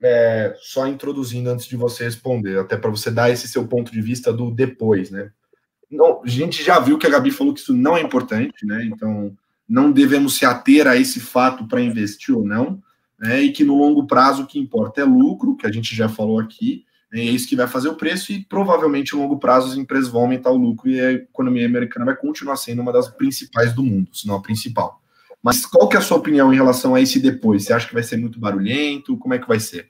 é, 0.00 0.54
só 0.60 0.86
introduzindo 0.86 1.50
antes 1.50 1.66
de 1.66 1.76
você 1.76 2.04
responder, 2.04 2.58
até 2.58 2.76
para 2.76 2.90
você 2.90 3.10
dar 3.10 3.30
esse 3.30 3.48
seu 3.48 3.66
ponto 3.66 3.90
de 3.90 4.00
vista 4.00 4.32
do 4.32 4.50
depois, 4.50 5.10
né? 5.10 5.32
Não, 5.90 6.22
a 6.22 6.28
gente 6.28 6.62
já 6.62 6.78
viu 6.78 6.98
que 6.98 7.06
a 7.06 7.10
Gabi 7.10 7.30
falou 7.30 7.54
que 7.54 7.60
isso 7.60 7.74
não 7.74 7.96
é 7.96 8.02
importante, 8.02 8.64
né? 8.66 8.84
Então 8.84 9.36
não 9.68 9.92
devemos 9.92 10.36
se 10.36 10.46
ater 10.46 10.86
a 10.86 10.96
esse 10.96 11.20
fato 11.20 11.66
para 11.66 11.80
investir 11.80 12.34
ou 12.34 12.44
não, 12.44 12.82
né, 13.18 13.42
e 13.42 13.52
que 13.52 13.64
no 13.64 13.76
longo 13.76 14.06
prazo 14.06 14.44
o 14.44 14.46
que 14.46 14.58
importa 14.58 15.00
é 15.00 15.04
lucro, 15.04 15.56
que 15.56 15.66
a 15.66 15.72
gente 15.72 15.94
já 15.94 16.08
falou 16.08 16.38
aqui, 16.38 16.84
né, 17.12 17.20
é 17.20 17.24
isso 17.24 17.48
que 17.48 17.56
vai 17.56 17.66
fazer 17.66 17.88
o 17.88 17.96
preço, 17.96 18.32
e 18.32 18.44
provavelmente 18.44 19.14
no 19.14 19.22
longo 19.22 19.38
prazo 19.38 19.72
as 19.72 19.76
empresas 19.76 20.08
vão 20.08 20.22
aumentar 20.22 20.50
o 20.50 20.56
lucro 20.56 20.88
e 20.88 21.00
a 21.00 21.12
economia 21.12 21.66
americana 21.66 22.06
vai 22.06 22.16
continuar 22.16 22.56
sendo 22.56 22.80
uma 22.80 22.92
das 22.92 23.08
principais 23.08 23.74
do 23.74 23.82
mundo, 23.82 24.14
se 24.14 24.26
não 24.26 24.36
a 24.36 24.42
principal. 24.42 25.02
Mas 25.42 25.64
qual 25.64 25.88
que 25.88 25.96
é 25.96 25.98
a 25.98 26.02
sua 26.02 26.16
opinião 26.16 26.52
em 26.52 26.56
relação 26.56 26.94
a 26.94 27.00
esse 27.00 27.20
depois? 27.20 27.64
Você 27.64 27.72
acha 27.72 27.86
que 27.86 27.94
vai 27.94 28.02
ser 28.02 28.16
muito 28.16 28.40
barulhento? 28.40 29.16
Como 29.16 29.34
é 29.34 29.38
que 29.38 29.46
vai 29.46 29.60
ser? 29.60 29.88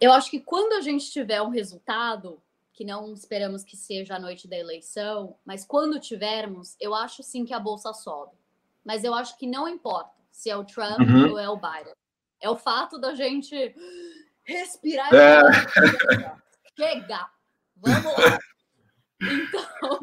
Eu 0.00 0.12
acho 0.12 0.28
que 0.28 0.40
quando 0.40 0.72
a 0.72 0.80
gente 0.80 1.10
tiver 1.10 1.40
um 1.40 1.50
resultado, 1.50 2.42
que 2.82 2.84
não 2.84 3.14
esperamos 3.14 3.62
que 3.62 3.76
seja 3.76 4.16
a 4.16 4.18
noite 4.18 4.48
da 4.48 4.58
eleição, 4.58 5.36
mas 5.44 5.64
quando 5.64 6.00
tivermos, 6.00 6.76
eu 6.80 6.92
acho 6.92 7.22
sim 7.22 7.44
que 7.44 7.54
a 7.54 7.60
bolsa 7.60 7.92
sobe. 7.92 8.32
Mas 8.84 9.04
eu 9.04 9.14
acho 9.14 9.38
que 9.38 9.46
não 9.46 9.68
importa 9.68 10.10
se 10.32 10.50
é 10.50 10.56
o 10.56 10.64
Trump 10.64 10.98
uhum. 10.98 11.30
ou 11.30 11.38
é 11.38 11.48
o 11.48 11.56
Biden. 11.56 11.94
É 12.40 12.50
o 12.50 12.56
fato 12.56 12.98
da 12.98 13.14
gente 13.14 13.54
respirar 14.42 15.14
é. 15.14 15.42
chega, 16.76 17.30
vamos 17.76 18.12
lá. 18.12 18.38
Então, 19.24 20.00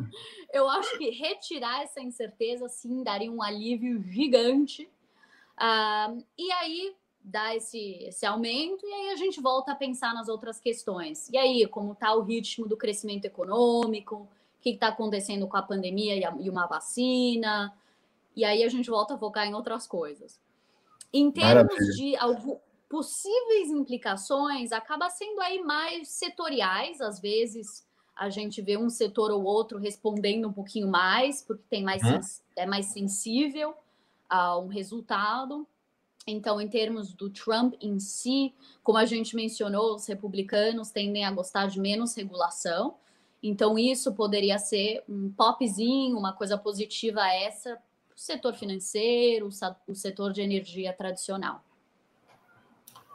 eu 0.54 0.70
acho 0.70 0.98
que 0.98 1.10
retirar 1.10 1.84
essa 1.84 2.00
incerteza 2.00 2.70
sim 2.70 3.04
daria 3.04 3.30
um 3.30 3.44
alívio 3.44 4.02
gigante. 4.02 4.90
Uh, 5.60 6.26
e 6.38 6.50
aí 6.54 6.96
dá 7.30 7.56
esse, 7.56 8.04
esse 8.04 8.26
aumento 8.26 8.86
e 8.86 8.92
aí 8.92 9.10
a 9.12 9.16
gente 9.16 9.40
volta 9.40 9.72
a 9.72 9.76
pensar 9.76 10.14
nas 10.14 10.28
outras 10.28 10.60
questões. 10.60 11.30
E 11.30 11.38
aí, 11.38 11.66
como 11.68 11.94
está 11.94 12.14
o 12.14 12.22
ritmo 12.22 12.68
do 12.68 12.76
crescimento 12.76 13.26
econômico? 13.26 14.16
O 14.16 14.28
que 14.62 14.72
está 14.72 14.88
acontecendo 14.88 15.48
com 15.48 15.56
a 15.56 15.62
pandemia 15.62 16.16
e, 16.16 16.26
a, 16.26 16.36
e, 16.40 16.50
uma 16.50 16.66
vacina? 16.66 17.74
E 18.36 18.44
aí 18.44 18.64
a 18.64 18.70
gente 18.70 18.90
volta 18.90 19.14
a 19.14 19.18
focar 19.18 19.46
em 19.46 19.54
outras 19.54 19.86
coisas. 19.86 20.40
Em 21.14 21.32
termos 21.32 21.74
Maravilha. 21.74 21.94
de 21.94 22.60
possíveis 22.90 23.70
implicações, 23.70 24.72
acaba 24.72 25.10
sendo 25.10 25.40
aí 25.42 25.62
mais 25.62 26.10
setoriais, 26.10 27.00
às 27.00 27.20
vezes 27.20 27.88
a 28.16 28.30
gente 28.30 28.62
vê 28.62 28.76
um 28.76 28.90
setor 28.90 29.32
ou 29.32 29.44
outro 29.44 29.78
respondendo 29.78 30.48
um 30.48 30.54
pouquinho 30.54 30.88
mais, 30.88 31.42
porque 31.42 31.64
tem 31.70 31.84
mais, 31.84 32.04
hum? 32.04 32.20
é 32.58 32.66
mais 32.66 32.88
sensível 32.88 33.74
a 34.28 34.58
um 34.58 34.68
resultado. 34.68 35.66
Então, 36.30 36.62
em 36.62 36.68
termos 36.68 37.14
do 37.14 37.30
Trump 37.30 37.74
em 37.82 38.00
si, 38.00 38.54
como 38.84 38.98
a 38.98 39.06
gente 39.06 39.36
mencionou, 39.36 39.96
os 39.96 40.06
republicanos 40.08 40.92
tendem 40.92 41.26
a 41.26 41.32
gostar 41.32 41.68
de 41.68 41.80
menos 41.80 42.16
regulação. 42.16 42.96
Então, 43.42 43.78
isso 43.78 44.14
poderia 44.14 44.60
ser 44.60 45.04
um 45.08 45.32
popzinho, 45.32 46.18
uma 46.18 46.34
coisa 46.34 46.58
positiva 46.58 47.28
essa 47.28 47.78
para 48.08 48.16
o 48.16 48.20
setor 48.20 48.54
financeiro, 48.54 49.50
o 49.88 49.96
setor 49.96 50.34
de 50.34 50.42
energia 50.42 50.92
tradicional. 50.92 51.64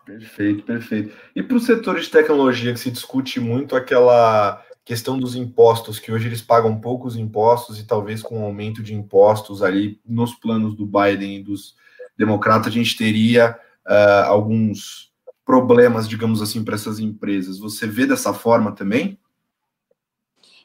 Perfeito, 0.04 0.64
perfeito. 0.64 1.16
E 1.34 1.42
para 1.42 1.56
o 1.56 1.60
setor 1.60 1.98
de 1.98 2.08
tecnologia, 2.08 2.72
que 2.72 2.80
se 2.80 2.90
discute 2.90 3.40
muito 3.40 3.74
aquela 3.74 4.62
questão 4.84 5.18
dos 5.18 5.34
impostos, 5.34 5.98
que 5.98 6.12
hoje 6.12 6.28
eles 6.28 6.42
pagam 6.42 6.78
poucos 6.78 7.16
impostos 7.16 7.78
e 7.78 7.86
talvez 7.86 8.22
com 8.22 8.42
o 8.42 8.44
aumento 8.44 8.82
de 8.82 8.94
impostos 8.94 9.62
ali 9.62 9.98
nos 10.04 10.34
planos 10.34 10.74
do 10.76 10.84
Biden 10.84 11.36
e 11.36 11.42
dos 11.42 11.74
democrata, 12.16 12.68
a 12.68 12.72
gente 12.72 12.96
teria 12.96 13.58
uh, 13.86 14.24
alguns 14.26 15.12
problemas, 15.44 16.08
digamos 16.08 16.40
assim, 16.40 16.64
para 16.64 16.74
essas 16.74 16.98
empresas. 16.98 17.58
Você 17.58 17.86
vê 17.86 18.06
dessa 18.06 18.32
forma 18.32 18.72
também? 18.72 19.18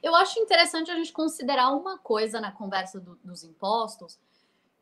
Eu 0.02 0.16
acho 0.16 0.39
interessante 0.39 0.89
a 0.89 0.95
gente 0.95 1.12
considerar 1.12 1.72
uma 1.72 1.97
coisa 1.97 2.39
na 2.39 2.52
conversa 2.52 3.00
do, 3.00 3.20
dos 3.24 3.43
impostos, 3.43 4.18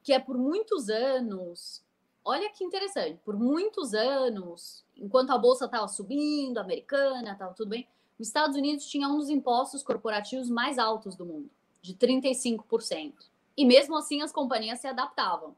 que 0.03 0.13
é 0.13 0.19
por 0.19 0.37
muitos 0.37 0.89
anos. 0.89 1.83
Olha 2.23 2.49
que 2.51 2.63
interessante, 2.63 3.19
por 3.25 3.35
muitos 3.35 3.93
anos, 3.93 4.85
enquanto 4.95 5.31
a 5.31 5.37
bolsa 5.37 5.65
estava 5.65 5.87
subindo, 5.87 6.57
a 6.57 6.61
americana, 6.61 7.31
estava 7.31 7.53
tudo 7.53 7.69
bem, 7.69 7.87
os 8.19 8.27
Estados 8.27 8.55
Unidos 8.55 8.85
tinha 8.87 9.07
um 9.07 9.17
dos 9.17 9.29
impostos 9.29 9.81
corporativos 9.81 10.49
mais 10.49 10.77
altos 10.77 11.15
do 11.15 11.25
mundo, 11.25 11.49
de 11.81 11.95
35%. 11.95 13.13
E 13.55 13.65
mesmo 13.65 13.95
assim 13.95 14.21
as 14.21 14.31
companhias 14.31 14.79
se 14.79 14.87
adaptavam. 14.87 15.55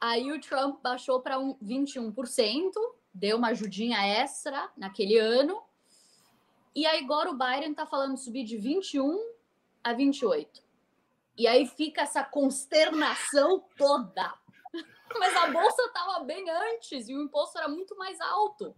Aí 0.00 0.30
o 0.30 0.40
Trump 0.40 0.80
baixou 0.82 1.20
para 1.20 1.38
um 1.38 1.54
21%, 1.58 2.72
deu 3.12 3.38
uma 3.38 3.48
ajudinha 3.48 3.98
extra 4.06 4.70
naquele 4.76 5.18
ano. 5.18 5.62
E 6.74 6.84
aí 6.86 7.02
agora 7.02 7.30
o 7.30 7.38
Biden 7.38 7.70
está 7.70 7.86
falando 7.86 8.18
subir 8.18 8.44
de 8.44 8.56
21 8.58 9.18
a 9.82 9.92
28. 9.92 10.62
E 11.38 11.46
aí 11.46 11.66
fica 11.66 12.02
essa 12.02 12.22
consternação 12.22 13.64
toda. 13.76 14.34
Mas 15.18 15.34
a 15.36 15.50
bolsa 15.50 15.82
estava 15.82 16.24
bem 16.24 16.48
antes 16.50 17.08
e 17.08 17.14
o 17.14 17.22
imposto 17.22 17.58
era 17.58 17.68
muito 17.68 17.96
mais 17.96 18.20
alto. 18.20 18.74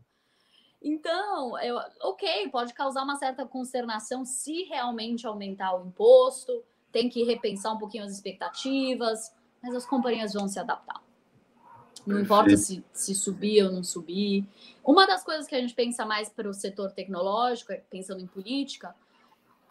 Então, 0.80 1.58
eu, 1.58 1.76
ok, 2.02 2.48
pode 2.50 2.72
causar 2.72 3.02
uma 3.02 3.16
certa 3.16 3.44
consternação 3.44 4.24
se 4.24 4.62
realmente 4.64 5.26
aumentar 5.26 5.74
o 5.74 5.86
imposto, 5.86 6.64
tem 6.92 7.08
que 7.08 7.24
repensar 7.24 7.72
um 7.72 7.78
pouquinho 7.78 8.04
as 8.04 8.12
expectativas, 8.12 9.34
mas 9.60 9.74
as 9.74 9.84
companhias 9.84 10.34
vão 10.34 10.46
se 10.46 10.60
adaptar. 10.60 11.07
Não 12.08 12.20
importa 12.20 12.56
se, 12.56 12.82
se 12.92 13.14
subir 13.14 13.62
ou 13.64 13.70
não 13.70 13.84
subir. 13.84 14.46
Uma 14.82 15.06
das 15.06 15.22
coisas 15.22 15.46
que 15.46 15.54
a 15.54 15.60
gente 15.60 15.74
pensa 15.74 16.06
mais 16.06 16.30
para 16.30 16.48
o 16.48 16.54
setor 16.54 16.90
tecnológico, 16.90 17.70
é 17.70 17.76
pensando 17.90 18.22
em 18.22 18.26
política, 18.26 18.94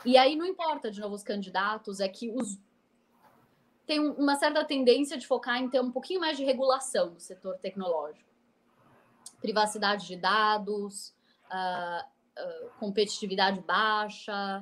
e 0.06 0.16
aí 0.16 0.36
não 0.36 0.46
importa, 0.46 0.92
de 0.92 1.00
novo, 1.00 1.16
os 1.16 1.24
candidatos, 1.24 2.00
é 2.00 2.08
que 2.08 2.30
os 2.30 2.60
tem 3.88 4.02
uma 4.02 4.36
certa 4.36 4.66
tendência 4.66 5.18
de 5.18 5.26
focar 5.26 5.58
em 5.58 5.70
ter 5.70 5.80
um 5.80 5.90
pouquinho 5.90 6.20
mais 6.20 6.38
de 6.38 6.44
regulação 6.44 7.14
do 7.14 7.22
setor 7.22 7.58
tecnológico. 7.58 8.30
Privacidade 9.42 10.06
de 10.06 10.18
dados, 10.18 11.16
uh, 11.50 12.04
uh, 12.38 12.70
competitividade 12.80 13.62
baixa. 13.62 14.62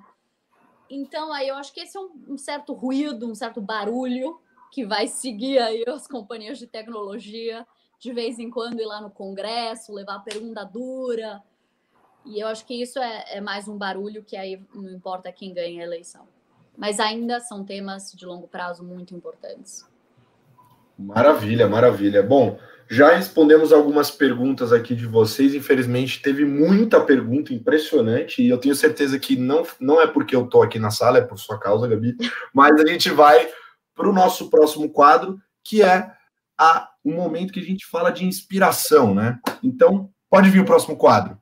Então, 0.88 1.34
aí 1.34 1.48
eu 1.48 1.56
acho 1.56 1.74
que 1.74 1.80
esse 1.80 1.98
é 1.98 2.00
um, 2.00 2.12
um 2.30 2.38
certo 2.38 2.72
ruído, 2.74 3.28
um 3.28 3.34
certo 3.34 3.60
barulho 3.60 4.40
que 4.76 4.86
vai 4.86 5.08
seguir 5.08 5.58
aí 5.58 5.84
as 5.88 6.08
companhias 6.08 6.60
de 6.60 6.68
tecnologia 6.68 7.66
de 7.98 8.12
vez 8.14 8.38
em 8.38 8.50
quando 8.50 8.80
ir 8.80 8.86
lá 8.86 9.02
no 9.02 9.10
Congresso, 9.10 9.94
levar 9.94 10.20
pergunta 10.20 10.64
dura. 10.64 11.42
E 12.26 12.40
eu 12.40 12.48
acho 12.48 12.66
que 12.66 12.80
isso 12.82 13.00
é, 13.00 13.38
é 13.38 13.42
mais 13.42 13.68
um 13.68 13.78
barulho 13.78 14.24
que 14.24 14.36
aí 14.36 14.62
não 14.74 14.92
importa 14.92 15.32
quem 15.32 15.54
ganha 15.54 15.82
a 15.82 15.86
eleição 15.86 16.28
mas 16.78 17.00
ainda 17.00 17.40
são 17.40 17.64
temas 17.64 18.12
de 18.14 18.26
longo 18.26 18.48
prazo 18.48 18.84
muito 18.84 19.16
importantes. 19.16 19.86
Maravilha, 20.98 21.68
maravilha. 21.68 22.24
Bom, 22.24 22.58
já 22.90 23.14
respondemos 23.14 23.74
algumas 23.74 24.10
perguntas 24.10 24.72
aqui 24.72 24.96
de 24.96 25.06
vocês. 25.06 25.54
Infelizmente, 25.54 26.22
teve 26.22 26.46
muita 26.46 27.02
pergunta 27.02 27.54
impressionante 27.54 28.42
e 28.42 28.50
eu 28.50 28.58
tenho 28.58 28.76
certeza 28.76 29.20
que 29.20 29.36
não, 29.36 29.64
não 29.80 30.02
é 30.02 30.08
porque 30.08 30.36
eu 30.36 30.46
estou 30.46 30.62
aqui 30.62 30.80
na 30.80 30.92
sala, 30.92 31.18
é 31.18 31.22
por 31.22 31.38
sua 31.38 31.60
causa, 31.60 31.88
Gabi. 31.88 32.16
Mas 32.54 32.80
a 32.80 32.86
gente 32.88 33.10
vai 33.10 33.50
para 33.96 34.10
o 34.10 34.14
nosso 34.14 34.50
próximo 34.50 34.89
quadro, 34.89 35.39
que 35.64 35.82
é 35.82 36.12
a, 36.58 36.89
o 37.04 37.12
momento 37.12 37.54
que 37.54 37.60
a 37.60 37.64
gente 37.64 37.86
fala 37.86 38.12
de 38.12 38.26
inspiração, 38.26 39.16
né? 39.16 39.39
Então, 39.64 40.10
pode 40.30 40.50
vir 40.50 40.60
o 40.60 40.66
próximo 40.66 40.98
quadro. 40.98 41.39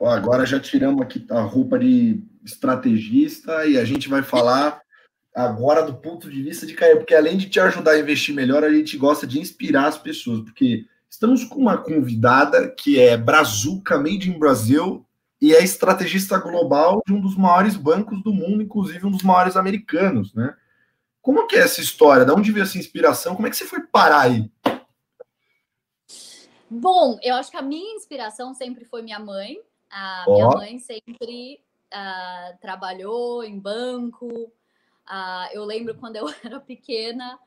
Ó, 0.00 0.10
agora 0.10 0.44
já 0.44 0.58
tiramos 0.58 1.00
aqui 1.00 1.24
a 1.30 1.40
roupa 1.40 1.78
de 1.78 2.22
estrategista 2.44 3.64
e 3.64 3.78
a 3.78 3.84
gente 3.84 4.08
vai 4.08 4.22
falar 4.22 4.82
agora 5.34 5.82
do 5.82 5.94
ponto 5.94 6.30
de 6.30 6.42
vista 6.42 6.66
de 6.66 6.74
Caio, 6.74 6.98
porque 6.98 7.14
além 7.14 7.36
de 7.36 7.48
te 7.48 7.58
ajudar 7.58 7.92
a 7.92 7.98
investir 7.98 8.34
melhor, 8.34 8.62
a 8.62 8.72
gente 8.72 8.96
gosta 8.96 9.26
de 9.26 9.40
inspirar 9.40 9.86
as 9.86 9.96
pessoas, 9.96 10.40
porque 10.42 10.86
estamos 11.14 11.44
com 11.44 11.60
uma 11.60 11.78
convidada 11.78 12.68
que 12.68 12.98
é 12.98 13.16
Brazuca 13.16 13.96
Made 13.96 14.28
in 14.28 14.36
Brasil 14.36 15.06
e 15.40 15.54
é 15.54 15.62
estrategista 15.62 16.38
global 16.38 17.00
de 17.06 17.12
um 17.12 17.20
dos 17.20 17.36
maiores 17.36 17.76
bancos 17.76 18.20
do 18.22 18.32
mundo, 18.32 18.62
inclusive 18.62 19.06
um 19.06 19.12
dos 19.12 19.22
maiores 19.22 19.56
americanos, 19.56 20.34
né? 20.34 20.56
Como 21.22 21.46
que 21.46 21.54
é 21.54 21.60
essa 21.60 21.80
história? 21.80 22.24
Da 22.24 22.34
onde 22.34 22.50
veio 22.50 22.64
essa 22.64 22.78
inspiração? 22.78 23.36
Como 23.36 23.46
é 23.46 23.50
que 23.50 23.56
você 23.56 23.64
foi 23.64 23.80
parar 23.80 24.22
aí? 24.22 24.50
Bom, 26.68 27.16
eu 27.22 27.36
acho 27.36 27.50
que 27.50 27.56
a 27.56 27.62
minha 27.62 27.94
inspiração 27.94 28.52
sempre 28.52 28.84
foi 28.84 29.00
minha 29.00 29.20
mãe. 29.20 29.58
A 29.88 30.24
minha 30.26 30.48
mãe 30.48 30.78
sempre 30.80 31.60
uh, 31.92 32.58
trabalhou 32.60 33.44
em 33.44 33.58
banco. 33.58 34.26
Uh, 34.26 35.48
eu 35.52 35.64
lembro 35.64 35.94
quando 35.94 36.16
eu 36.16 36.26
era 36.44 36.58
pequena, 36.58 37.38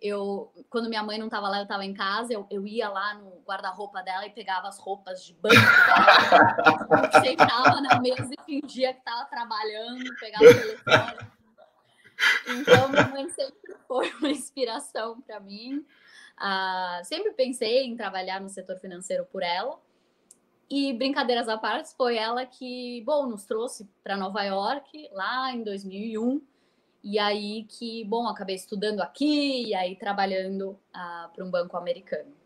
eu 0.00 0.52
quando 0.70 0.88
minha 0.88 1.02
mãe 1.02 1.18
não 1.18 1.26
estava 1.26 1.48
lá, 1.48 1.58
eu 1.58 1.62
estava 1.64 1.84
em 1.84 1.94
casa, 1.94 2.32
eu, 2.32 2.46
eu 2.50 2.66
ia 2.66 2.88
lá 2.88 3.14
no 3.14 3.40
guarda-roupa 3.46 4.02
dela 4.02 4.26
e 4.26 4.30
pegava 4.30 4.68
as 4.68 4.78
roupas 4.78 5.24
de 5.24 5.34
banco 5.34 5.54
dela, 5.54 7.10
sentava 7.24 7.80
na 7.80 8.00
mesa 8.00 8.30
e 8.32 8.44
fingia 8.44 8.92
que 8.92 9.00
estava 9.00 9.24
trabalhando, 9.26 10.04
pegava 10.20 10.44
o 10.44 10.54
telefone. 10.54 11.28
Então, 12.48 12.88
minha 12.88 13.08
mãe 13.08 13.28
sempre 13.30 13.74
foi 13.86 14.10
uma 14.14 14.30
inspiração 14.30 15.20
para 15.20 15.38
mim. 15.40 15.84
Uh, 16.38 17.04
sempre 17.04 17.32
pensei 17.32 17.84
em 17.84 17.96
trabalhar 17.96 18.40
no 18.40 18.48
setor 18.48 18.78
financeiro 18.78 19.24
por 19.26 19.42
ela. 19.42 19.78
E 20.70 20.92
brincadeiras 20.92 21.48
à 21.48 21.56
parte, 21.56 21.94
foi 21.96 22.16
ela 22.16 22.44
que, 22.44 23.02
bom, 23.04 23.26
nos 23.26 23.44
trouxe 23.44 23.88
para 24.02 24.16
Nova 24.16 24.42
York 24.42 25.08
lá 25.12 25.52
em 25.52 25.62
2001. 25.62 26.42
E 27.02 27.18
aí 27.18 27.64
que, 27.68 28.04
bom, 28.04 28.26
acabei 28.26 28.56
estudando 28.56 29.00
aqui 29.00 29.68
e 29.68 29.74
aí 29.74 29.96
trabalhando 29.96 30.70
uh, 30.70 31.32
para 31.34 31.44
um 31.44 31.50
banco 31.50 31.76
americano. 31.76 32.38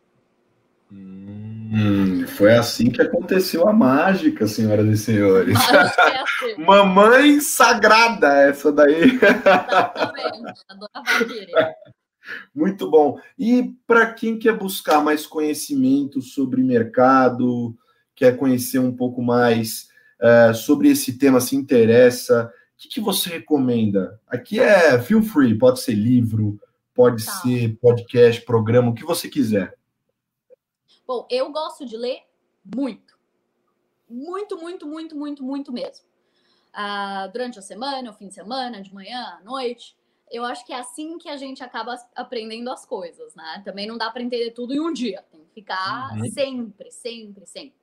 Hum, 0.93 2.27
foi 2.27 2.53
assim 2.55 2.91
que 2.91 3.01
aconteceu 3.01 3.67
a 3.67 3.73
mágica, 3.73 4.47
senhoras 4.47 4.87
e 4.87 4.97
senhores. 4.97 5.59
É 5.59 6.21
assim. 6.21 6.61
Mamãe 6.63 7.41
sagrada, 7.41 8.29
essa 8.43 8.71
daí. 8.71 9.15
Exatamente, 9.15 10.61
adorava 10.69 11.75
Muito 12.55 12.91
bom. 12.91 13.19
E 13.39 13.75
para 13.87 14.13
quem 14.13 14.39
quer 14.39 14.57
buscar 14.57 15.03
mais 15.03 15.27
conhecimento 15.27 16.21
sobre 16.21 16.63
mercado, 16.63 17.75
quer 18.15 18.37
conhecer 18.37 18.79
um 18.79 18.95
pouco 18.95 19.23
mais 19.23 19.89
uh, 20.21 20.55
sobre 20.55 20.91
esse 20.91 21.17
tema, 21.17 21.41
se 21.41 21.57
interessa, 21.57 22.53
que, 22.83 22.89
que, 22.89 23.01
você 23.01 23.31
recomenda? 23.31 24.21
Aqui 24.27 24.59
é 24.59 25.01
feel 25.01 25.23
free, 25.23 25.57
pode 25.57 25.81
ser 25.81 25.95
livro, 25.95 26.61
pode 26.93 27.25
tá. 27.25 27.33
ser 27.33 27.77
podcast, 27.77 28.41
programa, 28.43 28.91
o 28.91 28.95
que 28.95 29.05
você 29.05 29.29
quiser. 29.29 29.79
Bom, 31.07 31.27
eu 31.31 31.53
gosto 31.53 31.87
de 31.87 31.97
ler 31.97 32.23
muito. 32.75 33.17
Muito, 34.09 34.59
muito, 34.59 34.87
muito, 34.87 35.17
muito, 35.17 35.45
muito 35.45 35.73
mesmo. 35.73 36.05
Uh, 36.75 37.31
durante 37.33 37.59
a 37.59 37.63
semana, 37.63 38.11
o 38.11 38.15
fim 38.15 38.29
de 38.29 38.35
semana, 38.35 38.83
de 38.83 38.93
manhã, 38.93 39.39
à 39.41 39.45
noite. 39.45 39.97
Eu 40.31 40.45
acho 40.45 40.67
que 40.67 40.73
é 40.73 40.79
assim 40.79 41.19
que 41.19 41.29
a 41.29 41.37
gente 41.37 41.63
acaba 41.63 41.95
aprendendo 42.17 42.71
as 42.71 42.85
coisas, 42.85 43.35
né? 43.35 43.63
Também 43.65 43.87
não 43.87 43.99
dá 43.99 44.11
para 44.11 44.23
entender 44.23 44.51
tudo 44.53 44.73
em 44.73 44.81
um 44.81 44.93
dia. 44.93 45.25
Tem 45.31 45.45
que 45.45 45.53
ficar 45.53 46.17
uhum. 46.17 46.31
sempre, 46.31 46.91
sempre, 46.91 47.47
sempre. 47.47 47.77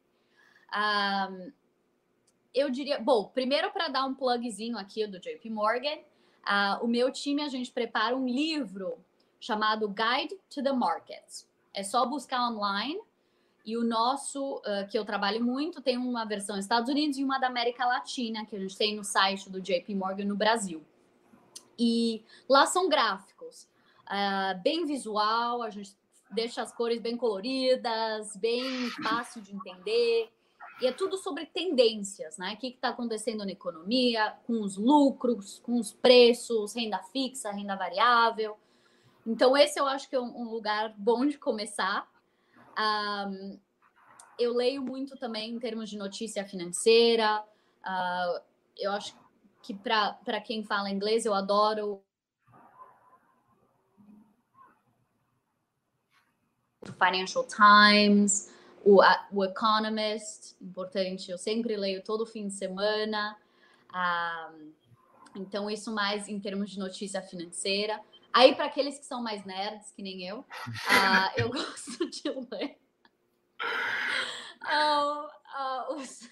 Um, 0.73 1.51
eu 2.53 2.69
diria, 2.69 2.99
bom, 2.99 3.25
primeiro 3.25 3.71
para 3.71 3.87
dar 3.87 4.05
um 4.05 4.13
plugzinho 4.13 4.77
aqui 4.77 5.05
do 5.05 5.19
JP 5.19 5.49
Morgan, 5.49 5.97
uh, 5.97 6.83
o 6.83 6.87
meu 6.87 7.11
time 7.11 7.41
a 7.41 7.47
gente 7.47 7.71
prepara 7.71 8.15
um 8.15 8.27
livro 8.27 8.97
chamado 9.39 9.87
Guide 9.87 10.35
to 10.49 10.63
the 10.63 10.71
Markets. 10.71 11.47
É 11.73 11.83
só 11.83 12.05
buscar 12.05 12.49
online 12.49 12.99
e 13.65 13.77
o 13.77 13.83
nosso, 13.83 14.57
uh, 14.57 14.87
que 14.89 14.97
eu 14.97 15.05
trabalho 15.05 15.43
muito, 15.43 15.81
tem 15.81 15.97
uma 15.97 16.25
versão 16.25 16.57
Estados 16.57 16.89
Unidos 16.89 17.17
e 17.17 17.23
uma 17.23 17.37
da 17.37 17.47
América 17.47 17.85
Latina, 17.85 18.45
que 18.45 18.55
a 18.55 18.59
gente 18.59 18.77
tem 18.77 18.95
no 18.95 19.03
site 19.03 19.49
do 19.49 19.61
JP 19.61 19.93
Morgan 19.95 20.25
no 20.25 20.35
Brasil. 20.35 20.83
E 21.77 22.23
lá 22.49 22.65
são 22.65 22.89
gráficos, 22.89 23.69
uh, 24.05 24.61
bem 24.61 24.85
visual, 24.85 25.61
a 25.61 25.69
gente 25.69 25.95
deixa 26.31 26.61
as 26.61 26.71
cores 26.71 26.99
bem 26.99 27.15
coloridas, 27.15 28.35
bem 28.35 28.89
fácil 29.03 29.41
de 29.41 29.55
entender. 29.55 30.29
E 30.81 30.87
é 30.87 30.93
tudo 30.93 31.17
sobre 31.17 31.45
tendências, 31.45 32.37
né? 32.37 32.53
O 32.53 32.57
que 32.57 32.67
está 32.67 32.89
acontecendo 32.89 33.43
na 33.43 33.51
economia, 33.51 34.33
com 34.47 34.61
os 34.61 34.77
lucros, 34.77 35.59
com 35.59 35.77
os 35.77 35.91
preços, 35.91 36.73
renda 36.73 36.99
fixa, 37.11 37.51
renda 37.51 37.75
variável. 37.75 38.57
Então, 39.27 39.57
esse 39.57 39.77
eu 39.77 39.85
acho 39.85 40.09
que 40.09 40.15
é 40.15 40.19
um, 40.19 40.49
lugar 40.49 40.93
bom 40.97 41.25
de 41.25 41.37
começar. 41.37 42.09
Um, 42.79 43.59
eu 44.39 44.53
leio 44.53 44.81
muito 44.81 45.17
também 45.17 45.51
em 45.51 45.59
termos 45.59 45.89
de 45.89 45.97
notícia 45.97 46.45
financeira. 46.45 47.43
Uh, 47.81 48.41
eu 48.77 48.93
acho 48.93 49.13
que 49.61 49.73
para 49.73 50.39
quem 50.39 50.63
fala 50.63 50.89
inglês, 50.89 51.25
eu 51.25 51.33
adoro 51.33 52.01
Financial 56.97 57.45
Times 57.45 58.58
o, 58.83 59.01
a, 59.01 59.27
o 59.31 59.43
Economist, 59.43 60.55
importante, 60.61 61.31
eu 61.31 61.37
sempre 61.37 61.75
leio 61.75 62.03
todo 62.03 62.25
fim 62.25 62.47
de 62.47 62.53
semana. 62.53 63.37
Ah, 63.91 64.51
então, 65.35 65.69
isso 65.69 65.93
mais 65.93 66.27
em 66.27 66.39
termos 66.39 66.71
de 66.71 66.79
notícia 66.79 67.21
financeira. 67.21 67.99
Aí, 68.31 68.55
para 68.55 68.65
aqueles 68.65 68.99
que 68.99 69.05
são 69.05 69.21
mais 69.21 69.45
nerds, 69.45 69.91
que 69.91 70.03
nem 70.03 70.25
eu, 70.27 70.45
ah, 70.89 71.31
eu 71.35 71.49
gosto 71.49 72.09
de 72.09 72.29
ler 72.51 72.77
ah, 74.61 75.29
ah, 75.53 75.87
os 75.95 76.29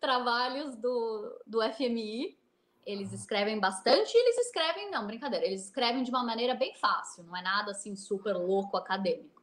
trabalhos 0.00 0.76
do, 0.76 1.42
do 1.46 1.62
FMI. 1.72 2.38
Eles 2.86 3.14
escrevem 3.14 3.58
bastante 3.58 4.12
e 4.14 4.20
eles 4.20 4.46
escrevem, 4.46 4.90
não, 4.90 5.06
brincadeira, 5.06 5.46
eles 5.46 5.64
escrevem 5.64 6.02
de 6.02 6.10
uma 6.10 6.22
maneira 6.22 6.54
bem 6.54 6.74
fácil, 6.74 7.24
não 7.24 7.34
é 7.34 7.40
nada 7.40 7.70
assim 7.70 7.96
super 7.96 8.34
louco 8.34 8.76
acadêmico 8.76 9.33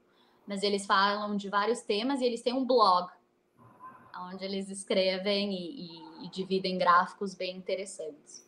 mas 0.48 0.64
eles 0.64 0.86
falam 0.86 1.36
de 1.36 1.50
vários 1.50 1.82
temas 1.82 2.22
e 2.22 2.26
eles 2.26 2.42
têm 2.42 2.54
um 2.54 2.66
blog 2.66 3.10
onde 4.20 4.46
eles 4.46 4.70
escrevem 4.70 5.54
e, 5.54 5.82
e, 5.82 6.26
e 6.26 6.30
dividem 6.30 6.78
gráficos 6.78 7.34
bem 7.34 7.56
interessantes. 7.56 8.48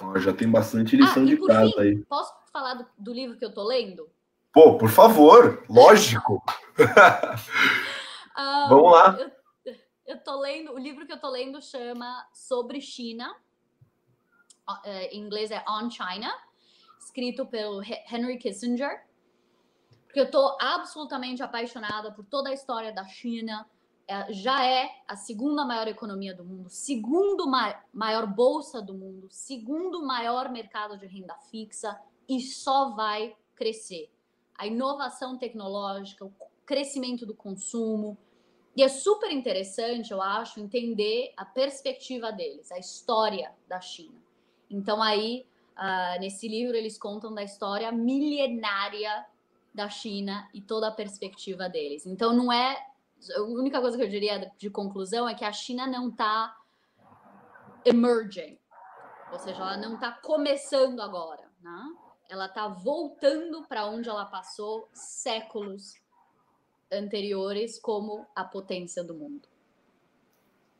Oh, 0.00 0.18
já 0.18 0.32
tem 0.32 0.48
bastante 0.48 0.96
lição 0.96 1.22
ah, 1.24 1.26
de 1.26 1.36
casa 1.38 1.72
fim, 1.72 1.80
aí. 1.80 2.04
Posso 2.04 2.32
falar 2.52 2.74
do, 2.74 2.86
do, 2.96 3.12
livro 3.12 3.36
que 3.36 3.44
eu 3.44 3.52
tô 3.52 3.64
lendo? 3.64 4.08
Pô, 4.52 4.78
por 4.78 4.90
favor, 4.90 5.64
lógico. 5.68 6.42
um, 8.36 8.68
Vamos 8.68 8.92
lá. 8.92 9.18
Eu, 9.64 9.74
eu 10.06 10.20
tô 10.22 10.40
lendo, 10.40 10.72
o 10.72 10.78
livro 10.78 11.04
que 11.04 11.12
eu 11.12 11.20
tô 11.20 11.28
lendo 11.28 11.60
chama 11.60 12.26
Sobre 12.32 12.80
China. 12.80 13.34
é, 14.84 15.08
em 15.08 15.20
inglês 15.20 15.50
é 15.50 15.64
On 15.68 15.90
China, 15.90 16.32
escrito 17.00 17.44
pelo 17.44 17.82
Henry 17.82 18.38
Kissinger, 18.38 19.04
porque 20.18 20.20
eu 20.20 20.24
estou 20.24 20.56
absolutamente 20.60 21.42
apaixonada 21.42 22.10
por 22.10 22.24
toda 22.24 22.50
a 22.50 22.52
história 22.52 22.92
da 22.92 23.06
China. 23.06 23.68
É, 24.06 24.32
já 24.32 24.64
é 24.64 24.90
a 25.06 25.14
segunda 25.14 25.64
maior 25.64 25.86
economia 25.86 26.34
do 26.34 26.44
mundo, 26.44 26.68
segundo 26.68 27.46
ma 27.46 27.80
maior 27.92 28.26
bolsa 28.26 28.82
do 28.82 28.94
mundo, 28.94 29.28
segundo 29.30 30.04
maior 30.04 30.50
mercado 30.50 30.98
de 30.98 31.06
renda 31.06 31.36
fixa 31.50 32.00
e 32.28 32.40
só 32.40 32.90
vai 32.96 33.36
crescer. 33.54 34.10
A 34.56 34.66
inovação 34.66 35.38
tecnológica, 35.38 36.24
o 36.24 36.32
crescimento 36.66 37.24
do 37.24 37.34
consumo. 37.34 38.18
E 38.74 38.82
é 38.82 38.88
super 38.88 39.30
interessante, 39.30 40.10
eu 40.10 40.20
acho, 40.20 40.58
entender 40.58 41.32
a 41.36 41.44
perspectiva 41.44 42.32
deles, 42.32 42.72
a 42.72 42.78
história 42.78 43.52
da 43.68 43.80
China. 43.80 44.18
Então, 44.68 45.00
aí, 45.00 45.46
uh, 45.76 46.20
nesse 46.20 46.48
livro, 46.48 46.76
eles 46.76 46.98
contam 46.98 47.32
da 47.32 47.42
história 47.42 47.92
milenária 47.92 49.26
da 49.78 49.88
China 49.88 50.48
e 50.52 50.60
toda 50.60 50.88
a 50.88 50.92
perspectiva 50.92 51.68
deles. 51.68 52.04
Então, 52.04 52.32
não 52.34 52.52
é. 52.52 52.76
A 53.36 53.42
única 53.42 53.80
coisa 53.80 53.96
que 53.96 54.02
eu 54.02 54.08
diria 54.08 54.50
de 54.58 54.68
conclusão 54.68 55.28
é 55.28 55.34
que 55.34 55.44
a 55.44 55.52
China 55.52 55.86
não 55.86 56.08
está 56.08 56.56
emerging, 57.84 58.58
ou 59.32 59.38
seja, 59.38 59.60
ela 59.60 59.76
não 59.76 59.94
está 59.94 60.12
começando 60.12 61.00
agora, 61.00 61.44
né? 61.60 61.92
ela 62.28 62.46
está 62.46 62.68
voltando 62.68 63.64
para 63.66 63.86
onde 63.86 64.08
ela 64.08 64.24
passou 64.24 64.88
séculos 64.92 65.94
anteriores 66.92 67.78
como 67.78 68.26
a 68.36 68.44
potência 68.44 69.02
do 69.02 69.14
mundo. 69.14 69.48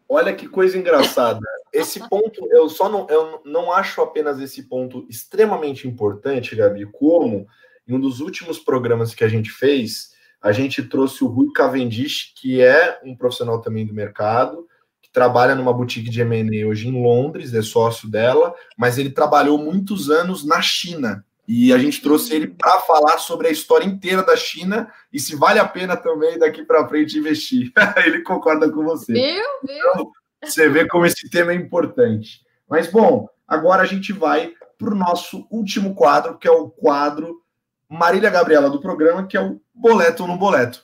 Olha 0.08 0.34
que 0.34 0.48
coisa 0.48 0.78
engraçada. 0.78 1.40
Esse 1.72 2.06
ponto, 2.08 2.46
eu 2.50 2.68
só 2.68 2.88
não, 2.88 3.06
eu 3.08 3.42
não 3.44 3.72
acho 3.72 4.00
apenas 4.00 4.38
esse 4.40 4.62
ponto 4.62 5.06
extremamente 5.08 5.86
importante, 5.86 6.56
Gabi, 6.56 6.86
como 6.86 7.46
em 7.88 7.94
um 7.94 8.00
dos 8.00 8.20
últimos 8.20 8.58
programas 8.58 9.14
que 9.14 9.24
a 9.24 9.28
gente 9.28 9.50
fez, 9.50 10.10
a 10.42 10.52
gente 10.52 10.82
trouxe 10.82 11.24
o 11.24 11.26
Rui 11.26 11.50
Cavendish, 11.52 12.34
que 12.36 12.60
é 12.60 13.00
um 13.02 13.16
profissional 13.16 13.60
também 13.60 13.86
do 13.86 13.94
mercado, 13.94 14.68
que 15.00 15.10
trabalha 15.10 15.54
numa 15.54 15.72
boutique 15.72 16.10
de 16.10 16.20
M&A 16.20 16.66
hoje 16.66 16.86
em 16.86 17.02
Londres, 17.02 17.54
é 17.54 17.62
sócio 17.62 18.08
dela, 18.10 18.54
mas 18.76 18.98
ele 18.98 19.10
trabalhou 19.10 19.58
muitos 19.58 20.10
anos 20.10 20.44
na 20.44 20.60
China. 20.60 21.24
E 21.48 21.72
a 21.72 21.78
gente 21.78 22.02
trouxe 22.02 22.34
ele 22.34 22.46
para 22.46 22.78
falar 22.80 23.16
sobre 23.16 23.48
a 23.48 23.50
história 23.50 23.86
inteira 23.86 24.22
da 24.22 24.36
China 24.36 24.92
e 25.10 25.18
se 25.18 25.34
vale 25.34 25.58
a 25.58 25.66
pena 25.66 25.96
também 25.96 26.38
daqui 26.38 26.62
para 26.62 26.86
frente 26.86 27.18
investir. 27.18 27.72
ele 28.04 28.20
concorda 28.20 28.70
com 28.70 28.84
você. 28.84 29.14
Viu? 29.14 29.44
Viu? 29.64 29.90
Então, 29.94 30.12
você 30.44 30.68
vê 30.68 30.86
como 30.86 31.06
esse 31.06 31.28
tema 31.30 31.52
é 31.52 31.54
importante. 31.54 32.42
Mas, 32.68 32.86
bom, 32.86 33.26
agora 33.46 33.82
a 33.82 33.86
gente 33.86 34.12
vai 34.12 34.52
para 34.76 34.92
o 34.92 34.96
nosso 34.96 35.46
último 35.50 35.94
quadro, 35.94 36.36
que 36.36 36.46
é 36.46 36.50
o 36.50 36.68
quadro 36.68 37.42
Marília 37.90 38.28
Gabriela 38.28 38.68
do 38.68 38.80
programa, 38.80 39.26
que 39.26 39.34
é 39.34 39.40
o 39.40 39.58
Boleto 39.74 40.26
no 40.26 40.36
Boleto. 40.36 40.82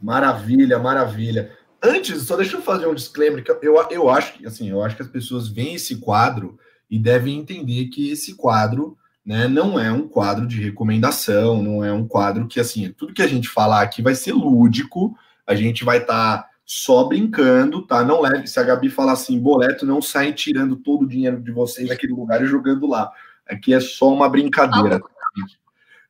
Maravilha, 0.00 0.78
maravilha. 0.78 1.50
Antes, 1.82 2.22
só 2.22 2.36
deixa 2.36 2.56
eu 2.56 2.62
fazer 2.62 2.86
um 2.86 2.94
disclaimer, 2.94 3.42
que 3.42 3.50
eu, 3.50 3.88
eu 3.90 4.08
acho 4.08 4.34
que 4.34 4.46
assim, 4.46 4.70
eu 4.70 4.82
acho 4.82 4.94
que 4.94 5.02
as 5.02 5.08
pessoas 5.08 5.48
veem 5.48 5.74
esse 5.74 5.96
quadro 5.96 6.56
e 6.88 6.96
devem 6.96 7.38
entender 7.38 7.86
que 7.86 8.10
esse 8.10 8.36
quadro 8.36 8.96
né, 9.26 9.48
não 9.48 9.80
é 9.80 9.90
um 9.90 10.06
quadro 10.06 10.46
de 10.46 10.62
recomendação, 10.62 11.60
não 11.60 11.84
é 11.84 11.92
um 11.92 12.06
quadro 12.06 12.46
que 12.46 12.60
assim, 12.60 12.92
tudo 12.92 13.14
que 13.14 13.22
a 13.22 13.26
gente 13.26 13.48
falar 13.48 13.82
aqui 13.82 14.00
vai 14.00 14.14
ser 14.14 14.32
lúdico, 14.32 15.16
a 15.44 15.56
gente 15.56 15.84
vai 15.84 15.98
estar 15.98 16.42
tá 16.42 16.51
só 16.64 17.04
brincando, 17.04 17.86
tá? 17.86 18.04
Não 18.04 18.20
leve. 18.20 18.46
Se 18.46 18.58
a 18.58 18.62
Gabi 18.62 18.88
falar 18.88 19.12
assim, 19.12 19.38
boleto, 19.38 19.84
não 19.84 20.00
saem 20.00 20.32
tirando 20.32 20.76
todo 20.76 21.02
o 21.02 21.08
dinheiro 21.08 21.40
de 21.40 21.50
vocês 21.50 21.88
daquele 21.88 22.12
lugar 22.12 22.42
e 22.42 22.46
jogando 22.46 22.86
lá. 22.86 23.10
Aqui 23.46 23.74
é 23.74 23.80
só 23.80 24.12
uma 24.12 24.28
brincadeira. 24.28 25.00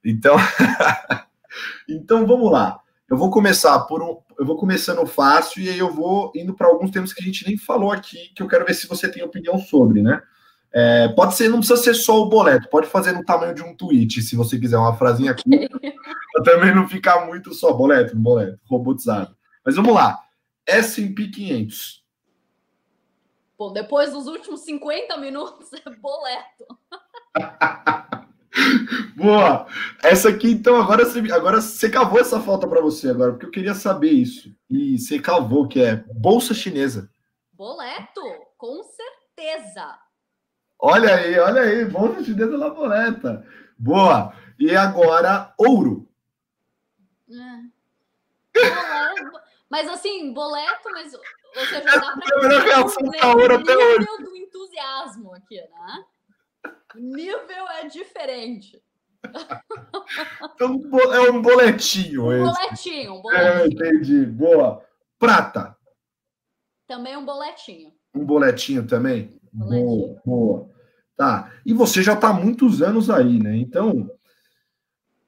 Então, 0.04 0.36
então 1.88 2.26
vamos 2.26 2.50
lá. 2.50 2.78
Eu 3.08 3.16
vou 3.16 3.30
começar 3.30 3.78
por 3.80 4.02
um, 4.02 4.18
eu 4.38 4.46
vou 4.46 4.56
começando 4.56 5.04
fácil 5.06 5.62
e 5.62 5.68
aí 5.68 5.78
eu 5.78 5.92
vou 5.92 6.32
indo 6.34 6.54
para 6.54 6.66
alguns 6.66 6.90
temas 6.90 7.12
que 7.12 7.22
a 7.22 7.26
gente 7.26 7.46
nem 7.46 7.58
falou 7.58 7.92
aqui, 7.92 8.32
que 8.34 8.42
eu 8.42 8.48
quero 8.48 8.64
ver 8.64 8.74
se 8.74 8.88
você 8.88 9.08
tem 9.08 9.22
opinião 9.22 9.58
sobre, 9.58 10.02
né? 10.02 10.22
É, 10.74 11.08
pode 11.08 11.34
ser, 11.34 11.50
não 11.50 11.58
precisa 11.58 11.82
ser 11.82 11.94
só 11.94 12.22
o 12.22 12.30
boleto, 12.30 12.70
pode 12.70 12.86
fazer 12.86 13.12
no 13.12 13.22
tamanho 13.22 13.54
de 13.54 13.62
um 13.62 13.76
tweet, 13.76 14.22
se 14.22 14.34
você 14.34 14.58
quiser 14.58 14.78
uma 14.78 14.96
frasinha 14.96 15.32
aqui, 15.32 15.44
também 16.42 16.74
não 16.74 16.88
ficar 16.88 17.26
muito 17.26 17.52
só 17.52 17.74
boleto, 17.74 18.16
boleto, 18.16 18.58
robotizado. 18.64 19.36
Mas 19.64 19.76
vamos 19.76 19.92
lá. 19.92 20.18
S&P 20.66 21.28
500. 21.28 22.02
Bom, 23.58 23.72
depois 23.72 24.12
dos 24.12 24.26
últimos 24.26 24.62
50 24.62 25.16
minutos 25.18 25.72
é 25.86 25.90
boleto. 25.90 26.66
Boa. 29.16 29.66
Essa 30.02 30.30
aqui, 30.30 30.50
então, 30.50 30.76
agora 30.80 31.04
você, 31.04 31.20
agora 31.32 31.60
você 31.60 31.88
cavou 31.88 32.20
essa 32.20 32.40
falta 32.40 32.66
para 32.66 32.80
você 32.80 33.10
agora, 33.10 33.32
porque 33.32 33.46
eu 33.46 33.50
queria 33.50 33.74
saber 33.74 34.10
isso. 34.10 34.54
E 34.68 34.98
você 34.98 35.18
cavou, 35.18 35.68
que 35.68 35.80
é 35.80 35.96
Bolsa 36.14 36.52
Chinesa. 36.52 37.10
Boleto, 37.52 38.20
com 38.58 38.82
certeza. 38.82 39.98
Olha 40.78 41.14
aí, 41.14 41.38
olha 41.38 41.62
aí, 41.62 41.84
Bolsa 41.84 42.24
Chinesa 42.24 42.58
na 42.58 42.68
boleta. 42.68 43.46
Boa. 43.78 44.34
E 44.58 44.74
agora, 44.74 45.54
ouro. 45.56 46.08
É. 47.30 47.72
Mas 49.72 49.88
assim, 49.88 50.34
boleto, 50.34 50.90
mas 50.92 51.14
ou 51.14 51.20
seja, 51.66 51.80
dá 51.80 52.14
para 52.14 53.56
ver 53.56 53.76
o 53.76 53.98
nível 53.98 54.18
do 54.18 54.36
entusiasmo 54.36 55.34
aqui, 55.34 55.56
né? 55.56 56.04
O 56.94 56.98
nível 56.98 57.68
é 57.80 57.88
diferente. 57.88 58.82
Então, 60.54 60.78
é 61.14 61.30
um 61.30 61.40
boletinho. 61.40 62.26
Um 62.26 62.32
esse. 62.32 62.44
boletinho, 62.44 63.14
um 63.14 63.32
É, 63.32 63.60
boletinho. 63.60 63.72
entendi. 63.88 64.26
Boa. 64.26 64.84
Prata. 65.18 65.74
Também 66.86 67.16
um 67.16 67.24
boletinho. 67.24 67.94
Um 68.14 68.26
boletinho 68.26 68.86
também? 68.86 69.40
Boletinho. 69.54 69.86
Boa, 69.86 70.22
boa. 70.26 70.70
Tá. 71.16 71.50
E 71.64 71.72
você 71.72 72.02
já 72.02 72.12
está 72.12 72.28
há 72.28 72.34
muitos 72.34 72.82
anos 72.82 73.08
aí, 73.08 73.38
né? 73.38 73.56
Então, 73.56 74.10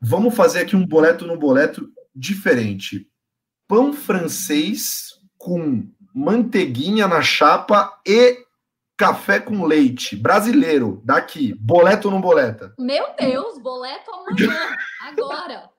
vamos 0.03 0.35
fazer 0.37 0.61
aqui 0.61 0.77
um 0.77 0.87
boleto 0.87 1.27
no 1.27 1.39
boleto 1.39 1.91
diferente 2.15 3.11
pão 3.67 3.93
francês 3.93 5.15
com 5.39 5.89
manteiguinha 6.15 7.09
na 7.09 7.23
chapa 7.23 8.01
e 8.07 8.45
café 8.97 9.41
com 9.41 9.65
leite 9.65 10.17
brasileiro 10.17 11.03
daqui. 11.05 11.55
Boleto 11.55 12.09
ou 12.09 12.15
não 12.15 12.21
boleta? 12.21 12.73
Meu 12.79 13.05
Deus, 13.19 13.59
boleto 13.59 14.11
amanhã, 14.11 14.77
agora. 15.03 15.71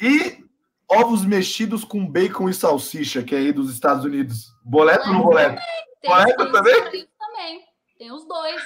E 0.00 0.44
ovos 0.88 1.24
mexidos 1.24 1.84
com 1.84 2.06
bacon 2.06 2.48
e 2.48 2.54
salsicha, 2.54 3.22
que 3.22 3.34
é 3.34 3.38
aí 3.38 3.52
dos 3.52 3.72
Estados 3.72 4.04
Unidos. 4.04 4.52
Boleto 4.64 5.08
ou 5.08 5.14
não 5.14 5.22
boleto? 5.22 5.60
Boleto 6.04 6.52
também? 6.52 6.90
Tem 6.90 7.08
também. 7.18 7.64
Tem 7.98 8.12
os 8.12 8.26
dois. 8.26 8.62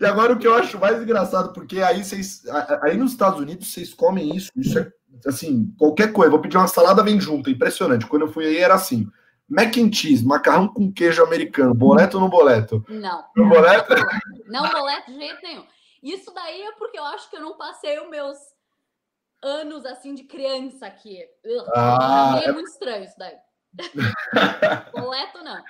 E 0.00 0.04
agora 0.04 0.32
o 0.32 0.38
que 0.38 0.46
eu 0.46 0.54
acho 0.54 0.78
mais 0.78 1.00
engraçado, 1.00 1.52
porque 1.52 1.80
aí 1.80 2.04
vocês, 2.04 2.42
aí 2.82 2.96
nos 2.96 3.12
Estados 3.12 3.40
Unidos 3.40 3.72
vocês 3.72 3.94
comem 3.94 4.36
isso, 4.36 4.50
isso 4.56 4.78
é 4.78 4.90
assim, 5.26 5.74
qualquer 5.78 6.12
coisa, 6.12 6.30
vou 6.30 6.40
pedir 6.40 6.56
uma 6.56 6.66
salada 6.66 7.02
vem 7.02 7.20
junto, 7.20 7.50
impressionante. 7.50 8.06
Quando 8.06 8.22
eu 8.22 8.32
fui 8.32 8.46
aí 8.46 8.58
era 8.58 8.74
assim, 8.74 9.08
mac 9.48 9.76
and 9.76 9.92
cheese, 9.92 10.24
macarrão 10.24 10.68
com 10.68 10.92
queijo 10.92 11.22
americano, 11.22 11.74
boleto 11.74 12.16
ou 12.16 12.22
não 12.22 12.30
boleto? 12.30 12.84
Não. 12.88 13.24
No 13.36 13.48
boleto? 13.48 13.94
Não 14.46 14.68
boleto 14.70 15.12
de 15.12 15.18
jeito 15.18 15.42
nenhum. 15.42 15.64
Isso 16.02 16.32
daí 16.34 16.62
é 16.62 16.72
porque 16.72 16.98
eu 16.98 17.04
acho 17.04 17.30
que 17.30 17.36
eu 17.36 17.40
não 17.40 17.56
passei 17.56 17.98
os 18.00 18.10
meus 18.10 18.36
anos 19.42 19.84
assim 19.86 20.14
de 20.14 20.24
criança 20.24 20.86
aqui. 20.86 21.18
Ugh, 21.44 21.70
Ah, 21.74 22.40
é 22.42 22.52
muito 22.52 22.70
estranho 22.70 23.04
isso 23.04 23.18
daí. 23.18 23.36
boleto 24.92 25.38
não. 25.44 25.62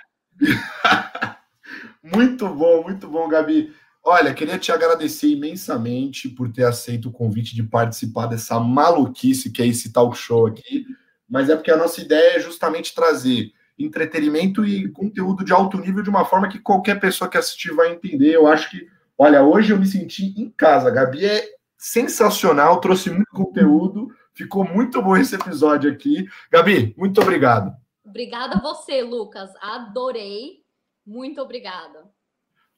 Muito 2.01 2.49
bom, 2.49 2.83
muito 2.83 3.07
bom, 3.07 3.27
Gabi. 3.27 3.73
Olha, 4.05 4.33
queria 4.33 4.59
te 4.59 4.69
agradecer 4.69 5.27
imensamente 5.27 6.27
por 6.27 6.51
ter 6.51 6.65
aceito 6.65 7.07
o 7.07 7.11
convite 7.11 7.55
de 7.55 7.63
participar 7.63 8.25
dessa 8.25 8.59
maluquice 8.59 9.49
que 9.49 9.61
é 9.61 9.67
esse 9.67 9.93
talk 9.93 10.17
show 10.17 10.45
aqui. 10.45 10.85
Mas 11.29 11.49
é 11.49 11.55
porque 11.55 11.71
a 11.71 11.77
nossa 11.77 12.01
ideia 12.01 12.37
é 12.37 12.39
justamente 12.39 12.93
trazer 12.93 13.53
entretenimento 13.79 14.65
e 14.65 14.91
conteúdo 14.91 15.43
de 15.43 15.53
alto 15.53 15.77
nível 15.77 16.03
de 16.03 16.09
uma 16.09 16.25
forma 16.25 16.49
que 16.49 16.59
qualquer 16.59 16.99
pessoa 16.99 17.29
que 17.29 17.37
assistir 17.37 17.73
vai 17.73 17.93
entender. 17.93 18.35
Eu 18.35 18.45
acho 18.45 18.69
que, 18.69 18.87
olha, 19.17 19.41
hoje 19.41 19.71
eu 19.71 19.79
me 19.79 19.85
senti 19.85 20.33
em 20.39 20.49
casa. 20.49 20.89
A 20.89 20.91
Gabi 20.91 21.25
é 21.25 21.47
sensacional, 21.77 22.81
trouxe 22.81 23.09
muito 23.09 23.31
conteúdo, 23.31 24.09
ficou 24.33 24.65
muito 24.65 25.01
bom 25.01 25.15
esse 25.15 25.35
episódio 25.35 25.91
aqui. 25.91 26.27
Gabi, 26.51 26.93
muito 26.97 27.21
obrigado. 27.21 27.73
Obrigada 28.05 28.55
a 28.55 28.61
você, 28.61 29.01
Lucas. 29.01 29.49
Adorei. 29.61 30.61
Muito 31.05 31.41
obrigada. 31.41 32.11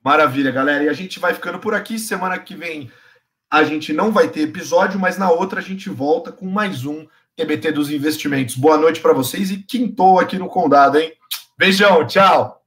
Maravilha, 0.06 0.52
galera. 0.52 0.84
E 0.84 0.90
a 0.90 0.94
gente 0.94 1.20
vai 1.20 1.34
ficando 1.34 1.58
por 1.58 1.74
aqui. 1.74 1.98
Semana 1.98 2.38
que 2.38 2.56
vem 2.56 2.92
a 3.50 3.64
gente 3.64 3.92
não 3.92 4.12
vai 4.12 4.28
ter 4.28 4.42
episódio, 4.42 5.00
mas 5.00 5.18
na 5.18 5.32
outra 5.32 5.60
a 5.60 5.64
gente 5.64 5.90
volta 5.90 6.32
com 6.32 6.46
mais 6.46 6.86
um 6.86 7.08
TBT 7.36 7.72
dos 7.72 7.90
investimentos. 7.90 8.56
Boa 8.56 8.78
noite 8.78 9.02
para 9.02 9.14
vocês 9.14 9.50
e 9.50 9.58
quintou 9.58 10.20
aqui 10.20 10.38
no 10.38 10.48
Condado, 10.48 11.00
hein? 11.00 11.12
Beijão, 11.58 12.06
tchau! 12.06 12.65